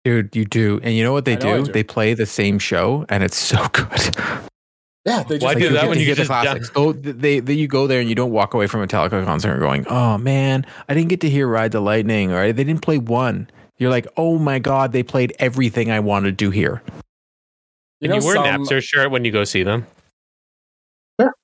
Dude, 0.05 0.35
you 0.37 0.45
do. 0.45 0.81
And 0.83 0.95
you 0.95 1.03
know 1.05 1.13
what 1.13 1.25
they 1.25 1.37
I 1.37 1.41
know 1.41 1.55
I 1.55 1.59
do? 1.59 1.65
do. 1.67 1.73
They 1.73 1.85
play 1.85 2.13
the 2.15 2.27
same 2.27 2.59
show 2.59 3.07
and 3.09 3.23
it's 3.23 3.39
so 3.39 3.65
good. 3.73 4.11
Yeah, 5.07 5.23
they 5.23 5.35
just 5.37 5.43
Why 5.43 5.49
Like, 5.53 5.59
do 5.59 5.69
that 5.71 5.83
get 5.83 5.89
when 5.91 5.99
you 5.99 6.07
get, 6.07 6.13
the 6.13 6.23
just- 6.25 6.29
classics. 6.29 6.71
Oh, 6.75 6.93
they, 6.93 7.39
they 7.41 7.53
you 7.53 7.69
go 7.69 7.87
there 7.87 8.01
and 8.01 8.09
you 8.09 8.15
don't 8.15 8.31
walk 8.33 8.55
away 8.55 8.67
from 8.67 8.81
a 8.81 8.87
Metallica 8.87 9.23
concert 9.25 9.59
going, 9.59 9.87
"Oh 9.89 10.17
man, 10.17 10.65
I 10.89 10.95
didn't 10.95 11.11
get 11.11 11.21
to 11.23 11.29
hear 11.31 11.47
Ride 11.47 11.73
the 11.73 11.81
Lightning," 11.81 12.33
or 12.33 12.53
"They 12.53 12.65
didn't 12.65 12.81
play 12.83 12.97
one." 12.99 13.51
You're 13.77 13.91
like, 13.91 14.07
"Oh 14.17 14.39
my 14.39 14.59
god, 14.59 14.93
they 14.93 15.03
played 15.03 15.35
everything 15.39 15.91
I 15.91 16.01
wanted 16.01 16.39
to 16.39 16.51
hear." 16.51 16.83
you 18.01 18.09
Can 18.09 18.11
know 18.11 18.17
you 18.17 18.27
wear 18.27 18.35
some, 18.37 18.47
an 18.47 18.61
Napster 18.63 18.83
shirt 18.83 19.11
when 19.11 19.25
you 19.27 19.31
go 19.31 19.45
see 19.45 19.63
them? 19.63 19.87
Sure. 21.21 21.35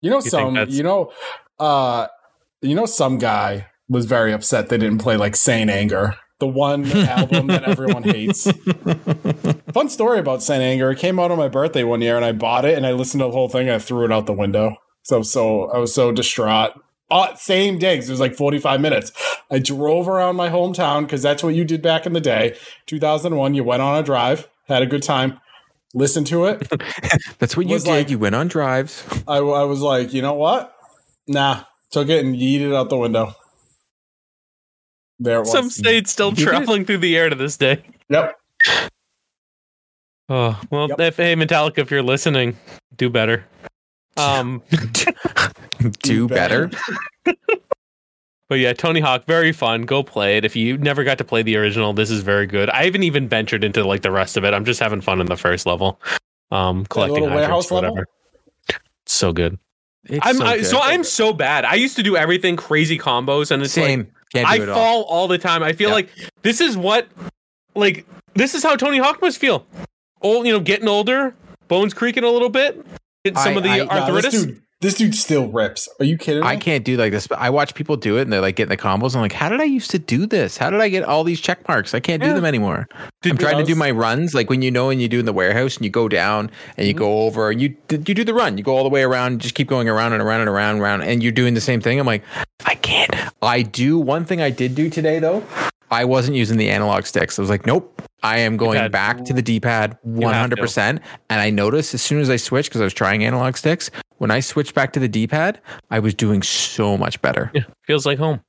You 0.00 0.10
know 0.10 0.16
You 0.16 0.30
some. 0.30 0.56
You 0.68 0.82
know, 0.82 1.12
uh, 1.58 2.06
you 2.62 2.74
know 2.74 2.86
some 2.86 3.18
guy 3.18 3.66
was 3.90 4.06
very 4.06 4.32
upset 4.32 4.70
they 4.70 4.78
didn't 4.78 4.98
play 4.98 5.16
like 5.18 5.36
Saint 5.36 5.68
Anger, 5.70 6.16
the 6.40 6.46
one 6.46 6.90
album 6.92 7.48
that 7.48 7.64
everyone 7.64 8.02
hates. 8.04 8.50
Fun 9.72 9.88
story 9.88 10.18
about 10.18 10.42
Saint 10.42 10.62
Anger. 10.62 10.90
It 10.90 10.98
came 10.98 11.18
out 11.18 11.30
on 11.30 11.38
my 11.38 11.48
birthday 11.48 11.84
one 11.84 12.00
year, 12.00 12.16
and 12.16 12.24
I 12.24 12.32
bought 12.32 12.64
it 12.64 12.76
and 12.76 12.86
I 12.86 12.92
listened 12.92 13.20
to 13.20 13.26
the 13.26 13.32
whole 13.32 13.48
thing. 13.48 13.62
And 13.68 13.72
I 13.76 13.78
threw 13.78 14.04
it 14.04 14.12
out 14.12 14.26
the 14.26 14.32
window. 14.32 14.76
So 15.02 15.22
so 15.22 15.70
I 15.70 15.78
was 15.78 15.94
so 15.94 16.12
distraught. 16.12 16.72
Uh, 17.10 17.34
same 17.36 17.78
digs. 17.78 18.08
It 18.08 18.12
was 18.12 18.20
like 18.20 18.34
45 18.34 18.80
minutes. 18.82 19.12
I 19.50 19.58
drove 19.60 20.08
around 20.08 20.36
my 20.36 20.50
hometown 20.50 21.02
because 21.02 21.22
that's 21.22 21.42
what 21.42 21.54
you 21.54 21.64
did 21.64 21.80
back 21.80 22.04
in 22.04 22.12
the 22.12 22.20
day. 22.20 22.54
2001, 22.86 23.54
you 23.54 23.64
went 23.64 23.80
on 23.80 23.98
a 23.98 24.02
drive, 24.02 24.46
had 24.66 24.82
a 24.82 24.86
good 24.86 25.02
time, 25.02 25.40
listened 25.94 26.26
to 26.26 26.44
it. 26.44 26.68
That's 27.38 27.56
what 27.56 27.66
you 27.66 27.78
did. 27.78 27.88
like- 27.88 28.10
you 28.10 28.18
went 28.18 28.34
on 28.34 28.48
drives. 28.48 29.02
I, 29.26 29.38
I 29.38 29.64
was 29.64 29.80
like, 29.80 30.12
you 30.12 30.20
know 30.20 30.34
what? 30.34 30.74
Nah, 31.26 31.62
took 31.90 32.10
it 32.10 32.22
and 32.22 32.36
yeeted 32.36 32.68
it 32.72 32.74
out 32.74 32.90
the 32.90 32.98
window. 32.98 33.32
There 35.18 35.38
it 35.38 35.40
was. 35.40 35.52
Some 35.52 35.70
states 35.70 36.10
still 36.10 36.32
traveling 36.32 36.84
through 36.84 36.98
the 36.98 37.16
air 37.16 37.28
to 37.28 37.34
this 37.36 37.56
day. 37.56 37.82
yep. 38.08 38.34
Oh 40.28 40.60
well, 40.70 40.88
Yep. 40.90 41.00
if 41.00 41.16
hey 41.16 41.34
Metallica, 41.34 41.78
if 41.78 41.90
you're 41.90 42.02
listening, 42.02 42.56
do 42.96 43.08
better. 43.08 43.44
Um, 44.16 44.62
do 46.02 46.28
better. 46.28 46.70
but 48.48 48.58
yeah, 48.58 48.72
Tony 48.74 49.00
Hawk, 49.00 49.24
very 49.26 49.52
fun. 49.52 49.82
Go 49.82 50.02
play 50.02 50.36
it. 50.36 50.44
If 50.44 50.54
you 50.54 50.76
never 50.76 51.02
got 51.04 51.18
to 51.18 51.24
play 51.24 51.42
the 51.42 51.56
original, 51.56 51.92
this 51.92 52.10
is 52.10 52.20
very 52.22 52.46
good. 52.46 52.68
I 52.70 52.84
haven't 52.84 53.04
even 53.04 53.28
ventured 53.28 53.64
into 53.64 53.84
like 53.84 54.02
the 54.02 54.10
rest 54.10 54.36
of 54.36 54.44
it. 54.44 54.52
I'm 54.52 54.64
just 54.64 54.80
having 54.80 55.00
fun 55.00 55.20
in 55.20 55.26
the 55.26 55.36
first 55.36 55.64
level, 55.66 56.00
um, 56.50 56.84
collecting 56.86 57.24
hydrants 57.24 57.36
warehouse 57.36 57.70
or 57.70 57.74
level? 57.76 57.90
whatever. 57.94 58.06
So 59.06 59.32
good. 59.32 59.58
It's 60.04 60.26
I'm 60.26 60.36
so, 60.36 60.44
I, 60.44 60.62
so 60.62 60.80
I'm 60.80 61.04
so 61.04 61.32
bad. 61.32 61.64
I 61.64 61.74
used 61.74 61.96
to 61.96 62.02
do 62.02 62.16
everything 62.16 62.56
crazy 62.56 62.98
combos, 62.98 63.50
and 63.50 63.62
it's 63.62 63.76
like 63.76 63.86
same. 63.86 64.04
Can't 64.04 64.08
do 64.08 64.17
I 64.36 64.56
it 64.56 64.68
all. 64.68 64.74
fall 64.74 65.02
all 65.04 65.28
the 65.28 65.38
time. 65.38 65.62
I 65.62 65.72
feel 65.72 65.88
Yeah. 65.90 65.94
like 65.96 66.08
this 66.42 66.60
is 66.60 66.76
what, 66.76 67.08
like, 67.74 68.06
this 68.34 68.54
is 68.54 68.62
how 68.62 68.76
Tony 68.76 68.98
Hawk 68.98 69.20
must 69.22 69.38
feel. 69.38 69.66
Old, 70.20 70.46
you 70.46 70.52
know, 70.52 70.60
getting 70.60 70.88
older, 70.88 71.34
bones 71.68 71.94
creaking 71.94 72.24
a 72.24 72.30
little 72.30 72.48
bit. 72.50 72.84
Some 73.26 73.54
I- 73.54 73.56
of 73.56 73.62
the 73.62 73.70
I- 73.70 73.80
arthritis. 73.86 74.44
dude, 74.44 74.62
this 74.80 74.94
dude 74.94 75.14
still 75.14 75.48
rips. 75.48 75.88
Are 75.98 76.04
you 76.04 76.16
kidding 76.16 76.42
me? 76.42 76.46
I 76.46 76.56
can't 76.56 76.84
do 76.84 76.96
like 76.96 77.10
this, 77.12 77.26
but 77.26 77.38
I 77.38 77.50
watch 77.50 77.74
people 77.74 77.96
do 77.96 78.16
it 78.18 78.22
and 78.22 78.32
they're 78.32 78.40
like 78.40 78.54
getting 78.56 78.70
the 78.70 78.76
combos. 78.76 79.14
I'm 79.16 79.20
like, 79.20 79.32
how 79.32 79.48
did 79.48 79.60
I 79.60 79.64
used 79.64 79.90
to 79.90 79.98
do 79.98 80.24
this? 80.26 80.56
How 80.56 80.70
did 80.70 80.80
I 80.80 80.88
get 80.88 81.02
all 81.04 81.24
these 81.24 81.40
check 81.40 81.66
marks? 81.66 81.94
I 81.94 82.00
can't 82.00 82.22
do 82.22 82.32
them 82.32 82.44
anymore. 82.44 82.86
Did- 83.22 83.32
I'm 83.32 83.38
trying 83.38 83.58
to 83.58 83.64
do 83.64 83.74
my 83.74 83.90
runs, 83.90 84.34
like 84.34 84.48
when 84.50 84.62
you 84.62 84.70
know 84.70 84.86
when 84.86 85.00
you 85.00 85.08
do 85.08 85.18
in 85.18 85.24
the 85.26 85.32
warehouse 85.32 85.76
and 85.76 85.84
you 85.84 85.90
go 85.90 86.08
down 86.08 86.50
and 86.76 86.86
you 86.86 86.94
Mm-hmm. 86.94 86.98
go 86.98 87.22
over 87.22 87.50
and 87.50 87.60
you 87.60 87.74
you 87.90 87.98
do 88.14 88.24
the 88.24 88.34
run. 88.34 88.56
You 88.56 88.62
go 88.64 88.76
all 88.76 88.84
the 88.84 88.88
way 88.88 89.02
around, 89.02 89.40
just 89.40 89.54
keep 89.54 89.66
going 89.68 89.88
around 89.88 90.12
and 90.12 90.22
around 90.22 90.40
and 90.42 90.48
around 90.50 90.72
and 90.76 90.80
around, 90.80 91.02
and 91.02 91.22
you're 91.22 91.32
doing 91.32 91.54
the 91.54 91.60
same 91.60 91.80
thing. 91.80 91.98
I'm 91.98 92.06
like, 92.06 92.22
I 92.64 92.74
can't. 92.76 93.10
I 93.42 93.62
do 93.62 93.98
one 93.98 94.24
thing 94.24 94.40
I 94.40 94.50
did 94.50 94.74
do 94.74 94.88
today 94.90 95.18
though. 95.18 95.44
I 95.90 96.04
wasn't 96.04 96.36
using 96.36 96.58
the 96.58 96.68
analog 96.70 97.06
sticks. 97.06 97.38
I 97.38 97.42
was 97.42 97.48
like, 97.50 97.64
nope. 97.66 98.02
I 98.22 98.38
am 98.40 98.56
going 98.58 98.74
D-pad. 98.78 98.92
back 98.92 99.24
to 99.26 99.32
the 99.32 99.40
D-pad 99.40 99.96
100%. 100.06 100.80
And 101.30 101.40
I 101.40 101.50
noticed 101.50 101.94
as 101.94 102.02
soon 102.02 102.20
as 102.20 102.28
I 102.28 102.36
switched, 102.36 102.68
because 102.68 102.80
I 102.80 102.84
was 102.84 102.92
trying 102.92 103.24
analog 103.24 103.56
sticks, 103.56 103.90
when 104.18 104.30
I 104.30 104.40
switched 104.40 104.74
back 104.74 104.92
to 104.92 105.00
the 105.00 105.08
D-pad, 105.08 105.60
I 105.90 105.98
was 106.00 106.14
doing 106.14 106.42
so 106.42 106.96
much 106.98 107.20
better. 107.22 107.50
yeah, 107.54 107.62
feels 107.86 108.04
like 108.06 108.18
home. 108.18 108.40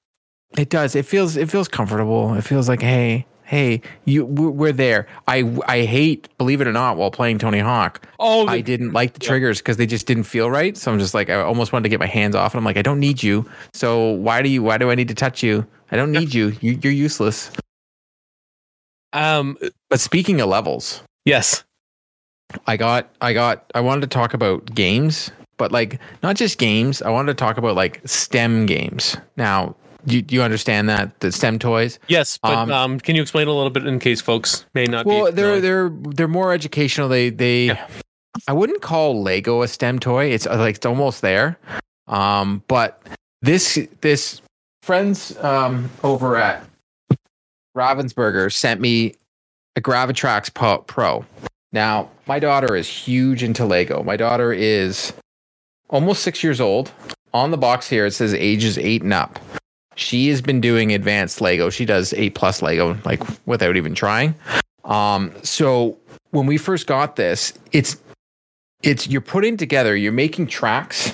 It 0.57 0.69
does. 0.69 0.95
It 0.95 1.05
feels 1.05 1.37
it 1.37 1.49
feels 1.49 1.67
comfortable. 1.67 2.33
It 2.33 2.41
feels 2.43 2.67
like 2.67 2.81
hey, 2.81 3.25
hey, 3.43 3.81
you 4.05 4.25
we're 4.25 4.71
there. 4.71 5.05
I 5.27 5.55
I 5.67 5.81
hate, 5.81 6.27
believe 6.39 6.59
it 6.59 6.67
or 6.67 6.71
not, 6.71 6.97
while 6.97 7.11
playing 7.11 7.37
Tony 7.37 7.59
Hawk, 7.59 8.07
Oh, 8.19 8.45
the- 8.47 8.51
I 8.53 8.61
didn't 8.61 8.91
like 8.93 9.13
the 9.13 9.19
triggers 9.19 9.59
because 9.59 9.77
they 9.77 9.85
just 9.85 10.07
didn't 10.07 10.23
feel 10.23 10.49
right. 10.49 10.75
So 10.75 10.91
I'm 10.91 10.97
just 10.97 11.13
like 11.13 11.29
I 11.29 11.35
almost 11.41 11.71
wanted 11.71 11.83
to 11.83 11.89
get 11.89 11.99
my 11.99 12.07
hands 12.07 12.35
off, 12.35 12.53
and 12.53 12.59
I'm 12.59 12.65
like 12.65 12.77
I 12.77 12.81
don't 12.81 12.99
need 12.99 13.21
you. 13.21 13.47
So 13.73 14.09
why 14.13 14.41
do 14.41 14.49
you? 14.49 14.63
Why 14.63 14.79
do 14.79 14.89
I 14.89 14.95
need 14.95 15.07
to 15.09 15.15
touch 15.15 15.43
you? 15.43 15.67
I 15.91 15.95
don't 15.95 16.11
need 16.11 16.33
you. 16.33 16.55
you 16.61 16.79
you're 16.81 16.93
useless. 16.93 17.51
um, 19.13 19.57
But 19.89 19.99
speaking 19.99 20.41
of 20.41 20.49
levels, 20.49 21.03
yes. 21.25 21.63
I 22.65 22.77
got 22.77 23.09
I 23.21 23.33
got 23.33 23.69
I 23.75 23.81
wanted 23.81 24.01
to 24.01 24.07
talk 24.07 24.33
about 24.33 24.73
games, 24.73 25.29
but 25.59 25.71
like 25.71 25.99
not 26.23 26.35
just 26.35 26.57
games. 26.57 27.03
I 27.03 27.11
wanted 27.11 27.33
to 27.33 27.35
talk 27.35 27.57
about 27.57 27.75
like 27.75 28.01
STEM 28.05 28.65
games. 28.65 29.15
Now, 29.37 29.75
you 30.07 30.25
you 30.29 30.41
understand 30.41 30.89
that 30.89 31.19
the 31.19 31.31
STEM 31.31 31.59
toys? 31.59 31.99
Yes, 32.07 32.39
but 32.41 32.55
Um, 32.55 32.71
um, 32.71 32.99
can 32.99 33.15
you 33.15 33.21
explain 33.21 33.47
a 33.47 33.53
little 33.53 33.69
bit 33.69 33.85
in 33.85 33.99
case 33.99 34.21
folks 34.21 34.65
may 34.73 34.85
not 34.85 35.05
Well, 35.05 35.27
be 35.27 35.33
they're 35.33 35.61
they're 35.61 35.89
they're 35.89 36.27
more 36.27 36.51
educational. 36.51 37.07
They 37.07 37.29
they 37.29 37.67
Yeah. 37.67 37.87
I 38.47 38.53
wouldn't 38.53 38.81
call 38.81 39.21
Lego 39.21 39.61
a 39.61 39.67
STEM 39.67 39.99
toy. 39.99 40.25
It's 40.27 40.47
uh, 40.47 40.57
like 40.57 40.77
it's 40.77 40.85
almost 40.85 41.21
there. 41.21 41.59
Um, 42.07 42.63
but 42.67 43.01
this 43.41 43.77
this 44.01 44.41
friends 44.81 45.37
um 45.43 45.89
over 46.03 46.37
at 46.37 46.65
Ravensburger 47.77 48.51
sent 48.51 48.81
me 48.81 49.13
a 49.75 49.81
Gravitrax 49.81 50.53
Pro. 50.87 51.25
Now, 51.71 52.09
my 52.25 52.39
daughter 52.39 52.75
is 52.75 52.87
huge 52.87 53.43
into 53.43 53.65
Lego. 53.65 54.01
My 54.03 54.17
daughter 54.17 54.51
is 54.51 55.13
almost 55.89 56.23
six 56.23 56.43
years 56.43 56.61
old. 56.61 56.91
On 57.33 57.51
the 57.51 57.57
box 57.57 57.87
here, 57.87 58.05
it 58.05 58.11
says 58.11 58.33
ages 58.33 58.77
eight 58.77 59.03
and 59.03 59.13
up. 59.13 59.39
She 59.95 60.29
has 60.29 60.41
been 60.41 60.61
doing 60.61 60.93
advanced 60.93 61.41
Lego. 61.41 61.69
She 61.69 61.85
does 61.85 62.13
eight 62.13 62.33
plus 62.33 62.61
Lego, 62.61 62.97
like 63.05 63.21
without 63.45 63.75
even 63.75 63.93
trying. 63.93 64.33
Um, 64.85 65.33
so 65.43 65.97
when 66.31 66.45
we 66.45 66.57
first 66.57 66.87
got 66.87 67.15
this, 67.17 67.53
it's 67.71 67.97
it's 68.81 69.07
you're 69.07 69.21
putting 69.21 69.57
together, 69.57 69.95
you're 69.95 70.11
making 70.11 70.47
tracks, 70.47 71.13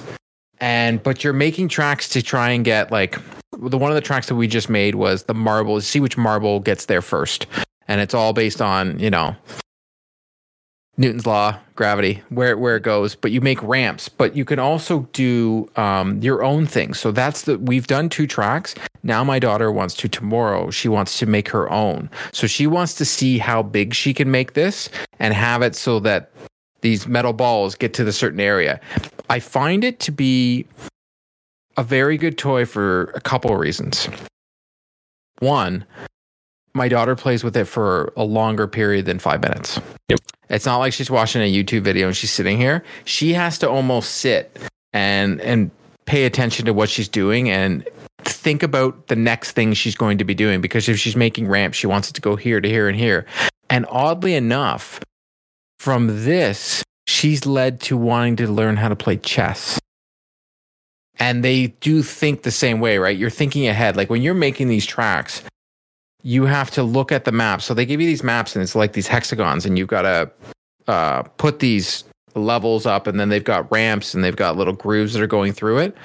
and 0.59 1.01
but 1.01 1.23
you're 1.23 1.33
making 1.33 1.69
tracks 1.69 2.07
to 2.09 2.21
try 2.21 2.51
and 2.51 2.63
get 2.63 2.91
like 2.91 3.17
the 3.57 3.77
one 3.77 3.91
of 3.91 3.95
the 3.95 4.01
tracks 4.01 4.27
that 4.27 4.35
we 4.35 4.47
just 4.47 4.69
made 4.69 4.95
was 4.95 5.23
the 5.23 5.33
marble. 5.33 5.81
See 5.81 5.99
which 5.99 6.17
marble 6.17 6.59
gets 6.59 6.85
there 6.85 7.01
first, 7.01 7.47
and 7.87 7.99
it's 7.99 8.13
all 8.13 8.33
based 8.33 8.61
on 8.61 8.99
you 8.99 9.09
know 9.09 9.35
Newton's 10.97 11.25
law, 11.25 11.57
gravity, 11.75 12.21
where 12.29 12.57
where 12.57 12.77
it 12.77 12.83
goes. 12.83 13.15
But 13.15 13.31
you 13.31 13.41
make 13.41 13.61
ramps, 13.61 14.07
but 14.07 14.35
you 14.35 14.45
can 14.45 14.59
also 14.59 15.07
do 15.13 15.69
um, 15.75 16.19
your 16.19 16.43
own 16.43 16.65
things. 16.65 16.99
So 16.99 17.11
that's 17.11 17.43
the 17.43 17.57
we've 17.59 17.87
done 17.87 18.09
two 18.09 18.27
tracks. 18.27 18.75
Now 19.03 19.23
my 19.23 19.39
daughter 19.39 19.71
wants 19.71 19.93
to 19.95 20.07
tomorrow. 20.07 20.71
She 20.71 20.87
wants 20.87 21.19
to 21.19 21.25
make 21.25 21.49
her 21.49 21.69
own. 21.71 22.09
So 22.31 22.47
she 22.47 22.65
wants 22.67 22.95
to 22.95 23.05
see 23.05 23.37
how 23.37 23.61
big 23.61 23.93
she 23.93 24.13
can 24.13 24.31
make 24.31 24.53
this 24.53 24.89
and 25.19 25.33
have 25.33 25.61
it 25.61 25.75
so 25.75 25.99
that 26.01 26.31
these 26.81 27.07
metal 27.07 27.33
balls 27.33 27.75
get 27.75 27.93
to 27.95 28.03
the 28.03 28.13
certain 28.13 28.39
area. 28.39 28.79
I 29.29 29.39
find 29.39 29.83
it 29.83 29.99
to 30.01 30.11
be 30.11 30.65
a 31.77 31.83
very 31.83 32.17
good 32.17 32.37
toy 32.37 32.65
for 32.65 33.05
a 33.15 33.21
couple 33.21 33.51
of 33.51 33.59
reasons. 33.59 34.07
One, 35.39 35.85
my 36.75 36.89
daughter 36.89 37.15
plays 37.15 37.43
with 37.43 37.55
it 37.57 37.65
for 37.65 38.13
a 38.17 38.23
longer 38.23 38.67
period 38.67 39.05
than 39.05 39.17
five 39.17 39.41
minutes. 39.41 39.79
Yep. 40.09 40.19
It's 40.49 40.65
not 40.65 40.77
like 40.77 40.93
she's 40.93 41.09
watching 41.09 41.41
a 41.41 41.51
YouTube 41.51 41.81
video 41.81 42.07
and 42.07 42.15
she's 42.15 42.31
sitting 42.31 42.57
here. 42.57 42.83
She 43.05 43.33
has 43.33 43.57
to 43.59 43.69
almost 43.69 44.15
sit 44.15 44.59
and 44.93 45.41
and 45.41 45.71
pay 46.05 46.25
attention 46.25 46.65
to 46.65 46.73
what 46.73 46.89
she's 46.89 47.07
doing 47.07 47.49
and 47.49 47.87
think 48.23 48.61
about 48.61 49.07
the 49.07 49.15
next 49.15 49.53
thing 49.53 49.73
she's 49.73 49.95
going 49.95 50.19
to 50.19 50.23
be 50.23 50.35
doing 50.35 50.61
because 50.61 50.87
if 50.87 50.99
she's 50.99 51.15
making 51.15 51.47
ramps, 51.47 51.77
she 51.77 51.87
wants 51.87 52.09
it 52.09 52.13
to 52.13 52.21
go 52.21 52.35
here 52.35 52.61
to 52.61 52.69
here 52.69 52.87
and 52.87 52.97
here. 52.97 53.25
And 53.69 53.87
oddly 53.89 54.35
enough, 54.35 54.99
from 55.79 56.25
this, 56.25 56.83
she's 57.07 57.45
led 57.45 57.79
to 57.81 57.97
wanting 57.97 58.35
to 58.37 58.47
learn 58.47 58.77
how 58.77 58.89
to 58.89 58.95
play 58.95 59.17
chess. 59.17 59.79
And 61.17 61.43
they 61.43 61.67
do 61.67 62.03
think 62.03 62.43
the 62.43 62.51
same 62.51 62.81
way, 62.81 62.97
right? 62.97 63.17
You're 63.17 63.29
thinking 63.29 63.67
ahead. 63.67 63.95
Like 63.95 64.09
when 64.09 64.21
you're 64.21 64.33
making 64.33 64.67
these 64.67 64.85
tracks, 64.85 65.41
you 66.25 66.45
have 66.45 66.71
to 66.71 66.81
look 66.81 67.11
at 67.11 67.23
the 67.23 67.31
map. 67.31 67.61
So 67.61 67.75
they 67.75 67.85
give 67.85 68.01
you 68.01 68.07
these 68.07 68.23
maps 68.23 68.55
and 68.55 68.63
it's 68.63 68.73
like 68.73 68.93
these 68.93 69.07
hexagons, 69.07 69.63
and 69.63 69.77
you've 69.77 69.87
got 69.87 70.01
to 70.01 70.31
uh, 70.87 71.21
put 71.37 71.59
these 71.59 72.03
levels 72.33 72.87
up, 72.87 73.05
and 73.05 73.19
then 73.19 73.29
they've 73.29 73.43
got 73.43 73.71
ramps 73.71 74.15
and 74.15 74.23
they've 74.23 74.35
got 74.35 74.57
little 74.57 74.73
grooves 74.73 75.13
that 75.13 75.21
are 75.21 75.27
going 75.27 75.53
through 75.53 75.77
it. 75.77 75.95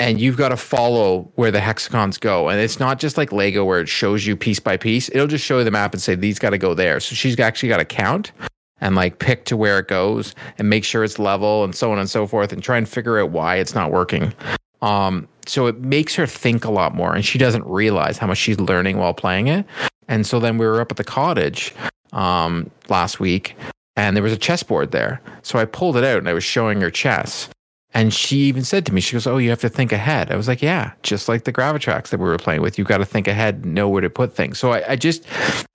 And 0.00 0.20
you've 0.20 0.36
got 0.36 0.48
to 0.48 0.56
follow 0.56 1.30
where 1.36 1.52
the 1.52 1.60
hexagons 1.60 2.18
go. 2.18 2.48
And 2.48 2.58
it's 2.58 2.80
not 2.80 2.98
just 2.98 3.16
like 3.16 3.30
Lego 3.30 3.64
where 3.64 3.78
it 3.78 3.88
shows 3.88 4.26
you 4.26 4.36
piece 4.36 4.58
by 4.58 4.76
piece. 4.76 5.08
It'll 5.10 5.28
just 5.28 5.44
show 5.44 5.58
you 5.58 5.64
the 5.64 5.70
map 5.70 5.92
and 5.92 6.02
say, 6.02 6.16
these 6.16 6.40
got 6.40 6.50
to 6.50 6.58
go 6.58 6.74
there. 6.74 6.98
So 6.98 7.14
she's 7.14 7.38
actually 7.38 7.68
got 7.68 7.76
to 7.76 7.84
count 7.84 8.32
and 8.80 8.96
like 8.96 9.20
pick 9.20 9.44
to 9.44 9.56
where 9.56 9.78
it 9.78 9.86
goes 9.86 10.34
and 10.58 10.68
make 10.68 10.82
sure 10.82 11.04
it's 11.04 11.20
level 11.20 11.62
and 11.62 11.76
so 11.76 11.92
on 11.92 12.00
and 12.00 12.10
so 12.10 12.26
forth 12.26 12.52
and 12.52 12.60
try 12.60 12.76
and 12.76 12.88
figure 12.88 13.20
out 13.20 13.30
why 13.30 13.56
it's 13.56 13.76
not 13.76 13.92
working. 13.92 14.34
Um, 14.82 15.28
so 15.46 15.66
it 15.66 15.78
makes 15.78 16.14
her 16.16 16.26
think 16.26 16.64
a 16.64 16.70
lot 16.70 16.94
more 16.94 17.14
and 17.14 17.24
she 17.24 17.38
doesn't 17.38 17.64
realize 17.66 18.18
how 18.18 18.26
much 18.26 18.38
she's 18.38 18.60
learning 18.60 18.98
while 18.98 19.14
playing 19.14 19.48
it. 19.48 19.64
And 20.08 20.26
so 20.26 20.40
then 20.40 20.58
we 20.58 20.66
were 20.66 20.80
up 20.80 20.90
at 20.90 20.96
the 20.96 21.04
cottage 21.04 21.72
um, 22.12 22.70
last 22.88 23.20
week, 23.20 23.56
and 23.96 24.16
there 24.16 24.22
was 24.22 24.32
a 24.32 24.38
chessboard 24.38 24.90
there. 24.90 25.20
So 25.42 25.58
I 25.58 25.64
pulled 25.64 25.96
it 25.96 26.04
out 26.04 26.18
and 26.18 26.28
I 26.28 26.32
was 26.32 26.44
showing 26.44 26.80
her 26.80 26.90
chess. 26.90 27.48
And 27.94 28.12
she 28.12 28.38
even 28.38 28.64
said 28.64 28.86
to 28.86 28.94
me, 28.94 29.02
she 29.02 29.12
goes, 29.12 29.26
Oh, 29.26 29.36
you 29.36 29.50
have 29.50 29.60
to 29.60 29.68
think 29.68 29.92
ahead. 29.92 30.30
I 30.30 30.36
was 30.36 30.48
like, 30.48 30.62
Yeah, 30.62 30.92
just 31.02 31.28
like 31.28 31.44
the 31.44 31.52
Gravitrax 31.52 32.08
that 32.08 32.18
we 32.18 32.24
were 32.24 32.38
playing 32.38 32.62
with. 32.62 32.78
You've 32.78 32.88
got 32.88 32.98
to 32.98 33.04
think 33.04 33.28
ahead, 33.28 33.66
know 33.66 33.88
where 33.88 34.00
to 34.00 34.08
put 34.08 34.34
things. 34.34 34.58
So 34.58 34.72
I, 34.72 34.92
I 34.92 34.96
just, 34.96 35.24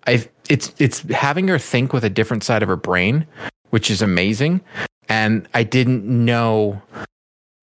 I, 0.07 0.27
it's, 0.49 0.73
it's 0.79 1.01
having 1.11 1.47
her 1.47 1.59
think 1.59 1.93
with 1.93 2.03
a 2.03 2.09
different 2.09 2.43
side 2.43 2.63
of 2.63 2.69
her 2.69 2.75
brain, 2.75 3.27
which 3.69 3.91
is 3.91 4.01
amazing. 4.01 4.61
And 5.09 5.47
I 5.53 5.63
didn't 5.63 6.05
know 6.05 6.81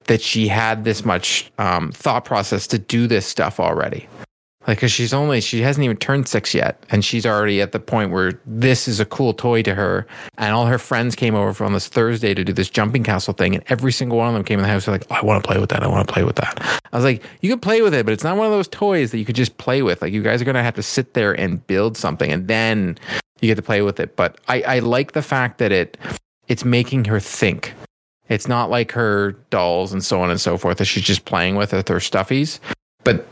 that 0.06 0.20
she 0.20 0.48
had 0.48 0.84
this 0.84 1.04
much 1.04 1.50
um, 1.58 1.92
thought 1.92 2.24
process 2.24 2.66
to 2.68 2.78
do 2.78 3.06
this 3.06 3.26
stuff 3.26 3.60
already. 3.60 4.08
Like, 4.66 4.80
cause 4.80 4.90
she's 4.90 5.12
only, 5.12 5.42
she 5.42 5.60
hasn't 5.60 5.84
even 5.84 5.98
turned 5.98 6.26
six 6.26 6.54
yet. 6.54 6.82
And 6.90 7.04
she's 7.04 7.26
already 7.26 7.60
at 7.60 7.72
the 7.72 7.80
point 7.80 8.12
where 8.12 8.40
this 8.46 8.88
is 8.88 8.98
a 8.98 9.04
cool 9.04 9.34
toy 9.34 9.62
to 9.62 9.74
her. 9.74 10.06
And 10.38 10.54
all 10.54 10.64
her 10.64 10.78
friends 10.78 11.14
came 11.14 11.34
over 11.34 11.64
on 11.64 11.74
this 11.74 11.86
Thursday 11.86 12.32
to 12.32 12.44
do 12.44 12.52
this 12.52 12.70
jumping 12.70 13.04
castle 13.04 13.34
thing. 13.34 13.54
And 13.54 13.62
every 13.68 13.92
single 13.92 14.16
one 14.16 14.28
of 14.28 14.34
them 14.34 14.42
came 14.42 14.58
in 14.58 14.62
the 14.62 14.70
house. 14.70 14.88
Like, 14.88 15.04
oh, 15.10 15.16
I 15.16 15.22
want 15.22 15.42
to 15.42 15.46
play 15.46 15.60
with 15.60 15.68
that. 15.68 15.82
I 15.82 15.86
want 15.86 16.08
to 16.08 16.12
play 16.12 16.24
with 16.24 16.36
that. 16.36 16.60
I 16.92 16.96
was 16.96 17.04
like, 17.04 17.22
you 17.42 17.50
can 17.50 17.60
play 17.60 17.82
with 17.82 17.92
it, 17.92 18.06
but 18.06 18.12
it's 18.12 18.24
not 18.24 18.38
one 18.38 18.46
of 18.46 18.52
those 18.52 18.68
toys 18.68 19.10
that 19.10 19.18
you 19.18 19.26
could 19.26 19.36
just 19.36 19.58
play 19.58 19.82
with. 19.82 20.00
Like, 20.00 20.14
you 20.14 20.22
guys 20.22 20.40
are 20.40 20.46
going 20.46 20.54
to 20.54 20.62
have 20.62 20.76
to 20.76 20.82
sit 20.82 21.12
there 21.12 21.38
and 21.38 21.64
build 21.66 21.98
something 21.98 22.32
and 22.32 22.48
then 22.48 22.96
you 23.42 23.48
get 23.48 23.56
to 23.56 23.62
play 23.62 23.82
with 23.82 24.00
it. 24.00 24.16
But 24.16 24.40
I, 24.48 24.62
I 24.62 24.78
like 24.78 25.12
the 25.12 25.22
fact 25.22 25.58
that 25.58 25.72
it, 25.72 25.98
it's 26.48 26.64
making 26.64 27.04
her 27.04 27.20
think. 27.20 27.74
It's 28.34 28.48
not 28.48 28.68
like 28.68 28.92
her 28.92 29.32
dolls 29.50 29.92
and 29.92 30.04
so 30.04 30.20
on 30.20 30.30
and 30.30 30.40
so 30.40 30.58
forth 30.58 30.78
that 30.78 30.86
she's 30.86 31.04
just 31.04 31.24
playing 31.24 31.56
with 31.56 31.72
with 31.72 31.88
her 31.88 31.96
stuffies. 31.96 32.58
But 33.04 33.26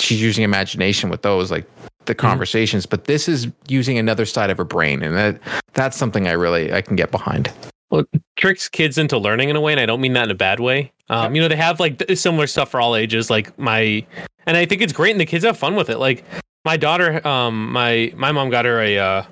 she's 0.00 0.20
using 0.20 0.44
imagination 0.44 1.10
with 1.10 1.22
those 1.22 1.50
like 1.50 1.66
the 2.06 2.14
conversations 2.14 2.84
mm-hmm. 2.84 2.90
but 2.90 3.04
this 3.04 3.28
is 3.28 3.48
using 3.68 3.98
another 3.98 4.24
side 4.24 4.50
of 4.50 4.56
her 4.56 4.64
brain 4.64 5.02
and 5.02 5.16
that 5.16 5.38
that's 5.74 5.96
something 5.96 6.26
i 6.26 6.32
really 6.32 6.72
i 6.72 6.80
can 6.80 6.96
get 6.96 7.10
behind 7.10 7.52
well 7.90 8.04
tricks 8.36 8.68
kids 8.68 8.96
into 8.96 9.18
learning 9.18 9.48
in 9.48 9.56
a 9.56 9.60
way 9.60 9.72
and 9.72 9.80
i 9.80 9.86
don't 9.86 10.00
mean 10.00 10.14
that 10.14 10.24
in 10.24 10.30
a 10.30 10.34
bad 10.34 10.60
way 10.60 10.90
um, 11.10 11.34
you 11.34 11.40
know 11.40 11.48
they 11.48 11.56
have 11.56 11.80
like 11.80 12.02
similar 12.14 12.46
stuff 12.46 12.70
for 12.70 12.80
all 12.80 12.96
ages 12.96 13.28
like 13.28 13.56
my 13.58 14.04
and 14.46 14.56
i 14.56 14.64
think 14.64 14.80
it's 14.80 14.92
great 14.92 15.10
and 15.10 15.20
the 15.20 15.26
kids 15.26 15.44
have 15.44 15.56
fun 15.56 15.74
with 15.74 15.90
it 15.90 15.98
like 15.98 16.24
my 16.64 16.76
daughter 16.76 17.26
um 17.26 17.70
my 17.72 18.12
my 18.16 18.32
mom 18.32 18.48
got 18.48 18.64
her 18.64 18.80
a 18.80 18.98
uh 18.98 19.22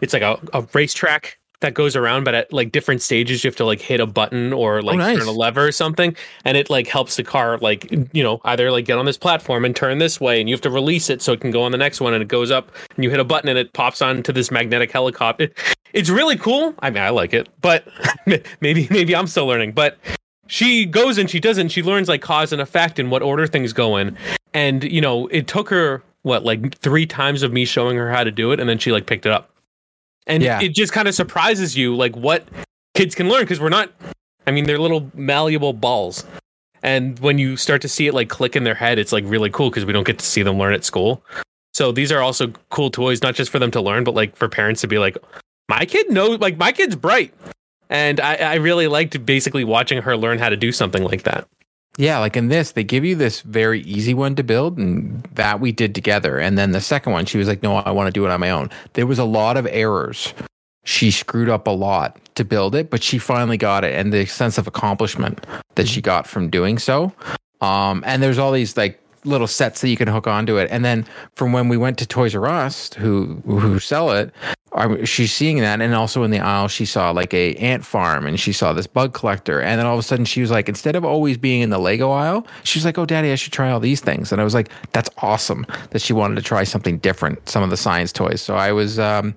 it's 0.00 0.12
like 0.12 0.22
a, 0.22 0.38
a 0.52 0.66
racetrack 0.74 1.38
that 1.60 1.74
goes 1.74 1.94
around, 1.94 2.24
but 2.24 2.34
at 2.34 2.52
like 2.52 2.72
different 2.72 3.02
stages, 3.02 3.44
you 3.44 3.48
have 3.48 3.56
to 3.56 3.64
like 3.64 3.80
hit 3.80 4.00
a 4.00 4.06
button 4.06 4.52
or 4.52 4.82
like 4.82 4.94
oh, 4.94 4.98
nice. 4.98 5.18
turn 5.18 5.28
a 5.28 5.32
lever 5.32 5.66
or 5.66 5.72
something, 5.72 6.16
and 6.44 6.56
it 6.56 6.70
like 6.70 6.86
helps 6.86 7.16
the 7.16 7.22
car 7.22 7.58
like 7.58 7.90
you 8.12 8.22
know 8.22 8.40
either 8.44 8.70
like 8.70 8.86
get 8.86 8.98
on 8.98 9.04
this 9.04 9.18
platform 9.18 9.64
and 9.64 9.76
turn 9.76 9.98
this 9.98 10.20
way, 10.20 10.40
and 10.40 10.48
you 10.48 10.54
have 10.54 10.62
to 10.62 10.70
release 10.70 11.10
it 11.10 11.22
so 11.22 11.32
it 11.32 11.40
can 11.40 11.50
go 11.50 11.62
on 11.62 11.72
the 11.72 11.78
next 11.78 12.00
one, 12.00 12.14
and 12.14 12.22
it 12.22 12.28
goes 12.28 12.50
up, 12.50 12.72
and 12.96 13.04
you 13.04 13.10
hit 13.10 13.20
a 13.20 13.24
button 13.24 13.48
and 13.48 13.58
it 13.58 13.72
pops 13.72 14.02
onto 14.02 14.32
this 14.32 14.50
magnetic 14.50 14.90
helicopter. 14.90 15.48
It's 15.92 16.08
really 16.08 16.36
cool. 16.36 16.72
I 16.78 16.90
mean, 16.90 17.02
I 17.02 17.08
like 17.08 17.34
it, 17.34 17.48
but 17.60 17.84
maybe 18.60 18.86
maybe 18.90 19.16
I'm 19.16 19.26
still 19.26 19.46
learning, 19.46 19.72
but. 19.72 19.98
She 20.46 20.84
goes 20.84 21.16
and 21.16 21.30
she 21.30 21.38
doesn't. 21.38 21.68
she 21.68 21.80
learns 21.80 22.08
like 22.08 22.22
cause 22.22 22.52
and 22.52 22.60
effect 22.60 22.98
and 22.98 23.08
what 23.08 23.22
order 23.22 23.46
things 23.46 23.72
go 23.72 23.96
in. 23.96 24.16
And, 24.52 24.82
you 24.82 25.00
know, 25.00 25.28
it 25.28 25.46
took 25.46 25.68
her, 25.70 26.02
what, 26.22 26.44
like 26.44 26.76
three 26.78 27.06
times 27.06 27.44
of 27.44 27.52
me 27.52 27.64
showing 27.64 27.96
her 27.96 28.10
how 28.10 28.24
to 28.24 28.32
do 28.32 28.50
it. 28.50 28.58
And 28.58 28.68
then 28.68 28.76
she 28.76 28.90
like 28.90 29.06
picked 29.06 29.26
it 29.26 29.30
up 29.30 29.50
and 30.26 30.42
yeah. 30.42 30.60
it 30.60 30.74
just 30.74 30.92
kind 30.92 31.08
of 31.08 31.14
surprises 31.14 31.76
you 31.76 31.96
like 31.96 32.16
what 32.16 32.44
kids 32.94 33.14
can 33.14 33.28
learn 33.28 33.42
because 33.42 33.60
we're 33.60 33.68
not 33.68 33.90
i 34.46 34.50
mean 34.50 34.64
they're 34.64 34.78
little 34.78 35.10
malleable 35.14 35.72
balls. 35.72 36.24
And 36.82 37.18
when 37.18 37.36
you 37.36 37.58
start 37.58 37.82
to 37.82 37.88
see 37.88 38.06
it 38.06 38.14
like 38.14 38.30
click 38.30 38.56
in 38.56 38.64
their 38.64 38.74
head 38.74 38.98
it's 38.98 39.12
like 39.12 39.24
really 39.26 39.50
cool 39.50 39.68
because 39.68 39.84
we 39.84 39.92
don't 39.92 40.06
get 40.06 40.18
to 40.18 40.24
see 40.24 40.42
them 40.42 40.58
learn 40.58 40.72
at 40.72 40.84
school. 40.84 41.22
So 41.72 41.92
these 41.92 42.10
are 42.10 42.20
also 42.20 42.48
cool 42.70 42.90
toys 42.90 43.22
not 43.22 43.34
just 43.34 43.50
for 43.50 43.58
them 43.58 43.70
to 43.72 43.80
learn 43.80 44.04
but 44.04 44.14
like 44.14 44.34
for 44.34 44.48
parents 44.48 44.80
to 44.80 44.88
be 44.88 44.98
like 44.98 45.16
my 45.68 45.84
kid 45.84 46.10
knows 46.10 46.40
like 46.40 46.56
my 46.56 46.72
kid's 46.72 46.96
bright. 46.96 47.34
And 47.90 48.20
I, 48.20 48.36
I 48.36 48.54
really 48.54 48.86
liked 48.86 49.26
basically 49.26 49.64
watching 49.64 50.00
her 50.00 50.16
learn 50.16 50.38
how 50.38 50.48
to 50.48 50.56
do 50.56 50.72
something 50.72 51.02
like 51.04 51.24
that 51.24 51.46
yeah, 52.00 52.18
like 52.18 52.36
in 52.36 52.48
this, 52.48 52.72
they 52.72 52.82
give 52.82 53.04
you 53.04 53.14
this 53.14 53.42
very 53.42 53.82
easy 53.82 54.14
one 54.14 54.34
to 54.36 54.42
build, 54.42 54.78
and 54.78 55.22
that 55.34 55.60
we 55.60 55.70
did 55.70 55.94
together. 55.94 56.38
And 56.38 56.56
then 56.56 56.72
the 56.72 56.80
second 56.80 57.12
one, 57.12 57.26
she 57.26 57.36
was 57.36 57.46
like, 57.46 57.62
no, 57.62 57.76
I 57.76 57.90
want 57.90 58.06
to 58.06 58.12
do 58.12 58.24
it 58.24 58.30
on 58.30 58.40
my 58.40 58.50
own. 58.50 58.70
There 58.94 59.06
was 59.06 59.18
a 59.18 59.24
lot 59.24 59.56
of 59.56 59.66
errors. 59.66 60.32
She 60.84 61.10
screwed 61.10 61.50
up 61.50 61.66
a 61.66 61.70
lot 61.70 62.18
to 62.36 62.44
build 62.44 62.74
it, 62.74 62.88
but 62.88 63.02
she 63.02 63.18
finally 63.18 63.58
got 63.58 63.84
it. 63.84 63.94
And 63.94 64.12
the 64.12 64.24
sense 64.24 64.56
of 64.56 64.66
accomplishment 64.66 65.46
that 65.74 65.88
she 65.88 66.00
got 66.00 66.26
from 66.26 66.48
doing 66.48 66.78
so. 66.78 67.12
Um, 67.60 68.02
and 68.06 68.22
there's 68.22 68.38
all 68.38 68.52
these 68.52 68.76
like 68.76 68.99
little 69.24 69.46
sets 69.46 69.80
that 69.80 69.88
you 69.88 69.96
can 69.96 70.08
hook 70.08 70.26
onto 70.26 70.56
it. 70.56 70.68
And 70.70 70.84
then 70.84 71.06
from 71.34 71.52
when 71.52 71.68
we 71.68 71.76
went 71.76 71.98
to 71.98 72.06
Toys 72.06 72.34
R 72.34 72.46
Us, 72.46 72.92
who 72.94 73.42
who 73.44 73.78
sell 73.78 74.10
it, 74.10 74.32
she's 75.04 75.32
seeing 75.32 75.58
that, 75.58 75.80
and 75.80 75.94
also 75.94 76.22
in 76.22 76.30
the 76.30 76.38
aisle 76.40 76.68
she 76.68 76.86
saw 76.86 77.10
like 77.10 77.34
a 77.34 77.54
ant 77.56 77.84
farm, 77.84 78.26
and 78.26 78.38
she 78.38 78.52
saw 78.52 78.72
this 78.72 78.86
bug 78.86 79.12
collector, 79.12 79.60
and 79.60 79.78
then 79.78 79.86
all 79.86 79.94
of 79.94 80.00
a 80.00 80.02
sudden 80.02 80.24
she 80.24 80.40
was 80.40 80.50
like, 80.50 80.68
instead 80.68 80.96
of 80.96 81.04
always 81.04 81.36
being 81.36 81.60
in 81.60 81.70
the 81.70 81.78
Lego 81.78 82.10
aisle, 82.10 82.46
she's 82.62 82.84
like, 82.84 82.96
oh, 82.98 83.06
Daddy, 83.06 83.32
I 83.32 83.34
should 83.34 83.52
try 83.52 83.70
all 83.70 83.80
these 83.80 84.00
things, 84.00 84.32
and 84.32 84.40
I 84.40 84.44
was 84.44 84.54
like, 84.54 84.70
that's 84.92 85.10
awesome 85.18 85.66
that 85.90 86.00
she 86.00 86.12
wanted 86.12 86.36
to 86.36 86.42
try 86.42 86.64
something 86.64 86.98
different, 86.98 87.48
some 87.48 87.62
of 87.62 87.70
the 87.70 87.76
science 87.76 88.12
toys. 88.12 88.40
So 88.40 88.54
I 88.54 88.72
was 88.72 88.98
um, 88.98 89.34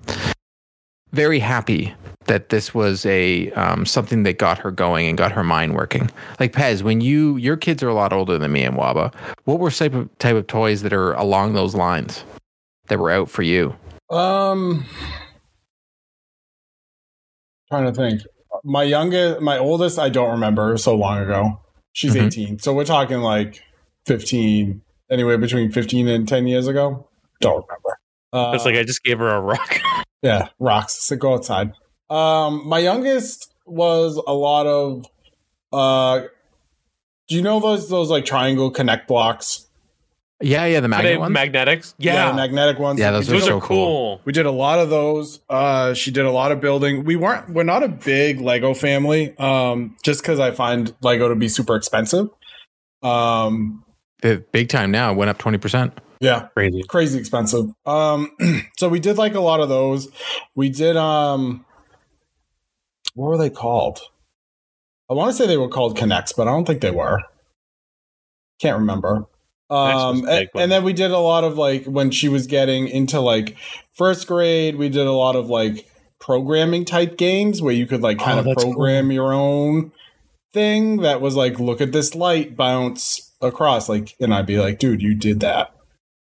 very 1.14 1.40
happy 1.40 1.94
that 2.26 2.50
this 2.50 2.74
was 2.74 3.06
a 3.06 3.52
um, 3.52 3.86
something 3.86 4.24
that 4.24 4.38
got 4.38 4.58
her 4.58 4.72
going 4.72 5.08
and 5.08 5.18
got 5.18 5.32
her 5.32 5.44
mind 5.44 5.76
working. 5.76 6.10
Like 6.40 6.52
Pez, 6.52 6.82
when 6.82 7.02
you 7.02 7.38
your 7.38 7.56
kids 7.56 7.82
are 7.84 7.90
a 7.90 7.94
lot 7.94 8.12
older 8.12 8.38
than 8.38 8.52
me 8.52 8.64
and 8.64 8.76
Waba, 8.76 9.14
what 9.46 9.60
were 9.60 9.72
type 9.72 9.94
of 9.94 10.18
type 10.18 10.36
of 10.36 10.48
toys 10.48 10.82
that 10.82 10.94
are 10.94 11.14
along 11.14 11.54
those 11.54 11.76
lines 11.76 12.26
that 12.88 13.00
were 13.00 13.12
out 13.12 13.30
for 13.30 13.44
you? 13.44 13.76
Um, 14.10 14.86
trying 17.70 17.86
to 17.86 17.94
think. 17.94 18.22
My 18.66 18.84
youngest, 18.84 19.42
my 19.42 19.58
oldest, 19.58 20.00
I 20.00 20.10
don't 20.10 20.32
remember 20.32 20.78
so 20.78 20.96
long 20.96 21.20
ago. 21.20 21.60
She's 21.92 22.16
mm-hmm. 22.16 22.28
18. 22.28 22.60
So 22.60 22.74
we're 22.74 22.86
talking 22.86 23.20
like 23.20 23.62
15, 24.06 24.82
anyway, 25.12 25.36
between 25.36 25.70
15 25.72 26.08
and 26.08 26.28
10 26.28 26.48
years 26.48 26.68
ago. 26.68 27.08
Don't 27.42 27.66
remember. 27.68 27.83
Uh, 28.34 28.52
it's 28.56 28.66
like 28.66 28.76
I 28.76 28.84
just 28.84 29.04
gave 29.04 29.20
her 29.20 29.30
a 29.30 29.40
rock. 29.40 29.80
yeah, 30.22 30.50
rocks. 30.60 31.06
So 31.06 31.16
go 31.16 31.36
outside. 31.36 31.72
Um, 32.10 32.68
my 32.68 32.80
youngest 32.80 33.54
was 33.66 34.22
a 34.28 34.34
lot 34.34 34.68
of 34.68 35.06
uh 35.72 36.28
do 37.28 37.36
you 37.36 37.42
know 37.42 37.60
those 37.60 37.90
those 37.90 38.10
like 38.10 38.26
triangle 38.26 38.70
connect 38.70 39.08
blocks? 39.08 39.68
Yeah, 40.42 40.66
yeah, 40.66 40.82
the 40.82 40.90
magnet 40.90 41.20
ones. 41.20 41.32
Magnetics. 41.32 41.96
Yeah. 41.98 42.14
yeah, 42.14 42.32
the 42.32 42.36
magnetic 42.36 42.78
ones. 42.78 43.00
Yeah, 43.00 43.12
those, 43.12 43.28
those 43.28 43.44
are, 43.44 43.46
so 43.46 43.62
cool. 43.62 43.86
cool. 43.86 44.22
We 44.26 44.34
did 44.34 44.46
a 44.46 44.52
lot 44.52 44.80
of 44.80 44.90
those. 44.90 45.40
Uh, 45.50 45.94
she 45.94 46.12
did 46.12 46.26
a 46.26 46.32
lot 46.32 46.52
of 46.52 46.60
building. 46.60 47.06
We 47.06 47.16
weren't. 47.16 47.50
We're 47.50 47.64
not 47.64 47.82
a 47.82 47.88
big 47.88 48.42
Lego 48.42 48.74
family. 48.74 49.38
Um, 49.38 49.96
just 50.04 50.22
because 50.22 50.42
I 50.42 50.52
find 50.52 50.94
Lego 51.02 51.30
to 51.30 51.36
be 51.36 51.48
super 51.48 51.78
expensive. 51.78 52.28
Um, 53.02 53.86
the 54.22 54.44
big 54.52 54.68
time 54.68 54.92
now 54.92 55.14
it 55.14 55.16
went 55.16 55.30
up 55.30 55.38
twenty 55.38 55.60
percent. 55.60 55.98
Yeah, 56.24 56.48
crazy, 56.54 56.84
crazy 56.84 57.20
expensive. 57.20 57.66
Um, 57.86 58.32
so 58.78 58.88
we 58.88 59.02
did 59.02 59.18
like 59.18 59.36
a 59.36 59.42
lot 59.42 59.60
of 59.60 59.68
those. 59.68 60.08
We 60.56 60.70
did. 60.70 60.96
Um, 60.96 61.66
what 63.14 63.28
were 63.28 63.38
they 63.38 63.50
called? 63.50 64.00
I 65.10 65.16
want 65.16 65.32
to 65.32 65.38
say 65.38 65.48
they 65.48 65.58
were 65.58 65.68
called 65.68 65.98
Connects, 65.98 66.32
but 66.32 66.48
I 66.48 66.52
don't 66.52 66.64
think 66.64 66.80
they 66.80 66.92
were. 66.92 67.20
Can't 68.60 68.80
remember. 68.80 69.26
Um, 69.70 70.26
and, 70.30 70.50
and, 70.56 70.72
then 70.72 70.86
we 70.86 70.94
did 70.94 71.12
a 71.12 71.18
lot 71.18 71.44
of 71.44 71.58
like 71.58 71.84
when 71.86 72.10
she 72.10 72.30
was 72.30 72.48
getting 72.48 72.88
into 72.88 73.20
like 73.20 73.58
first 73.92 74.26
grade, 74.26 74.78
we 74.78 74.88
did 74.88 75.06
a 75.06 75.12
lot 75.12 75.36
of 75.36 75.48
like 75.48 75.90
programming 76.20 76.86
type 76.86 77.18
games 77.18 77.62
where 77.62 77.74
you 77.74 77.86
could 77.86 78.02
like 78.02 78.18
kind 78.20 78.48
oh, 78.48 78.50
of 78.52 78.58
program 78.58 79.08
cool. 79.08 79.14
your 79.14 79.34
own 79.34 79.92
thing 80.54 80.98
that 80.98 81.20
was 81.20 81.36
like, 81.36 81.60
look 81.60 81.82
at 81.82 81.92
this 81.92 82.16
light 82.16 82.56
bounce 82.56 83.34
across. 83.42 83.90
Like, 83.90 84.16
and 84.22 84.34
I'd 84.34 84.46
be 84.46 84.58
like, 84.58 84.80
dude, 84.80 85.02
you 85.02 85.16
did 85.16 85.42
that. 85.42 85.74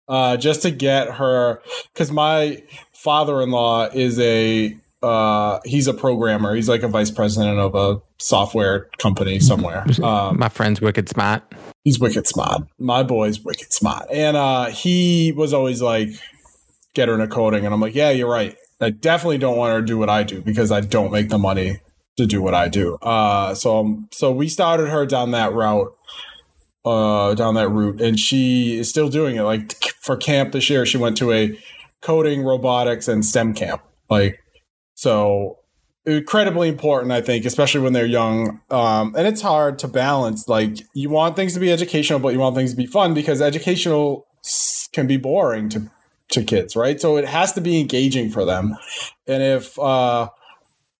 Uh, 0.07 0.35
just 0.37 0.61
to 0.63 0.71
get 0.71 1.11
her, 1.11 1.61
because 1.93 2.11
my 2.11 2.61
father 2.91 3.41
in 3.41 3.51
law 3.51 3.85
is 3.85 4.19
a 4.19 4.77
uh, 5.01 5.59
he's 5.65 5.87
a 5.87 5.93
programmer. 5.93 6.55
He's 6.55 6.69
like 6.69 6.83
a 6.83 6.87
vice 6.87 7.11
president 7.11 7.59
of 7.59 7.75
a 7.75 8.01
software 8.19 8.89
company 8.99 9.39
somewhere. 9.39 9.85
Um, 10.01 10.39
My 10.39 10.49
friend's 10.49 10.81
wicked 10.81 11.09
smart. 11.09 11.43
He's 11.83 11.99
wicked 11.99 12.25
smart. 12.25 12.63
My 12.79 13.03
boy's 13.03 13.41
wicked 13.41 13.73
smart. 13.73 14.07
And 14.09 14.37
uh, 14.37 14.67
he 14.67 15.33
was 15.33 15.53
always 15.53 15.81
like, 15.81 16.09
get 16.93 17.09
her 17.09 17.15
into 17.15 17.27
coding. 17.27 17.65
And 17.65 17.73
I'm 17.73 17.81
like, 17.81 17.95
yeah, 17.95 18.11
you're 18.11 18.31
right. 18.31 18.55
I 18.79 18.91
definitely 18.91 19.37
don't 19.39 19.57
want 19.57 19.73
her 19.73 19.81
to 19.81 19.85
do 19.85 19.97
what 19.97 20.09
I 20.09 20.23
do 20.23 20.41
because 20.41 20.71
I 20.71 20.79
don't 20.81 21.11
make 21.11 21.29
the 21.29 21.37
money 21.37 21.79
to 22.17 22.25
do 22.25 22.41
what 22.41 22.53
I 22.53 22.69
do. 22.69 22.95
Uh, 23.01 23.55
so, 23.55 23.79
um, 23.79 24.07
so 24.11 24.31
we 24.31 24.47
started 24.47 24.89
her 24.89 25.05
down 25.05 25.31
that 25.31 25.53
route, 25.53 25.93
uh, 26.85 27.33
down 27.33 27.55
that 27.55 27.69
route, 27.69 28.01
and 28.01 28.19
she 28.19 28.77
is 28.77 28.89
still 28.89 29.09
doing 29.09 29.35
it. 29.35 29.43
Like 29.43 29.73
for 30.01 30.17
camp 30.17 30.51
this 30.51 30.69
year, 30.69 30.85
she 30.85 30.97
went 30.97 31.17
to 31.17 31.31
a 31.31 31.57
coding, 32.01 32.43
robotics, 32.43 33.07
and 33.07 33.25
STEM 33.25 33.53
camp. 33.53 33.81
Like 34.09 34.39
so 34.95 35.59
incredibly 36.05 36.67
important, 36.67 37.11
I 37.11 37.21
think, 37.21 37.45
especially 37.45 37.81
when 37.81 37.93
they're 37.93 38.05
young. 38.05 38.61
Um, 38.69 39.15
and 39.17 39.25
it's 39.25 39.41
hard 39.41 39.79
to 39.79 39.87
balance. 39.87 40.47
Like 40.47 40.79
you 40.93 41.09
want 41.09 41.35
things 41.35 41.53
to 41.53 41.59
be 41.59 41.71
educational, 41.71 42.19
but 42.19 42.33
you 42.33 42.39
want 42.39 42.55
things 42.55 42.71
to 42.71 42.77
be 42.77 42.85
fun 42.85 43.13
because 43.13 43.41
educational 43.41 44.27
can 44.91 45.07
be 45.07 45.17
boring 45.17 45.69
to 45.69 45.89
to 46.29 46.43
kids, 46.43 46.75
right? 46.75 46.99
So 46.99 47.17
it 47.17 47.25
has 47.25 47.53
to 47.53 47.61
be 47.61 47.79
engaging 47.79 48.29
for 48.29 48.45
them. 48.45 48.75
And 49.27 49.43
if 49.43 49.77
uh 49.79 50.29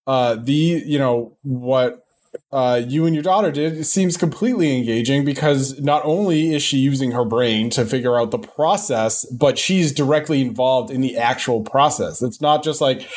uh 0.08 0.36
the 0.36 0.54
you 0.54 1.00
know 1.00 1.38
what 1.44 2.03
uh, 2.52 2.82
you 2.88 3.06
and 3.06 3.16
your 3.16 3.24
daughter 3.24 3.52
did 3.52 3.74
it 3.74 3.86
seems 3.86 4.18
completely 4.18 4.76
engaging 4.78 5.26
because 5.26 5.80
not 5.80 6.04
only 6.06 6.54
is 6.54 6.62
she 6.62 6.78
using 6.78 7.12
her 7.12 7.26
brain 7.26 7.70
to 7.72 7.86
figure 7.86 8.20
out 8.20 8.32
the 8.32 8.40
process, 8.40 9.26
but 9.26 9.58
she's 9.58 9.92
directly 9.92 10.42
involved 10.42 10.92
in 10.92 11.02
the 11.02 11.18
actual 11.18 11.62
process. 11.62 12.22
It's 12.22 12.42
not 12.42 12.64
just 12.64 12.82
like, 12.82 13.08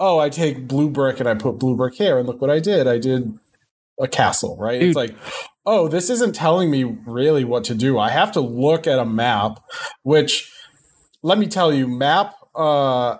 oh, 0.00 0.18
I 0.18 0.30
take 0.30 0.66
blue 0.66 0.88
brick 0.88 1.20
and 1.20 1.28
I 1.28 1.34
put 1.34 1.58
blue 1.58 1.76
brick 1.76 1.94
here, 1.94 2.18
and 2.18 2.26
look 2.26 2.40
what 2.40 2.50
I 2.50 2.58
did. 2.58 2.86
I 2.86 2.98
did 2.98 3.38
a 4.00 4.08
castle, 4.08 4.56
right? 4.58 4.80
Dude. 4.80 4.88
It's 4.88 4.96
like, 4.96 5.14
oh, 5.64 5.88
this 5.88 6.10
isn't 6.10 6.34
telling 6.34 6.70
me 6.70 6.84
really 7.06 7.44
what 7.44 7.64
to 7.64 7.74
do. 7.74 7.98
I 7.98 8.10
have 8.10 8.32
to 8.32 8.40
look 8.40 8.86
at 8.86 8.98
a 8.98 9.06
map, 9.06 9.62
which 10.02 10.52
let 11.22 11.38
me 11.38 11.46
tell 11.46 11.72
you, 11.72 11.86
map 11.88 12.34
uh 12.54 13.18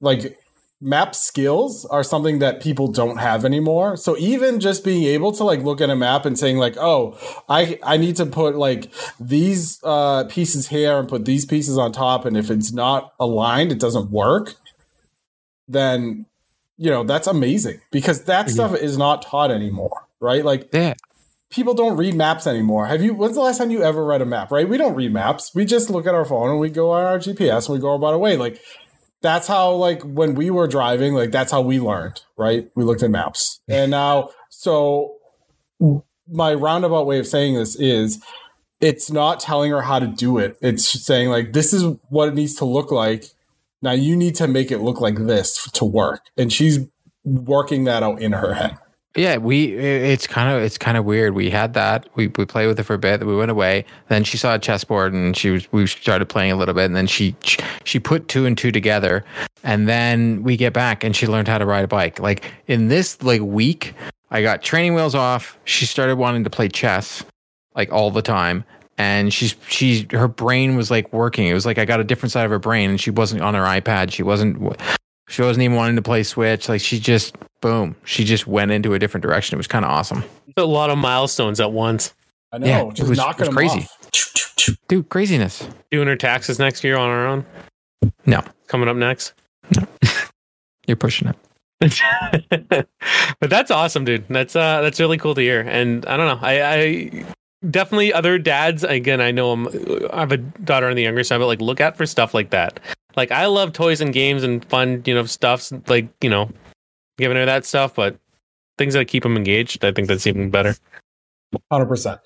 like 0.00 0.38
map 0.80 1.14
skills 1.14 1.84
are 1.86 2.04
something 2.04 2.38
that 2.38 2.60
people 2.60 2.86
don't 2.88 3.16
have 3.16 3.44
anymore. 3.44 3.96
So 3.96 4.16
even 4.16 4.60
just 4.60 4.84
being 4.84 5.04
able 5.04 5.32
to 5.32 5.44
like 5.44 5.62
look 5.62 5.80
at 5.80 5.90
a 5.90 5.96
map 5.96 6.24
and 6.24 6.38
saying 6.38 6.58
like, 6.58 6.76
"Oh, 6.76 7.18
I 7.48 7.78
I 7.82 7.96
need 7.96 8.16
to 8.16 8.26
put 8.26 8.56
like 8.56 8.90
these 9.18 9.80
uh 9.82 10.24
pieces 10.24 10.68
here 10.68 10.98
and 10.98 11.08
put 11.08 11.24
these 11.24 11.44
pieces 11.44 11.78
on 11.78 11.92
top 11.92 12.24
and 12.24 12.36
if 12.36 12.50
it's 12.50 12.72
not 12.72 13.12
aligned, 13.18 13.72
it 13.72 13.80
doesn't 13.80 14.10
work." 14.10 14.54
Then 15.66 16.26
you 16.76 16.90
know, 16.90 17.02
that's 17.02 17.26
amazing 17.26 17.80
because 17.90 18.24
that 18.24 18.46
mm-hmm. 18.46 18.54
stuff 18.54 18.76
is 18.76 18.96
not 18.96 19.22
taught 19.22 19.50
anymore, 19.50 20.06
right? 20.20 20.44
Like 20.44 20.68
yeah. 20.72 20.94
People 21.50 21.72
don't 21.72 21.96
read 21.96 22.14
maps 22.14 22.46
anymore. 22.46 22.84
Have 22.88 23.02
you? 23.02 23.14
When's 23.14 23.34
the 23.34 23.40
last 23.40 23.56
time 23.56 23.70
you 23.70 23.82
ever 23.82 24.04
read 24.04 24.20
a 24.20 24.26
map? 24.26 24.52
Right? 24.52 24.68
We 24.68 24.76
don't 24.76 24.94
read 24.94 25.14
maps. 25.14 25.54
We 25.54 25.64
just 25.64 25.88
look 25.88 26.06
at 26.06 26.14
our 26.14 26.26
phone 26.26 26.50
and 26.50 26.60
we 26.60 26.68
go 26.68 26.90
on 26.90 27.06
our 27.06 27.18
GPS 27.18 27.68
and 27.68 27.78
we 27.78 27.80
go 27.80 27.94
about 27.94 28.12
our 28.12 28.18
way. 28.18 28.36
Like 28.36 28.60
that's 29.20 29.46
how 29.46 29.72
like 29.72 30.02
when 30.02 30.34
we 30.34 30.50
were 30.50 30.68
driving, 30.68 31.14
like 31.14 31.30
that's 31.30 31.50
how 31.50 31.60
we 31.60 31.80
learned, 31.80 32.22
right? 32.36 32.68
We 32.74 32.84
looked 32.84 33.02
at 33.02 33.10
maps. 33.10 33.60
And 33.68 33.90
now 33.90 34.30
so 34.50 35.14
my 36.30 36.54
roundabout 36.54 37.06
way 37.06 37.18
of 37.18 37.26
saying 37.26 37.54
this 37.54 37.76
is 37.76 38.22
it's 38.80 39.10
not 39.10 39.40
telling 39.40 39.70
her 39.70 39.82
how 39.82 39.98
to 39.98 40.06
do 40.06 40.38
it. 40.38 40.56
It's 40.62 41.04
saying 41.04 41.30
like 41.30 41.52
this 41.52 41.72
is 41.72 41.96
what 42.08 42.28
it 42.28 42.34
needs 42.34 42.54
to 42.56 42.64
look 42.64 42.90
like. 42.90 43.24
Now 43.82 43.92
you 43.92 44.16
need 44.16 44.34
to 44.36 44.48
make 44.48 44.70
it 44.70 44.78
look 44.78 45.00
like 45.00 45.16
this 45.16 45.70
to 45.72 45.84
work. 45.84 46.22
And 46.36 46.52
she's 46.52 46.80
working 47.24 47.84
that 47.84 48.02
out 48.02 48.20
in 48.20 48.32
her 48.32 48.54
head. 48.54 48.78
Yeah, 49.18 49.38
we 49.38 49.74
it's 49.74 50.28
kind 50.28 50.48
of 50.48 50.62
it's 50.62 50.78
kind 50.78 50.96
of 50.96 51.04
weird. 51.04 51.34
We 51.34 51.50
had 51.50 51.74
that. 51.74 52.08
We 52.14 52.28
we 52.28 52.46
played 52.46 52.68
with 52.68 52.78
it 52.78 52.84
for 52.84 52.94
a 52.94 52.98
bit. 52.98 53.26
We 53.26 53.36
went 53.36 53.50
away. 53.50 53.84
Then 54.06 54.22
she 54.22 54.36
saw 54.36 54.54
a 54.54 54.60
chessboard 54.60 55.12
and 55.12 55.36
she 55.36 55.50
was 55.50 55.70
we 55.72 55.88
started 55.88 56.26
playing 56.26 56.52
a 56.52 56.56
little 56.56 56.74
bit. 56.74 56.84
And 56.84 56.94
then 56.94 57.08
she 57.08 57.34
she 57.82 57.98
put 57.98 58.28
two 58.28 58.46
and 58.46 58.56
two 58.56 58.70
together. 58.70 59.24
And 59.64 59.88
then 59.88 60.44
we 60.44 60.56
get 60.56 60.72
back 60.72 61.02
and 61.02 61.16
she 61.16 61.26
learned 61.26 61.48
how 61.48 61.58
to 61.58 61.66
ride 61.66 61.82
a 61.82 61.88
bike. 61.88 62.20
Like 62.20 62.52
in 62.68 62.86
this 62.86 63.20
like 63.20 63.40
week, 63.40 63.92
I 64.30 64.40
got 64.40 64.62
training 64.62 64.94
wheels 64.94 65.16
off. 65.16 65.58
She 65.64 65.84
started 65.84 66.14
wanting 66.14 66.44
to 66.44 66.50
play 66.50 66.68
chess 66.68 67.24
like 67.74 67.90
all 67.92 68.12
the 68.12 68.22
time. 68.22 68.64
And 68.98 69.34
she's 69.34 69.56
she 69.68 70.06
her 70.12 70.28
brain 70.28 70.76
was 70.76 70.92
like 70.92 71.12
working. 71.12 71.48
It 71.48 71.54
was 71.54 71.66
like 71.66 71.78
I 71.78 71.84
got 71.84 71.98
a 71.98 72.04
different 72.04 72.30
side 72.30 72.44
of 72.44 72.52
her 72.52 72.58
brain, 72.60 72.90
and 72.90 73.00
she 73.00 73.10
wasn't 73.10 73.42
on 73.42 73.54
her 73.54 73.62
iPad. 73.62 74.12
She 74.12 74.22
wasn't 74.22 74.60
she 75.28 75.42
wasn't 75.42 75.62
even 75.62 75.76
wanting 75.76 75.96
to 75.96 76.02
play 76.02 76.22
Switch. 76.22 76.68
Like 76.68 76.80
she 76.80 76.98
just 76.98 77.36
boom, 77.60 77.94
she 78.04 78.24
just 78.24 78.46
went 78.46 78.70
into 78.70 78.94
a 78.94 78.98
different 78.98 79.22
direction. 79.22 79.54
It 79.54 79.58
was 79.58 79.66
kind 79.66 79.84
of 79.84 79.90
awesome. 79.90 80.24
A 80.56 80.64
lot 80.64 80.90
of 80.90 80.98
milestones 80.98 81.60
at 81.60 81.72
once. 81.72 82.14
I 82.52 82.58
know. 82.58 82.66
Yeah, 82.66 82.84
just 82.90 83.00
it 83.02 83.08
was, 83.10 83.18
knocking 83.18 83.46
it 83.46 83.48
was 83.48 83.56
crazy. 83.56 83.80
Off. 83.80 84.78
Dude, 84.88 85.08
craziness. 85.08 85.68
Doing 85.90 86.08
her 86.08 86.16
taxes 86.16 86.58
next 86.58 86.82
year 86.82 86.96
on 86.96 87.10
her 87.10 87.26
own. 87.26 87.46
No, 88.26 88.42
coming 88.66 88.88
up 88.88 88.96
next. 88.96 89.34
No, 89.76 89.86
you're 90.86 90.96
pushing 90.96 91.28
it. 91.28 91.36
but 93.40 93.50
that's 93.50 93.70
awesome, 93.70 94.04
dude. 94.04 94.26
That's 94.28 94.56
uh, 94.56 94.80
that's 94.80 94.98
really 94.98 95.18
cool 95.18 95.34
to 95.34 95.40
hear. 95.40 95.60
And 95.60 96.04
I 96.06 96.16
don't 96.16 96.26
know, 96.26 96.46
I, 96.46 96.62
I 96.62 97.24
definitely 97.70 98.12
other 98.12 98.38
dads. 98.38 98.82
Again, 98.82 99.20
I 99.20 99.30
know 99.30 99.52
I'm, 99.52 99.68
I 100.12 100.20
have 100.20 100.32
a 100.32 100.38
daughter 100.38 100.88
on 100.88 100.96
the 100.96 101.02
younger 101.02 101.22
side, 101.22 101.38
but 101.38 101.46
like 101.46 101.60
look 101.60 101.80
out 101.80 101.96
for 101.96 102.06
stuff 102.06 102.34
like 102.34 102.50
that. 102.50 102.80
Like 103.18 103.32
I 103.32 103.46
love 103.46 103.72
toys 103.72 104.00
and 104.00 104.12
games 104.12 104.44
and 104.44 104.64
fun, 104.64 105.02
you 105.04 105.12
know, 105.12 105.24
stuff 105.24 105.72
like 105.88 106.08
you 106.22 106.30
know, 106.30 106.50
giving 107.18 107.36
her 107.36 107.44
that 107.44 107.66
stuff, 107.66 107.96
but 107.96 108.16
things 108.78 108.94
that 108.94 109.08
keep 109.08 109.24
them 109.24 109.36
engaged, 109.36 109.84
I 109.84 109.90
think 109.90 110.06
that's 110.06 110.24
even 110.24 110.50
better. 110.50 110.76
Hundred 111.70 111.86
percent. 111.86 112.20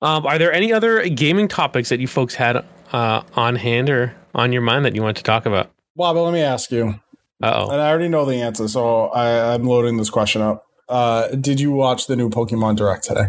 Um, 0.00 0.26
are 0.26 0.38
there 0.38 0.52
any 0.52 0.72
other 0.72 1.08
gaming 1.08 1.48
topics 1.48 1.88
that 1.88 1.98
you 1.98 2.06
folks 2.06 2.36
had 2.36 2.64
uh, 2.92 3.22
on 3.34 3.56
hand 3.56 3.90
or 3.90 4.14
on 4.34 4.52
your 4.52 4.62
mind 4.62 4.84
that 4.84 4.94
you 4.94 5.02
want 5.02 5.16
to 5.16 5.24
talk 5.24 5.44
about? 5.44 5.72
Well, 5.96 6.14
but 6.14 6.22
let 6.22 6.32
me 6.32 6.40
ask 6.40 6.70
you. 6.70 7.00
oh. 7.42 7.70
And 7.70 7.80
I 7.80 7.88
already 7.88 8.08
know 8.08 8.24
the 8.24 8.36
answer, 8.36 8.68
so 8.68 9.06
I, 9.08 9.54
I'm 9.54 9.64
loading 9.64 9.96
this 9.96 10.10
question 10.10 10.40
up. 10.40 10.66
Uh, 10.88 11.28
did 11.28 11.58
you 11.58 11.72
watch 11.72 12.06
the 12.06 12.14
new 12.14 12.30
Pokemon 12.30 12.76
Direct 12.76 13.02
today? 13.04 13.26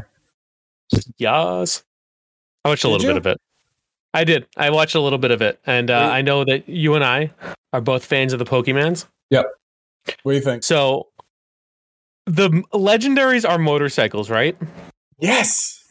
Yes. 1.18 1.84
I 2.66 2.70
watched 2.70 2.84
a 2.84 2.88
did 2.88 2.92
little 2.92 3.08
you? 3.08 3.14
bit 3.14 3.18
of 3.18 3.28
it. 3.28 3.42
I 4.14 4.24
did. 4.24 4.48
I 4.58 4.70
watched 4.70 4.96
a 4.96 5.00
little 5.00 5.20
bit 5.20 5.32
of 5.32 5.42
it, 5.42 5.60
and 5.66 5.90
uh, 5.90 6.10
I 6.12 6.22
know 6.22 6.44
that 6.46 6.68
you 6.70 6.96
and 6.96 7.04
I 7.04 7.32
are 7.72 7.82
both 7.82 8.06
fans 8.06 8.34
of 8.34 8.40
the 8.40 8.46
Pokemans. 8.46 9.06
Yep. 9.30 9.48
What 10.24 10.32
do 10.34 10.36
you 10.38 10.44
think? 10.44 10.64
So, 10.64 11.08
the 12.26 12.50
legendaries 12.74 13.48
are 13.48 13.58
motorcycles, 13.58 14.30
right? 14.30 14.58
Yes. 15.20 15.84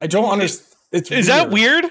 I 0.00 0.06
don't 0.06 0.30
understand. 0.30 0.74
It's 0.90 1.10
is 1.10 1.26
weird. 1.26 1.26
that 1.26 1.50
weird? 1.50 1.84
Yeah. 1.84 1.90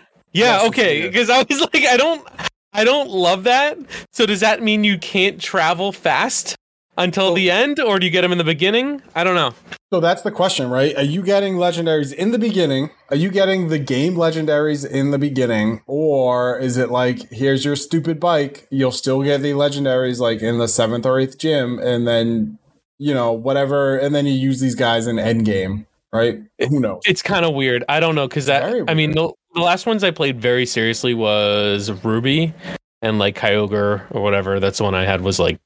Yes, 0.61 0.67
okay. 0.67 1.01
Because 1.07 1.29
I 1.29 1.43
was 1.43 1.61
like, 1.73 1.85
I 1.85 1.97
don't, 1.97 2.27
I 2.73 2.83
don't 2.83 3.09
love 3.09 3.43
that. 3.43 3.77
So 4.11 4.25
does 4.25 4.39
that 4.39 4.61
mean 4.61 4.83
you 4.83 4.97
can't 4.97 5.39
travel 5.39 5.91
fast? 5.91 6.55
until 6.97 7.33
the 7.33 7.51
end, 7.51 7.79
or 7.79 7.99
do 7.99 8.05
you 8.05 8.11
get 8.11 8.21
them 8.21 8.31
in 8.31 8.37
the 8.37 8.43
beginning? 8.43 9.01
I 9.15 9.23
don't 9.23 9.35
know. 9.35 9.53
So 9.91 10.01
that's 10.01 10.21
the 10.21 10.31
question, 10.31 10.69
right? 10.69 10.93
Are 10.97 11.03
you 11.03 11.23
getting 11.23 11.55
legendaries 11.55 12.13
in 12.13 12.31
the 12.31 12.39
beginning? 12.39 12.89
Are 13.09 13.15
you 13.15 13.31
getting 13.31 13.69
the 13.69 13.79
game 13.79 14.15
legendaries 14.15 14.85
in 14.85 15.11
the 15.11 15.17
beginning? 15.17 15.81
Or 15.87 16.59
is 16.59 16.75
it 16.75 16.89
like, 16.91 17.31
here's 17.31 17.63
your 17.63 17.77
stupid 17.77 18.19
bike, 18.19 18.67
you'll 18.69 18.91
still 18.91 19.23
get 19.23 19.41
the 19.41 19.51
legendaries 19.51 20.19
like 20.19 20.41
in 20.41 20.57
the 20.57 20.67
seventh 20.67 21.05
or 21.05 21.19
eighth 21.21 21.37
gym, 21.37 21.79
and 21.79 22.05
then, 22.05 22.59
you 22.97 23.13
know, 23.13 23.31
whatever, 23.31 23.97
and 23.97 24.13
then 24.13 24.25
you 24.25 24.33
use 24.33 24.59
these 24.59 24.75
guys 24.75 25.07
in 25.07 25.15
endgame, 25.15 25.85
right? 26.11 26.41
Who 26.67 26.81
knows? 26.81 27.03
It's 27.05 27.21
kind 27.21 27.45
of 27.45 27.53
weird. 27.53 27.85
I 27.87 28.01
don't 28.01 28.15
know, 28.15 28.27
because 28.27 28.47
that, 28.47 28.89
I 28.89 28.93
mean, 28.93 29.11
the, 29.11 29.31
the 29.53 29.61
last 29.61 29.85
ones 29.85 30.03
I 30.03 30.11
played 30.11 30.41
very 30.41 30.65
seriously 30.65 31.13
was 31.13 31.89
Ruby 32.03 32.53
and 33.01 33.19
like 33.19 33.37
Kyogre 33.37 34.03
or 34.11 34.21
whatever. 34.21 34.59
That's 34.59 34.79
the 34.79 34.83
one 34.83 34.95
I 34.95 35.05
had 35.05 35.21
was 35.21 35.39
like 35.39 35.61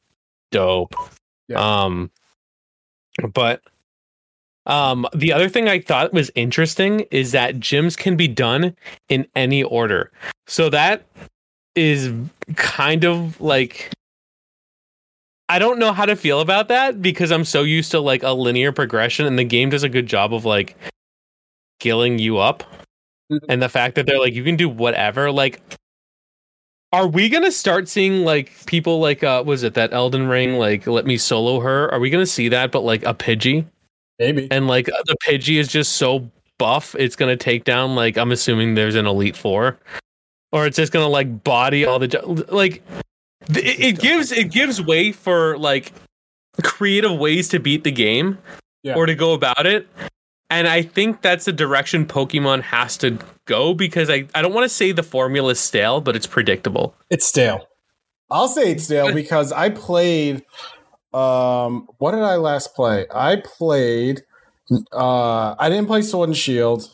dope. 0.52 0.94
Yeah. 1.48 1.86
Um, 1.86 2.12
but 3.34 3.62
um, 4.66 5.08
the 5.14 5.34
other 5.34 5.50
thing 5.50 5.68
I 5.68 5.80
thought 5.80 6.14
was 6.14 6.30
interesting 6.36 7.02
is 7.12 7.32
that 7.32 7.56
gyms 7.56 7.98
can 7.98 8.16
be 8.16 8.28
done 8.28 8.76
in 9.10 9.28
any 9.36 9.64
order. 9.64 10.12
So 10.48 10.70
that 10.70 11.06
is 11.76 12.12
kind 12.56 13.04
of 13.04 13.40
like 13.42 13.92
I 15.50 15.60
don't 15.60 15.80
know 15.80 15.92
how 15.92 16.06
to 16.06 16.16
feel 16.16 16.40
about 16.40 16.70
that 16.70 17.02
because 17.02 17.32
I'm 17.32 17.44
so 17.44 17.64
used 17.64 17.92
to 17.92 18.00
like 18.00 18.24
a 18.24 18.32
linear 18.32 18.72
progression 18.72 19.26
and 19.26 19.38
the 19.38 19.44
game 19.44 19.70
does 19.70 19.84
a 19.84 19.90
good 19.90 20.08
job 20.08 20.34
of 20.34 20.46
like 20.46 20.78
skilling 21.80 22.20
you 22.20 22.38
up. 22.38 22.64
Mm-hmm. 23.32 23.46
And 23.50 23.62
the 23.62 23.70
fact 23.70 23.96
that 23.96 24.06
they're 24.06 24.20
like 24.20 24.34
you 24.34 24.44
can 24.44 24.56
do 24.56 24.70
whatever 24.70 25.32
like 25.32 25.62
are 26.94 27.08
we 27.08 27.30
gonna 27.30 27.52
start 27.52 27.90
seeing 27.90 28.24
like 28.24 28.52
people 28.66 29.00
like 29.00 29.24
uh 29.24 29.44
was 29.46 29.64
it 29.64 29.74
that 29.74 29.94
Elden 29.94 30.28
Ring 30.28 30.54
like 30.54 30.86
let 30.86 31.06
me 31.06 31.18
solo 31.18 31.60
her? 31.62 31.92
Are 31.92 32.00
we 32.00 32.10
gonna 32.10 32.26
see 32.26 32.48
that 32.50 32.72
but 32.72 32.82
like 32.82 33.04
a 33.04 33.14
Pidgey? 33.14 33.66
Maybe. 34.22 34.48
And 34.52 34.68
like 34.68 34.86
the 34.86 35.16
Pidgey 35.28 35.60
is 35.60 35.68
just 35.68 35.94
so 35.94 36.30
buff 36.60 36.94
it's 37.00 37.16
gonna 37.16 37.36
take 37.36 37.64
down 37.64 37.96
like 37.96 38.18
I'm 38.18 38.32
assuming 38.32 38.76
there's 38.76 38.94
an 38.94 39.08
Elite 39.08 39.36
Four. 39.36 39.80
Or 40.52 40.68
it's 40.68 40.78
just 40.78 40.94
gonna 40.94 41.08
like 41.08 41.44
body 41.44 41.86
all 41.86 41.98
the 41.98 42.46
like 42.50 42.84
it, 43.50 43.80
it 43.80 44.00
gives 44.00 44.32
it 44.32 44.52
gives 44.52 44.80
way 44.80 45.12
for 45.12 45.58
like 45.58 45.92
creative 46.62 47.18
ways 47.18 47.48
to 47.48 47.60
beat 47.60 47.84
the 47.84 47.92
game 47.92 48.38
yeah. 48.84 48.94
or 48.94 49.08
to 49.08 49.16
go 49.16 49.34
about 49.34 49.66
it. 49.66 49.88
And 50.52 50.68
I 50.68 50.84
think 50.84 51.24
that's 51.24 51.46
the 51.46 51.54
direction 51.54 52.06
Pokemon 52.06 52.62
has 52.62 52.98
to 52.98 53.18
go 53.46 53.74
because 53.74 54.12
I, 54.12 54.28
I 54.36 54.44
don't 54.44 54.54
want 54.54 54.66
to 54.66 54.70
say 54.70 54.92
the 54.92 55.02
formula 55.02 55.54
is 55.54 55.60
stale, 55.60 56.00
but 56.00 56.16
it's 56.16 56.28
predictable. 56.28 56.94
It's 57.10 57.26
stale. 57.26 57.68
I'll 58.30 58.50
say 58.50 58.74
it's 58.74 58.84
stale 58.84 59.12
because 59.16 59.52
I 59.52 59.70
played 59.70 60.44
um 61.14 61.88
what 61.98 62.12
did 62.12 62.22
I 62.22 62.36
last 62.38 62.76
play? 62.76 63.06
I 63.14 63.38
played 63.38 64.24
uh 64.94 65.56
I 65.60 65.70
didn't 65.70 65.88
play 65.88 66.02
Sword 66.02 66.30
and 66.30 66.38
Shield. 66.38 66.90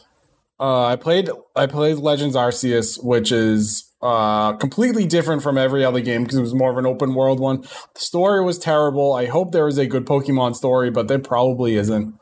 Uh 0.60 0.86
I 0.86 0.96
played 0.96 1.30
I 1.56 1.68
played 1.68 1.98
Legends 1.98 2.36
Arceus, 2.36 3.04
which 3.04 3.32
is 3.32 3.84
uh 4.02 4.54
completely 4.54 5.06
different 5.06 5.44
from 5.44 5.58
every 5.58 5.84
other 5.86 6.02
game 6.02 6.24
because 6.24 6.38
it 6.38 6.42
was 6.42 6.54
more 6.54 6.72
of 6.72 6.78
an 6.78 6.86
open 6.86 7.14
world 7.14 7.40
one. 7.40 7.62
The 7.62 8.00
story 8.00 8.44
was 8.44 8.58
terrible. 8.60 9.14
I 9.14 9.26
hope 9.26 9.52
there 9.52 9.68
is 9.68 9.78
a 9.78 9.86
good 9.88 10.06
Pokemon 10.06 10.56
story, 10.56 10.90
but 10.90 11.08
there 11.08 11.20
probably 11.20 11.76
isn't. 11.76 12.16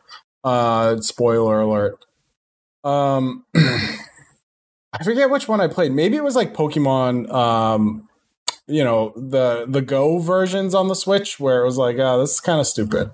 Uh, 0.44 0.98
spoiler 1.02 1.62
alert. 1.62 2.06
Um, 2.84 3.46
I 3.56 5.04
forget 5.04 5.30
which 5.30 5.48
one 5.48 5.60
I 5.60 5.68
played. 5.68 5.92
Maybe 5.92 6.16
it 6.16 6.24
was 6.24 6.36
like 6.36 6.54
Pokemon. 6.54 7.30
Um, 7.34 8.05
you 8.68 8.84
know 8.84 9.14
the 9.16 9.66
the 9.68 9.82
Go 9.82 10.20
versions 10.20 10.74
on 10.74 10.88
the 10.88 10.96
Switch, 10.96 11.40
where 11.40 11.62
it 11.62 11.66
was 11.66 11.78
like, 11.78 11.98
oh, 12.00 12.20
this 12.20 12.36
is 12.36 12.40
kind 12.40 12.60
of 12.60 12.68
stupid. 12.68 13.12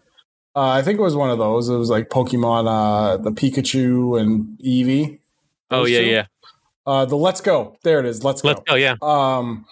Uh, 0.55 0.69
I 0.69 0.81
think 0.81 0.99
it 0.99 1.03
was 1.03 1.15
one 1.15 1.29
of 1.29 1.37
those. 1.37 1.69
It 1.69 1.77
was 1.77 1.89
like 1.89 2.09
Pokemon, 2.09 2.67
uh, 2.67 3.17
the 3.17 3.31
Pikachu 3.31 4.19
and 4.19 4.57
Eevee. 4.59 5.19
Oh 5.69 5.85
yeah, 5.85 5.99
two. 5.99 6.05
yeah. 6.05 6.25
Uh, 6.85 7.05
the 7.05 7.15
Let's 7.15 7.41
Go. 7.41 7.77
There 7.83 7.99
it 7.99 8.05
is. 8.05 8.23
Let's 8.23 8.41
go. 8.41 8.49
Let's 8.49 8.61
go. 8.67 8.75
Yeah. 8.75 8.95
Um, 9.01 9.65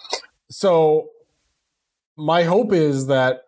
so 0.50 1.10
my 2.16 2.44
hope 2.44 2.72
is 2.72 3.06
that 3.08 3.44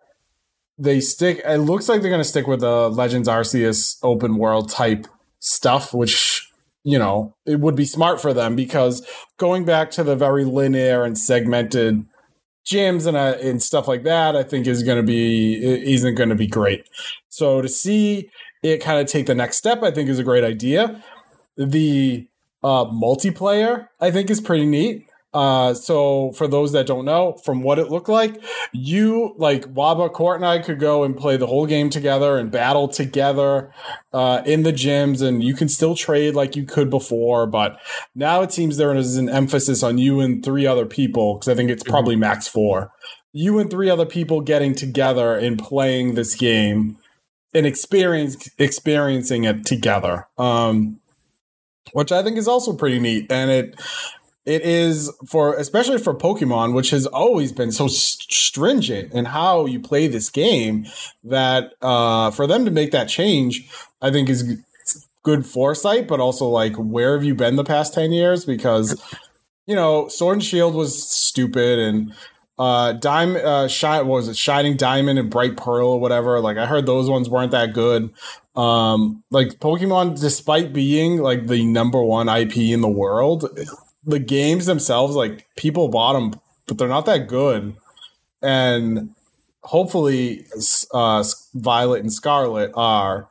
they 0.78 1.00
stick. 1.00 1.40
It 1.44 1.58
looks 1.58 1.88
like 1.88 2.00
they're 2.00 2.10
going 2.10 2.22
to 2.22 2.28
stick 2.28 2.46
with 2.46 2.60
the 2.60 2.90
Legends 2.90 3.28
Arceus 3.28 3.98
open 4.02 4.36
world 4.36 4.70
type 4.70 5.06
stuff, 5.38 5.94
which 5.94 6.50
you 6.84 6.98
know 6.98 7.34
it 7.46 7.60
would 7.60 7.76
be 7.76 7.84
smart 7.84 8.20
for 8.20 8.34
them 8.34 8.56
because 8.56 9.06
going 9.36 9.64
back 9.64 9.90
to 9.92 10.02
the 10.02 10.16
very 10.16 10.44
linear 10.44 11.04
and 11.04 11.16
segmented 11.16 12.04
gyms 12.64 13.06
and 13.06 13.16
uh, 13.16 13.36
and 13.42 13.62
stuff 13.62 13.88
like 13.88 14.04
that, 14.04 14.36
I 14.36 14.42
think 14.42 14.66
is 14.66 14.82
going 14.82 14.98
to 14.98 15.02
be 15.02 15.62
isn't 15.92 16.14
going 16.14 16.28
to 16.28 16.34
be 16.34 16.46
great. 16.46 16.88
So 17.28 17.60
to 17.62 17.68
see 17.68 18.30
it 18.62 18.78
kind 18.78 19.00
of 19.00 19.06
take 19.06 19.26
the 19.26 19.34
next 19.34 19.56
step, 19.56 19.82
I 19.82 19.90
think 19.90 20.08
is 20.08 20.18
a 20.18 20.24
great 20.24 20.44
idea. 20.44 21.02
The 21.56 22.26
uh, 22.62 22.84
multiplayer, 22.86 23.88
I 24.00 24.10
think, 24.10 24.30
is 24.30 24.40
pretty 24.40 24.66
neat. 24.66 25.06
Uh, 25.34 25.72
so 25.72 26.32
for 26.32 26.46
those 26.46 26.72
that 26.72 26.86
don't 26.86 27.06
know, 27.06 27.32
from 27.44 27.62
what 27.62 27.78
it 27.78 27.90
looked 27.90 28.08
like, 28.08 28.42
you 28.72 29.34
like 29.38 29.64
Waba 29.72 30.12
Court 30.12 30.36
and 30.36 30.46
I 30.46 30.58
could 30.58 30.78
go 30.78 31.04
and 31.04 31.16
play 31.16 31.36
the 31.36 31.46
whole 31.46 31.66
game 31.66 31.88
together 31.88 32.36
and 32.36 32.50
battle 32.50 32.86
together 32.86 33.72
uh, 34.12 34.42
in 34.44 34.62
the 34.62 34.72
gyms, 34.72 35.26
and 35.26 35.42
you 35.42 35.54
can 35.54 35.68
still 35.68 35.94
trade 35.94 36.34
like 36.34 36.54
you 36.54 36.64
could 36.64 36.90
before. 36.90 37.46
But 37.46 37.80
now 38.14 38.42
it 38.42 38.52
seems 38.52 38.76
there 38.76 38.94
is 38.94 39.16
an 39.16 39.30
emphasis 39.30 39.82
on 39.82 39.96
you 39.96 40.20
and 40.20 40.44
three 40.44 40.66
other 40.66 40.86
people 40.86 41.34
because 41.34 41.48
I 41.48 41.54
think 41.54 41.70
it's 41.70 41.84
probably 41.84 42.16
max 42.16 42.46
four. 42.46 42.92
You 43.32 43.58
and 43.58 43.70
three 43.70 43.88
other 43.88 44.06
people 44.06 44.42
getting 44.42 44.74
together 44.74 45.34
and 45.34 45.58
playing 45.58 46.14
this 46.14 46.34
game 46.34 46.98
and 47.54 47.64
experience 47.66 48.50
experiencing 48.58 49.44
it 49.44 49.64
together. 49.64 50.28
Um, 50.36 50.98
which 51.92 52.12
I 52.12 52.22
think 52.22 52.38
is 52.38 52.48
also 52.48 52.74
pretty 52.74 53.00
neat, 53.00 53.30
and 53.30 53.50
it 53.50 53.80
it 54.44 54.62
is 54.62 55.12
for 55.26 55.54
especially 55.54 55.98
for 55.98 56.14
Pokemon, 56.14 56.74
which 56.74 56.90
has 56.90 57.06
always 57.06 57.52
been 57.52 57.70
so 57.70 57.86
stringent 57.88 59.12
in 59.12 59.26
how 59.26 59.66
you 59.66 59.78
play 59.78 60.08
this 60.08 60.30
game. 60.30 60.86
That 61.22 61.74
uh, 61.80 62.30
for 62.32 62.46
them 62.46 62.64
to 62.64 62.70
make 62.70 62.90
that 62.90 63.08
change, 63.08 63.68
I 64.00 64.10
think 64.10 64.28
is 64.28 64.58
good 65.22 65.46
foresight, 65.46 66.08
but 66.08 66.18
also 66.18 66.46
like 66.46 66.74
where 66.76 67.14
have 67.14 67.24
you 67.24 67.34
been 67.34 67.56
the 67.56 67.64
past 67.64 67.94
ten 67.94 68.12
years? 68.12 68.44
Because 68.44 69.00
you 69.66 69.76
know, 69.76 70.08
Sword 70.08 70.34
and 70.34 70.44
Shield 70.44 70.74
was 70.74 71.02
stupid, 71.08 71.78
and 71.78 72.12
uh, 72.58 72.92
Diamond, 72.92 73.44
uh, 73.44 73.68
shine 73.68 74.06
was 74.06 74.28
it 74.28 74.36
Shining 74.36 74.76
Diamond 74.76 75.18
and 75.18 75.30
Bright 75.30 75.56
Pearl 75.56 75.88
or 75.88 76.00
whatever. 76.00 76.40
Like 76.40 76.58
I 76.58 76.66
heard 76.66 76.86
those 76.86 77.08
ones 77.08 77.28
weren't 77.28 77.52
that 77.52 77.72
good. 77.72 78.12
Um, 78.56 79.22
like 79.30 79.60
Pokemon, 79.60 80.20
despite 80.20 80.72
being 80.72 81.18
like 81.18 81.46
the 81.46 81.64
number 81.64 82.02
one 82.02 82.28
IP 82.28 82.56
in 82.56 82.80
the 82.80 82.88
world, 82.88 83.48
the 84.04 84.18
games 84.18 84.66
themselves, 84.66 85.14
like 85.14 85.46
people 85.56 85.88
bought 85.88 86.14
them, 86.14 86.40
but 86.66 86.78
they're 86.78 86.88
not 86.88 87.06
that 87.06 87.28
good. 87.28 87.76
And 88.42 89.10
hopefully, 89.62 90.46
uh, 90.92 91.24
Violet 91.54 92.02
and 92.02 92.12
Scarlet 92.12 92.72
are 92.74 93.28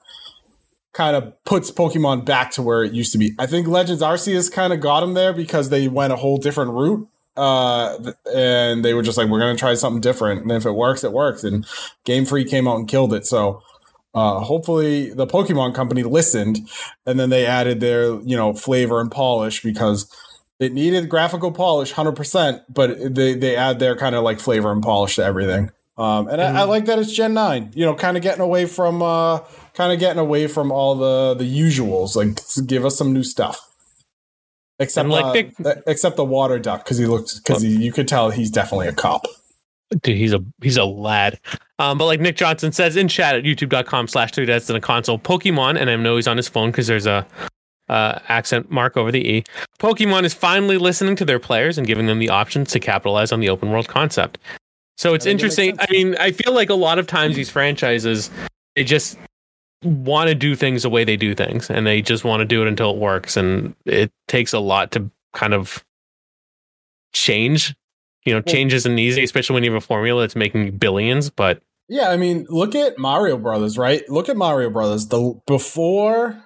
kind 0.94 1.16
of 1.16 1.44
puts 1.46 1.72
Pokemon 1.72 2.26
back 2.26 2.52
to 2.52 2.62
where 2.62 2.84
it 2.84 2.94
used 2.94 3.12
to 3.14 3.18
be. 3.18 3.34
I 3.40 3.46
think 3.46 3.68
Legends 3.68 4.02
Arceus 4.02 4.52
kind 4.52 4.74
of 4.74 4.82
got 4.82 5.02
them 5.02 5.14
there 5.14 5.34
because 5.34 5.70
they 5.70 5.88
went 5.88 6.14
a 6.14 6.18
whole 6.18 6.38
different 6.38 6.72
route. 6.72 7.08
Uh, 7.38 8.12
and 8.34 8.84
they 8.84 8.94
were 8.94 9.02
just 9.02 9.18
like, 9.18 9.30
we're 9.30 9.40
going 9.40 9.56
to 9.56 9.60
try 9.60 9.74
something 9.74 10.02
different. 10.02 10.42
And 10.42 10.52
if 10.52 10.66
it 10.66 10.74
works, 10.74 11.04
it 11.04 11.14
works. 11.14 11.46
And 11.46 11.66
Game 12.04 12.26
Freak 12.26 12.50
came 12.50 12.68
out 12.68 12.76
and 12.76 12.88
killed 12.88 13.14
it. 13.14 13.26
So, 13.26 13.62
uh, 14.14 14.42
hopefully 14.42 15.14
the 15.14 15.26
Pokemon 15.26 15.74
company 15.74 16.04
listened 16.04 16.60
and 17.06 17.18
then 17.18 17.30
they 17.30 17.46
added 17.46 17.80
their, 17.80 18.20
you 18.22 18.36
know, 18.36 18.54
flavor 18.54 19.00
and 19.00 19.10
polish 19.10 19.64
because 19.64 20.14
it 20.62 20.74
needed 20.74 21.10
graphical 21.10 21.52
polish 21.52 21.94
100%, 21.94 22.62
but 22.70 23.16
they, 23.16 23.34
they 23.34 23.56
add 23.56 23.80
their 23.80 23.96
kind 23.96 24.14
of 24.14 24.24
like 24.24 24.40
flavor 24.40 24.72
and 24.72 24.84
polish 24.84 25.16
to 25.16 25.24
everything. 25.24 25.72
Um, 25.98 26.28
and 26.28 26.40
mm. 26.40 26.46
I, 26.46 26.50
I, 26.50 26.52
mm-hmm. 26.52 26.70
like 26.70 26.86
that 26.86 27.00
it's 27.00 27.12
Gen 27.12 27.34
9, 27.34 27.72
you 27.74 27.84
know, 27.84 27.96
kind 27.96 28.16
of 28.16 28.22
getting 28.22 28.42
away 28.42 28.68
from, 28.68 29.02
uh, 29.02 29.40
kind 29.74 29.92
of 29.92 30.00
getting 30.00 30.20
away 30.20 30.46
from 30.46 30.72
all 30.72 30.96
the, 30.96 31.34
the 31.34 31.60
usuals, 31.60 32.16
like 32.16 32.40
give 32.68 32.86
us 32.86 32.96
some 32.96 33.12
new 33.12 33.24
stuff. 33.24 33.60
Except, 34.78 35.10
like 35.10 35.54
uh, 35.66 35.76
except 35.88 36.16
the 36.16 36.26
water 36.26 36.60
duck. 36.60 36.86
Cause 36.86 36.98
he 36.98 37.06
looks, 37.06 37.40
cause 37.40 37.64
you 37.64 37.92
could 37.92 38.08
tell 38.08 38.30
he's 38.30 38.50
definitely 38.52 38.88
a 38.88 38.94
cop. 38.94 39.26
Dude, 40.02 40.16
he's 40.16 40.34
a, 40.34 40.44
he's 40.62 40.78
a 40.78 40.86
lad. 40.86 41.40
Um, 41.80 41.98
but 41.98 42.06
like 42.06 42.20
Nick 42.20 42.36
Johnson 42.36 42.72
says 42.72 42.96
in 42.96 43.08
chat 43.08 43.36
at 43.36 43.44
youtube.com 43.44 44.08
slash 44.08 44.32
three 44.32 44.46
dads 44.46 44.70
in 44.70 44.76
a 44.76 44.82
console, 44.82 45.18
Pokemon, 45.18 45.80
and 45.80 45.90
I 45.90 45.96
know 45.96 46.16
he's 46.18 46.28
on 46.28 46.38
his 46.38 46.48
phone 46.48 46.70
because 46.70 46.86
there's 46.86 47.08
a 47.08 47.26
uh, 47.92 48.20
accent 48.30 48.72
mark 48.72 48.96
over 48.96 49.12
the 49.12 49.28
E. 49.28 49.44
Pokemon 49.80 50.24
is 50.24 50.34
finally 50.34 50.78
listening 50.78 51.16
to 51.18 51.26
their 51.26 51.40
players 51.40 51.78
and 51.78 51.86
giving 51.86 52.08
them 52.08 52.20
the 52.20 52.30
options 52.30 52.72
to 52.72 52.80
capitalize 52.80 53.32
on 53.32 53.42
the 53.42 53.50
open 53.50 53.70
world 53.70 53.90
concept. 53.90 54.38
So 54.98 55.14
it's 55.14 55.26
interesting. 55.26 55.76
I 55.80 55.88
mean, 55.92 56.16
I 56.18 56.32
feel 56.32 56.54
like 56.54 56.70
a 56.70 56.76
lot 56.76 57.00
of 57.00 57.08
times 57.08 57.36
these 57.36 57.50
franchises, 57.50 58.30
they 58.76 58.84
just 58.84 59.18
want 59.84 60.30
to 60.30 60.36
do 60.36 60.56
things 60.56 60.84
the 60.84 60.90
way 60.90 61.04
they 61.04 61.18
do 61.18 61.36
things 61.36 61.70
and 61.70 61.86
they 61.86 62.02
just 62.02 62.24
want 62.24 62.40
to 62.40 62.46
do 62.46 62.62
it 62.62 62.68
until 62.68 62.92
it 62.92 62.98
works. 62.98 63.36
And 63.36 63.76
it 63.86 64.12
takes 64.28 64.54
a 64.54 64.60
lot 64.60 64.92
to 64.92 65.10
kind 65.34 65.54
of 65.54 65.84
change. 67.14 67.76
You 68.26 68.34
know, 68.36 68.42
change 68.42 68.74
isn't 68.74 69.00
easy, 69.00 69.24
especially 69.24 69.56
when 69.56 69.64
you 69.64 69.74
have 69.74 69.84
a 69.84 69.86
formula 69.86 70.22
that's 70.22 70.36
making 70.36 70.78
billions, 70.78 71.30
but 71.30 71.62
yeah, 71.90 72.10
I 72.10 72.16
mean, 72.16 72.46
look 72.48 72.74
at 72.74 72.98
Mario 72.98 73.38
Brothers, 73.38 73.78
right? 73.78 74.08
Look 74.08 74.30
at 74.30 74.38
Mario 74.38 74.70
Brothers. 74.70 75.08
The 75.08 75.38
before 75.46 76.42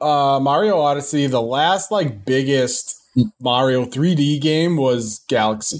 uh, 0.00 0.38
Mario 0.40 0.78
Odyssey, 0.78 1.26
the 1.26 1.42
last 1.42 1.90
like 1.90 2.24
biggest 2.24 3.02
Mario 3.40 3.84
3D 3.84 4.40
game 4.40 4.76
was 4.76 5.24
Galaxy. 5.28 5.78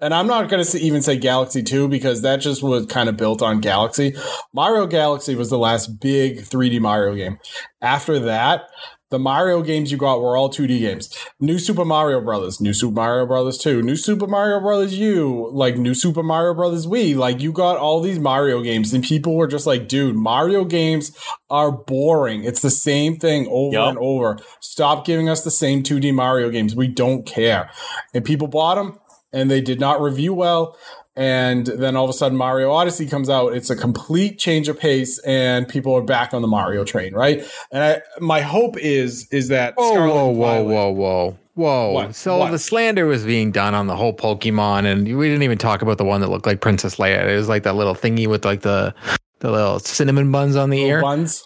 And 0.00 0.14
I'm 0.14 0.28
not 0.28 0.48
going 0.48 0.64
to 0.64 0.78
even 0.78 1.02
say 1.02 1.16
Galaxy 1.16 1.62
2 1.62 1.88
because 1.88 2.22
that 2.22 2.36
just 2.36 2.62
was 2.62 2.86
kind 2.86 3.08
of 3.08 3.16
built 3.16 3.42
on 3.42 3.60
Galaxy. 3.60 4.14
Mario 4.52 4.86
Galaxy 4.86 5.34
was 5.34 5.50
the 5.50 5.58
last 5.58 6.00
big 6.00 6.38
3D 6.38 6.80
Mario 6.80 7.16
game. 7.16 7.38
After 7.82 8.20
that, 8.20 8.68
the 9.10 9.18
Mario 9.18 9.62
games 9.62 9.90
you 9.90 9.98
got 9.98 10.20
were 10.20 10.36
all 10.36 10.50
2D 10.50 10.80
games. 10.80 11.08
New 11.40 11.58
Super 11.58 11.84
Mario 11.84 12.20
Brothers, 12.20 12.60
New 12.60 12.74
Super 12.74 12.94
Mario 12.94 13.26
Brothers 13.26 13.58
2, 13.58 13.82
New 13.82 13.96
Super 13.96 14.26
Mario 14.26 14.60
Brothers 14.60 14.98
U, 14.98 15.50
like 15.52 15.76
New 15.76 15.94
Super 15.94 16.22
Mario 16.22 16.54
Brothers 16.54 16.86
Wii. 16.86 17.16
Like 17.16 17.40
you 17.40 17.52
got 17.52 17.78
all 17.78 18.00
these 18.00 18.18
Mario 18.18 18.62
games 18.62 18.92
and 18.92 19.02
people 19.02 19.36
were 19.36 19.46
just 19.46 19.66
like, 19.66 19.88
dude, 19.88 20.14
Mario 20.14 20.64
games 20.64 21.16
are 21.48 21.72
boring. 21.72 22.44
It's 22.44 22.60
the 22.60 22.70
same 22.70 23.16
thing 23.16 23.48
over 23.50 23.76
yep. 23.76 23.88
and 23.88 23.98
over. 23.98 24.38
Stop 24.60 25.06
giving 25.06 25.28
us 25.28 25.42
the 25.42 25.50
same 25.50 25.82
2D 25.82 26.14
Mario 26.14 26.50
games. 26.50 26.76
We 26.76 26.88
don't 26.88 27.24
care. 27.24 27.70
And 28.12 28.24
people 28.24 28.48
bought 28.48 28.74
them 28.74 28.98
and 29.32 29.50
they 29.50 29.60
did 29.60 29.80
not 29.80 30.00
review 30.00 30.34
well 30.34 30.76
and 31.18 31.66
then 31.66 31.96
all 31.96 32.04
of 32.04 32.10
a 32.10 32.12
sudden 32.12 32.38
Mario 32.38 32.70
Odyssey 32.70 33.04
comes 33.04 33.28
out. 33.28 33.52
It's 33.52 33.70
a 33.70 33.76
complete 33.76 34.38
change 34.38 34.68
of 34.68 34.78
pace, 34.78 35.18
and 35.26 35.66
people 35.66 35.92
are 35.94 36.02
back 36.02 36.32
on 36.32 36.42
the 36.42 36.48
Mario 36.48 36.84
train, 36.84 37.12
right? 37.12 37.44
And 37.72 37.82
I, 37.82 38.20
my 38.20 38.40
hope 38.40 38.78
is 38.78 39.26
is 39.32 39.48
that 39.48 39.74
whoa, 39.76 39.90
Scarlet 39.90 40.14
whoa, 40.14 40.30
whoa, 40.30 40.62
whoa, 40.62 40.90
whoa, 40.90 41.36
whoa. 41.54 41.90
What? 41.90 42.14
So 42.14 42.38
what? 42.38 42.52
the 42.52 42.58
slander 42.58 43.06
was 43.06 43.24
being 43.24 43.50
done 43.50 43.74
on 43.74 43.88
the 43.88 43.96
whole 43.96 44.14
Pokemon, 44.14 44.84
and 44.84 45.18
we 45.18 45.26
didn't 45.26 45.42
even 45.42 45.58
talk 45.58 45.82
about 45.82 45.98
the 45.98 46.04
one 46.04 46.20
that 46.20 46.28
looked 46.28 46.46
like 46.46 46.60
Princess 46.60 46.96
Leia. 46.96 47.28
It 47.28 47.36
was 47.36 47.48
like 47.48 47.64
that 47.64 47.74
little 47.74 47.96
thingy 47.96 48.28
with 48.28 48.44
like 48.44 48.60
the 48.60 48.94
the 49.40 49.50
little 49.50 49.80
cinnamon 49.80 50.30
buns 50.30 50.54
on 50.54 50.70
the 50.70 50.76
little 50.76 50.90
ear. 50.90 51.02
Buns. 51.02 51.42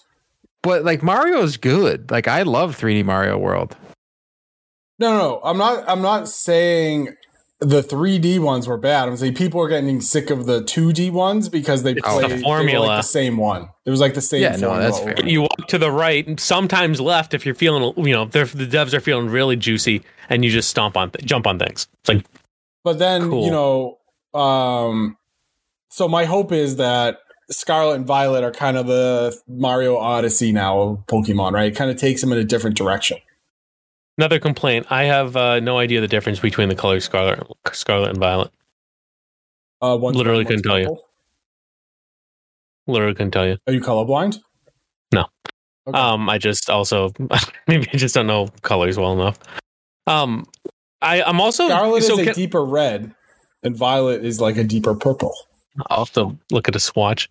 But 0.60 0.84
like 0.84 1.02
Mario's 1.02 1.56
good. 1.56 2.10
Like 2.10 2.28
I 2.28 2.42
love 2.42 2.78
3D 2.78 3.06
Mario 3.06 3.38
World. 3.38 3.74
No, 4.98 5.12
no, 5.12 5.18
no. 5.18 5.40
I'm 5.42 5.56
not. 5.56 5.82
I'm 5.88 6.02
not 6.02 6.28
saying 6.28 7.14
the 7.62 7.80
3D 7.80 8.40
ones 8.40 8.66
were 8.66 8.76
bad. 8.76 9.08
I'm 9.08 9.16
saying 9.16 9.34
people 9.34 9.60
are 9.60 9.68
getting 9.68 10.00
sick 10.00 10.30
of 10.30 10.46
the 10.46 10.62
2D 10.62 11.12
ones 11.12 11.48
because 11.48 11.84
they 11.84 11.94
played 11.94 12.30
the 12.30 12.38
formula 12.38 12.86
like 12.86 12.98
the 12.98 13.08
same 13.08 13.36
one. 13.36 13.68
It 13.84 13.90
was 13.90 14.00
like 14.00 14.14
the 14.14 14.20
same. 14.20 14.42
Yeah, 14.42 14.56
no, 14.56 14.76
that's 14.78 14.98
fair. 14.98 15.24
You 15.24 15.42
walk 15.42 15.68
to 15.68 15.78
the 15.78 15.90
right, 15.90 16.38
sometimes 16.40 17.00
left 17.00 17.34
if 17.34 17.46
you're 17.46 17.54
feeling, 17.54 17.94
you 18.04 18.12
know, 18.12 18.24
the 18.24 18.40
devs 18.40 18.92
are 18.92 19.00
feeling 19.00 19.28
really 19.28 19.56
juicy, 19.56 20.02
and 20.28 20.44
you 20.44 20.50
just 20.50 20.70
stomp 20.70 20.96
on, 20.96 21.10
th- 21.12 21.24
jump 21.24 21.46
on 21.46 21.58
things. 21.58 21.86
It's 22.00 22.08
like, 22.08 22.24
but 22.82 22.98
then 22.98 23.30
cool. 23.30 23.44
you 23.44 23.50
know, 23.52 23.98
um, 24.38 25.16
so 25.88 26.08
my 26.08 26.24
hope 26.24 26.50
is 26.50 26.76
that 26.76 27.18
Scarlet 27.50 27.94
and 27.94 28.06
Violet 28.06 28.42
are 28.42 28.50
kind 28.50 28.76
of 28.76 28.86
the 28.86 29.38
Mario 29.46 29.96
Odyssey 29.96 30.50
now 30.50 30.80
of 30.80 31.06
Pokemon, 31.06 31.52
right? 31.52 31.72
It 31.72 31.76
kind 31.76 31.90
of 31.90 31.96
takes 31.96 32.20
them 32.22 32.32
in 32.32 32.38
a 32.38 32.44
different 32.44 32.76
direction. 32.76 33.18
Another 34.18 34.38
complaint. 34.38 34.86
I 34.90 35.04
have 35.04 35.36
uh, 35.36 35.60
no 35.60 35.78
idea 35.78 36.00
the 36.00 36.08
difference 36.08 36.38
between 36.38 36.68
the 36.68 36.74
colors 36.74 37.04
scarlet, 37.04 37.42
scarlet 37.72 38.10
and 38.10 38.18
violet. 38.18 38.50
Uh, 39.80 39.96
Literally 39.96 40.44
couldn't 40.44 40.62
tell 40.62 40.78
you. 40.78 40.98
Literally 42.86 43.14
couldn't 43.14 43.30
tell 43.30 43.46
you. 43.46 43.56
Are 43.66 43.72
you 43.72 43.80
colorblind? 43.80 44.38
No. 45.12 45.26
Okay. 45.86 45.98
Um, 45.98 46.28
I 46.28 46.38
just 46.38 46.68
also 46.70 47.12
maybe 47.66 47.88
I 47.92 47.96
just 47.96 48.14
don't 48.14 48.26
know 48.26 48.48
colors 48.62 48.98
well 48.98 49.12
enough. 49.12 49.38
Um, 50.06 50.46
I 51.00 51.22
I'm 51.22 51.40
also 51.40 51.66
Scarlet 51.68 52.02
so 52.02 52.14
is 52.14 52.18
a 52.20 52.24
can- 52.26 52.34
deeper 52.34 52.64
red, 52.64 53.14
and 53.62 53.76
Violet 53.76 54.24
is 54.24 54.40
like 54.40 54.56
a 54.56 54.64
deeper 54.64 54.94
purple. 54.94 55.34
I'll 55.88 56.04
have 56.04 56.12
to 56.14 56.36
look 56.50 56.68
at 56.68 56.76
a 56.76 56.80
swatch. 56.80 57.28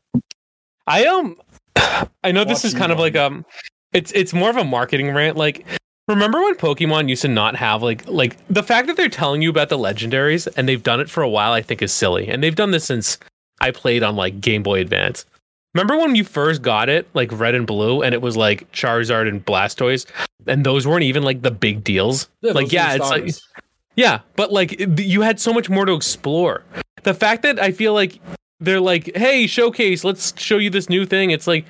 I 0.88 1.06
um 1.06 1.38
I 2.24 2.32
know 2.32 2.44
this 2.44 2.66
is 2.66 2.74
kind 2.74 2.92
of 2.92 3.00
like 3.00 3.16
um 3.16 3.46
it's 3.94 4.12
it's 4.14 4.34
more 4.34 4.50
of 4.50 4.58
a 4.58 4.64
marketing 4.64 5.14
rant. 5.14 5.38
Like 5.38 5.66
remember 6.08 6.42
when 6.42 6.56
Pokemon 6.56 7.10
used 7.10 7.22
to 7.24 7.28
not 7.28 7.56
have 7.56 7.82
like 7.84 8.08
like 8.08 8.38
the 8.48 8.64
fact 8.64 8.88
that 8.88 8.98
they're 8.98 9.10
telling 9.10 9.42
you 9.42 9.50
about 9.50 9.70
the 9.70 9.78
legendaries 9.78 10.48
and 10.58 10.68
they've 10.68 10.84
done 10.84 11.00
it 11.00 11.10
for 11.10 11.24
a 11.24 11.30
while 11.30 11.54
I 11.54 11.62
think 11.62 11.82
is 11.82 11.92
silly. 11.94 12.28
And 12.28 12.44
they've 12.44 12.56
done 12.56 12.72
this 12.72 12.86
since 12.86 13.18
I 13.60 13.72
played 13.72 14.04
on 14.04 14.16
like 14.16 14.42
Game 14.42 14.64
Boy 14.64 14.80
Advance. 14.82 15.26
Remember 15.74 15.98
when 15.98 16.16
you 16.16 16.26
first 16.26 16.62
got 16.62 16.90
it, 16.90 17.08
like 17.14 17.32
red 17.32 17.56
and 17.56 17.66
blue, 17.66 18.02
and 18.02 18.14
it 18.14 18.22
was 18.22 18.36
like 18.36 18.70
Charizard 18.74 19.30
and 19.30 19.46
Blastoise, 19.46 20.06
and 20.46 20.66
those 20.66 20.86
weren't 20.86 21.04
even 21.04 21.24
like 21.24 21.44
the 21.44 21.52
big 21.52 21.82
deals. 21.84 22.28
like, 22.56 22.72
yeah, 22.74 22.96
it's 22.96 23.10
like 23.10 23.24
yeah, 23.96 24.20
but 24.36 24.52
like 24.52 24.74
it- 24.74 25.00
you 25.00 25.22
had 25.22 25.40
so 25.40 25.54
much 25.54 25.70
more 25.70 25.86
to 25.86 25.94
explore. 25.94 26.64
The 27.04 27.14
fact 27.14 27.44
that 27.44 27.58
I 27.58 27.72
feel 27.72 27.94
like 27.94 28.20
they're 28.60 28.82
like, 28.82 29.16
"Hey, 29.16 29.48
showcase, 29.48 30.04
let's 30.04 30.34
show 30.40 30.58
you 30.58 30.70
this 30.70 30.90
new 30.90 31.06
thing." 31.06 31.32
It's 31.32 31.48
like, 31.48 31.66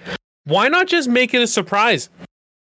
why 0.45 0.67
not 0.67 0.87
just 0.87 1.07
make 1.07 1.33
it 1.35 1.41
a 1.43 1.47
surprise? 1.47 2.09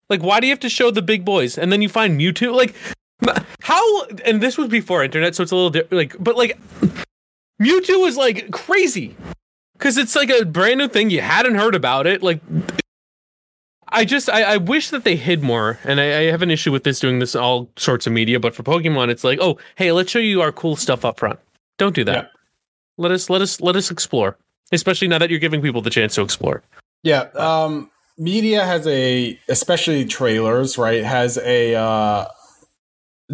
Like, 0.10 0.22
why 0.22 0.39
do 0.39 0.47
you 0.47 0.51
have 0.51 0.60
to 0.62 0.70
show 0.70 0.91
the 0.91 1.01
big 1.01 1.24
boys 1.24 1.57
and 1.57 1.72
then 1.72 1.82
you 1.82 1.89
find 1.89 2.20
Mewtwo? 2.20 2.53
Like, 2.55 2.76
how? 3.62 4.05
And 4.26 4.41
this 4.41 4.57
was 4.57 4.70
before 4.70 5.03
internet, 5.03 5.36
so 5.36 5.43
it's 5.43 5.51
a 5.51 5.55
little 5.55 5.70
di- 5.70 5.95
like, 5.95 6.16
but 6.20 6.36
like, 6.36 6.60
Mewtwo 7.62 8.01
was 8.01 8.18
like 8.18 8.51
crazy 8.51 9.16
because 9.74 9.97
it's 9.97 10.16
like 10.16 10.30
a 10.30 10.45
brand 10.45 10.80
new 10.80 10.88
thing 10.88 11.10
you 11.10 11.22
hadn't 11.22 11.55
heard 11.55 11.76
about 11.76 12.07
it. 12.07 12.24
Like, 12.24 12.39
I 13.89 14.05
just 14.05 14.30
I, 14.30 14.43
I 14.43 14.57
wish 14.57 14.89
that 14.89 15.03
they 15.03 15.16
hid 15.16 15.43
more, 15.43 15.80
and 15.84 15.99
I, 15.99 16.03
I 16.03 16.22
have 16.32 16.41
an 16.41 16.51
issue 16.51 16.72
with 16.72 16.84
this 16.84 16.99
doing 16.99 17.20
this 17.20 17.36
in 17.36 17.41
all 17.41 17.70
sorts 17.76 18.07
of 18.07 18.14
media. 18.14 18.39
But 18.39 18.55
for 18.55 18.64
Pokemon, 18.64 19.10
it's 19.10 19.24
like, 19.24 19.39
oh, 19.41 19.57
hey, 19.76 19.91
let's 19.91 20.12
show 20.12 20.20
you 20.20 20.41
our 20.41 20.51
cool 20.51 20.76
stuff 20.76 21.03
up 21.03 21.20
front. 21.20 21.39
Don't 21.78 21.95
do 21.95 22.03
that. 22.05 22.26
Yeah. 22.26 22.30
Let 22.97 23.12
us 23.12 23.30
let 23.30 23.41
us 23.41 23.62
let 23.62 23.76
us 23.76 23.91
explore, 23.91 24.38
especially 24.72 25.07
now 25.07 25.18
that 25.18 25.30
you're 25.30 25.39
giving 25.39 25.62
people 25.62 25.82
the 25.82 25.89
chance 25.89 26.16
to 26.16 26.22
explore. 26.22 26.64
Yeah, 27.03 27.30
um, 27.36 27.89
media 28.20 28.63
has 28.65 28.86
a, 28.86 29.39
especially 29.47 30.05
trailers, 30.05 30.78
right? 30.78 31.03
Has 31.03 31.38
a 31.39 31.74
uh, 31.76 32.26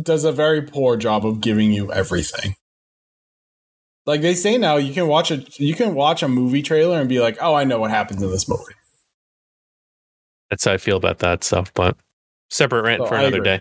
does 0.01 0.23
a 0.23 0.31
very 0.31 0.61
poor 0.61 0.95
job 0.95 1.25
of 1.25 1.41
giving 1.41 1.71
you 1.71 1.91
everything. 1.91 2.55
Like 4.05 4.21
they 4.21 4.36
say 4.36 4.57
now, 4.57 4.77
you 4.77 4.93
can 4.93 5.07
watch 5.07 5.31
a 5.31 5.43
you 5.57 5.73
can 5.73 5.95
watch 5.95 6.21
a 6.21 6.27
movie 6.27 6.61
trailer 6.61 6.99
and 6.99 7.09
be 7.09 7.19
like, 7.19 7.38
"Oh, 7.41 7.55
I 7.55 7.63
know 7.63 7.79
what 7.79 7.89
happens 7.91 8.21
in 8.21 8.29
this 8.29 8.47
movie." 8.47 8.75
That's 10.49 10.63
how 10.63 10.73
I 10.73 10.77
feel 10.77 10.97
about 10.97 11.19
that 11.19 11.43
stuff. 11.43 11.73
But 11.73 11.97
separate 12.51 12.83
rant 12.83 13.01
Oh, 13.01 13.07
for 13.07 13.15
another 13.15 13.39
day. 13.41 13.59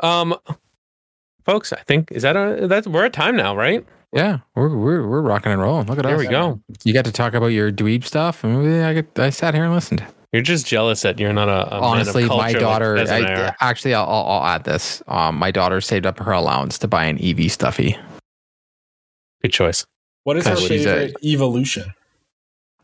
Um, 0.00 0.34
folks, 1.44 1.72
I 1.72 1.82
think 1.82 2.10
is 2.12 2.22
that 2.22 2.34
a 2.36 2.66
that's 2.66 2.86
we're 2.86 3.04
at 3.04 3.12
time 3.12 3.36
now, 3.36 3.54
right? 3.54 3.84
Yeah, 4.16 4.38
we're 4.54 4.74
we're 4.74 5.06
we're 5.06 5.20
rocking 5.20 5.52
and 5.52 5.60
rolling. 5.60 5.86
Look 5.88 5.98
at 5.98 6.04
There 6.04 6.14
us. 6.16 6.22
There 6.22 6.28
we 6.28 6.32
go. 6.32 6.58
You 6.84 6.94
got 6.94 7.04
to 7.04 7.12
talk 7.12 7.34
about 7.34 7.48
your 7.48 7.70
dweeb 7.70 8.02
stuff, 8.02 8.42
and 8.44 8.62
we- 8.62 8.80
I 8.80 8.94
get, 8.94 9.18
I 9.18 9.28
sat 9.28 9.52
here 9.54 9.64
and 9.64 9.74
listened. 9.74 10.02
You're 10.32 10.42
just 10.42 10.66
jealous 10.66 11.02
that 11.02 11.20
you're 11.20 11.34
not 11.34 11.48
a, 11.50 11.74
a 11.74 11.80
Honestly, 11.80 12.22
man 12.22 12.30
of 12.32 12.38
my 12.38 12.52
daughter. 12.54 12.96
Like 12.96 13.08
I 13.10 13.48
I, 13.48 13.54
actually, 13.60 13.92
I'll, 13.94 14.08
I'll 14.08 14.26
I'll 14.26 14.44
add 14.46 14.64
this. 14.64 15.02
Um, 15.06 15.36
my 15.36 15.50
daughter 15.50 15.82
saved 15.82 16.06
up 16.06 16.18
her 16.18 16.32
allowance 16.32 16.78
to 16.78 16.88
buy 16.88 17.04
an 17.04 17.18
Eevee 17.18 17.50
stuffy. 17.50 17.96
Good 19.42 19.52
choice. 19.52 19.84
What 20.24 20.38
is 20.38 20.46
her 20.46 20.56
She's 20.56 20.86
a- 20.86 20.94
favorite 21.08 21.16
evolution? 21.22 21.92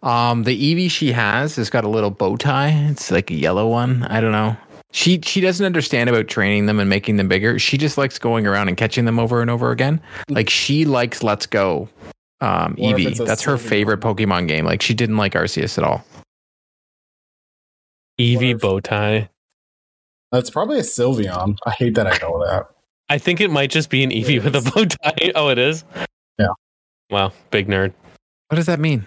Um, 0.02 0.42
the 0.42 0.54
Eevee 0.56 0.90
she 0.90 1.12
has 1.12 1.56
has 1.56 1.70
got 1.70 1.84
a 1.84 1.88
little 1.88 2.10
bow 2.10 2.36
tie. 2.36 2.70
It's 2.90 3.10
like 3.10 3.30
a 3.30 3.34
yellow 3.34 3.68
one. 3.68 4.02
I 4.04 4.20
don't 4.20 4.32
know. 4.32 4.56
She 4.92 5.20
she 5.24 5.40
doesn't 5.40 5.64
understand 5.64 6.08
about 6.10 6.28
training 6.28 6.66
them 6.66 6.78
and 6.78 6.88
making 6.88 7.16
them 7.16 7.26
bigger. 7.28 7.58
She 7.58 7.76
just 7.78 7.96
likes 7.98 8.18
going 8.18 8.46
around 8.46 8.68
and 8.68 8.76
catching 8.76 9.04
them 9.06 9.18
over 9.18 9.40
and 9.40 9.50
over 9.50 9.70
again. 9.70 10.00
Like 10.28 10.48
she 10.50 10.84
likes 10.84 11.22
Let's 11.22 11.46
Go. 11.46 11.88
Um, 12.40 12.74
What 12.78 13.00
if 13.00 13.18
Eevee. 13.18 13.26
That's 13.26 13.42
her 13.42 13.56
favorite 13.56 14.00
Pokemon 14.00 14.48
game. 14.48 14.64
Like 14.64 14.82
she 14.82 14.94
didn't 14.94 15.16
like 15.16 15.32
Arceus 15.34 15.78
at 15.78 15.84
all. 15.84 16.04
Eevee 18.20 18.36
What 18.36 18.44
if- 18.44 18.60
bow 18.60 18.80
tie. 18.80 19.28
That's 20.30 20.48
probably 20.50 20.78
a 20.78 20.82
Sylveon. 20.82 21.56
I 21.66 21.70
hate 21.72 21.94
that 21.94 22.06
I 22.06 22.16
know 22.22 22.42
that. 22.46 22.68
I 23.10 23.18
think 23.18 23.40
it 23.42 23.50
might 23.50 23.70
just 23.70 23.90
be 23.90 24.02
an 24.02 24.10
Eevee 24.10 24.42
with 24.42 24.56
a 24.56 24.62
bow 24.70 24.84
tie. 24.86 25.32
Oh, 25.34 25.48
it 25.48 25.58
is. 25.58 25.84
Yeah. 26.38 26.46
Wow, 27.10 27.32
big 27.50 27.68
nerd. 27.68 27.92
What 28.48 28.56
does 28.56 28.66
that 28.66 28.80
mean? 28.80 29.06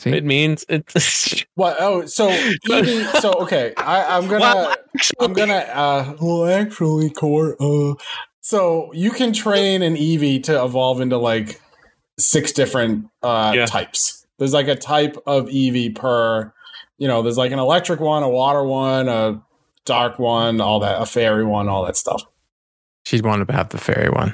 See, 0.00 0.10
It 0.10 0.24
means 0.24 0.64
it's. 0.68 1.44
What? 1.56 1.76
Oh, 1.78 2.06
so 2.06 2.30
Eevee. 2.30 3.20
So 3.20 3.32
okay, 3.42 3.74
I, 3.76 4.16
I'm 4.16 4.28
gonna. 4.28 4.44
Well, 4.44 4.76
I'm 5.20 5.32
gonna. 5.34 5.52
Uh, 5.54 6.16
well, 6.20 6.46
actually, 6.46 7.10
core. 7.10 7.54
Uh, 7.60 7.94
so 8.40 8.90
you 8.94 9.10
can 9.10 9.32
train 9.34 9.82
an 9.82 9.96
Eevee 9.96 10.42
to 10.44 10.64
evolve 10.64 11.02
into 11.02 11.18
like 11.18 11.60
six 12.18 12.52
different 12.52 13.06
uh, 13.22 13.52
Yeah. 13.54 13.66
types. 13.66 14.26
There's 14.38 14.54
like 14.54 14.68
a 14.68 14.76
type 14.76 15.18
of 15.26 15.46
Eevee 15.48 15.94
per. 15.94 16.52
You 16.96 17.08
know, 17.08 17.20
there's 17.22 17.36
like 17.38 17.52
an 17.52 17.58
electric 17.58 18.00
one, 18.00 18.22
a 18.22 18.28
water 18.28 18.64
one, 18.64 19.08
a 19.08 19.42
dark 19.84 20.18
one, 20.18 20.60
all 20.62 20.80
that, 20.80 21.00
a 21.02 21.04
fairy 21.06 21.44
one, 21.44 21.68
all 21.68 21.84
that 21.84 21.96
stuff. 21.96 22.22
she 23.04 23.20
wanted 23.20 23.48
to 23.48 23.54
have 23.54 23.68
the 23.70 23.78
fairy 23.78 24.08
one. 24.10 24.32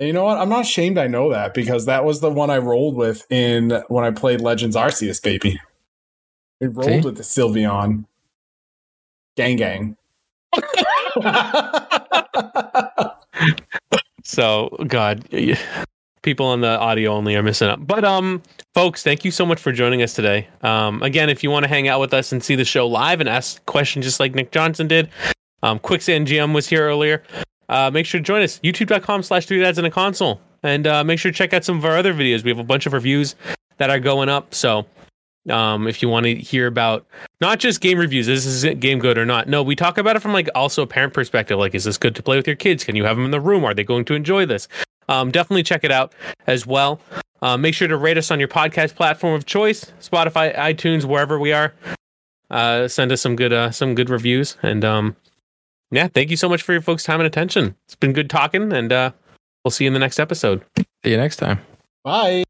And 0.00 0.06
you 0.06 0.12
know 0.12 0.24
what? 0.24 0.38
I'm 0.38 0.48
not 0.48 0.62
ashamed. 0.62 0.98
I 0.98 1.08
know 1.08 1.30
that 1.30 1.54
because 1.54 1.86
that 1.86 2.04
was 2.04 2.20
the 2.20 2.30
one 2.30 2.50
I 2.50 2.58
rolled 2.58 2.94
with 2.94 3.26
in 3.30 3.82
when 3.88 4.04
I 4.04 4.10
played 4.10 4.40
Legends 4.40 4.76
Arceus, 4.76 5.22
baby. 5.22 5.60
We 6.60 6.68
rolled 6.68 6.86
See? 6.88 7.00
with 7.00 7.16
the 7.16 7.22
Sylveon. 7.22 8.04
Gang 9.36 9.56
gang. 9.56 9.96
So, 14.28 14.68
God, 14.86 15.26
people 16.20 16.44
on 16.46 16.60
the 16.60 16.78
audio 16.78 17.12
only 17.12 17.34
are 17.34 17.42
missing 17.42 17.68
up. 17.68 17.86
But, 17.86 18.04
um, 18.04 18.42
folks, 18.74 19.02
thank 19.02 19.24
you 19.24 19.30
so 19.30 19.46
much 19.46 19.58
for 19.58 19.72
joining 19.72 20.02
us 20.02 20.12
today. 20.12 20.46
Um, 20.60 21.02
again, 21.02 21.30
if 21.30 21.42
you 21.42 21.50
want 21.50 21.64
to 21.64 21.68
hang 21.68 21.88
out 21.88 21.98
with 21.98 22.12
us 22.12 22.30
and 22.30 22.44
see 22.44 22.54
the 22.54 22.66
show 22.66 22.86
live 22.86 23.20
and 23.20 23.28
ask 23.28 23.64
questions 23.64 24.04
just 24.04 24.20
like 24.20 24.34
Nick 24.34 24.52
Johnson 24.52 24.86
did, 24.86 25.08
um, 25.62 25.78
Quicksand 25.78 26.26
GM 26.26 26.54
was 26.54 26.68
here 26.68 26.86
earlier. 26.86 27.22
Uh, 27.68 27.90
make 27.90 28.06
sure 28.06 28.20
to 28.20 28.24
join 28.24 28.42
us. 28.42 28.58
YouTube.com 28.60 29.22
slash 29.22 29.46
three 29.46 29.60
dads 29.60 29.78
in 29.78 29.84
a 29.84 29.90
console. 29.90 30.40
And 30.62 30.86
uh, 30.86 31.04
make 31.04 31.18
sure 31.18 31.30
to 31.30 31.36
check 31.36 31.52
out 31.52 31.64
some 31.64 31.78
of 31.78 31.84
our 31.84 31.96
other 31.96 32.12
videos. 32.12 32.42
We 32.42 32.50
have 32.50 32.58
a 32.58 32.64
bunch 32.64 32.86
of 32.86 32.92
reviews 32.92 33.36
that 33.76 33.90
are 33.90 34.00
going 34.00 34.28
up. 34.28 34.54
So, 34.54 34.86
um, 35.50 35.86
if 35.86 36.02
you 36.02 36.08
want 36.08 36.26
to 36.26 36.34
hear 36.34 36.66
about 36.66 37.06
not 37.40 37.58
just 37.58 37.80
game 37.80 37.98
reviews, 37.98 38.28
is 38.28 38.62
this 38.62 38.74
game 38.76 38.98
good 38.98 39.16
or 39.16 39.24
not? 39.24 39.48
No, 39.48 39.62
we 39.62 39.76
talk 39.76 39.96
about 39.96 40.16
it 40.16 40.20
from 40.20 40.32
like 40.32 40.48
also 40.54 40.82
a 40.82 40.86
parent 40.86 41.14
perspective. 41.14 41.58
Like, 41.58 41.74
is 41.74 41.84
this 41.84 41.96
good 41.96 42.14
to 42.16 42.22
play 42.22 42.36
with 42.36 42.46
your 42.46 42.56
kids? 42.56 42.84
Can 42.84 42.96
you 42.96 43.04
have 43.04 43.16
them 43.16 43.24
in 43.24 43.30
the 43.30 43.40
room? 43.40 43.64
Are 43.64 43.72
they 43.72 43.84
going 43.84 44.04
to 44.06 44.14
enjoy 44.14 44.46
this? 44.46 44.68
Um, 45.08 45.30
definitely 45.30 45.62
check 45.62 45.84
it 45.84 45.90
out 45.90 46.12
as 46.46 46.66
well. 46.66 47.00
Uh, 47.40 47.56
make 47.56 47.74
sure 47.74 47.88
to 47.88 47.96
rate 47.96 48.18
us 48.18 48.30
on 48.30 48.38
your 48.38 48.48
podcast 48.48 48.94
platform 48.94 49.34
of 49.34 49.46
choice, 49.46 49.84
Spotify, 50.00 50.54
iTunes, 50.56 51.04
wherever 51.04 51.38
we 51.38 51.52
are. 51.52 51.72
Uh, 52.50 52.88
send 52.88 53.12
us 53.12 53.20
some 53.20 53.36
good 53.36 53.52
uh, 53.52 53.70
some 53.70 53.94
good 53.94 54.10
reviews, 54.10 54.56
and 54.62 54.84
um, 54.84 55.16
yeah, 55.90 56.08
thank 56.08 56.30
you 56.30 56.36
so 56.36 56.48
much 56.48 56.62
for 56.62 56.72
your 56.72 56.82
folks' 56.82 57.04
time 57.04 57.20
and 57.20 57.26
attention. 57.26 57.74
It's 57.86 57.94
been 57.94 58.12
good 58.12 58.30
talking, 58.30 58.72
and 58.72 58.92
uh, 58.92 59.12
we'll 59.64 59.70
see 59.70 59.84
you 59.84 59.88
in 59.88 59.94
the 59.94 60.00
next 60.00 60.18
episode. 60.18 60.64
See 60.76 61.10
you 61.10 61.16
next 61.16 61.36
time. 61.36 61.60
Bye. 62.04 62.44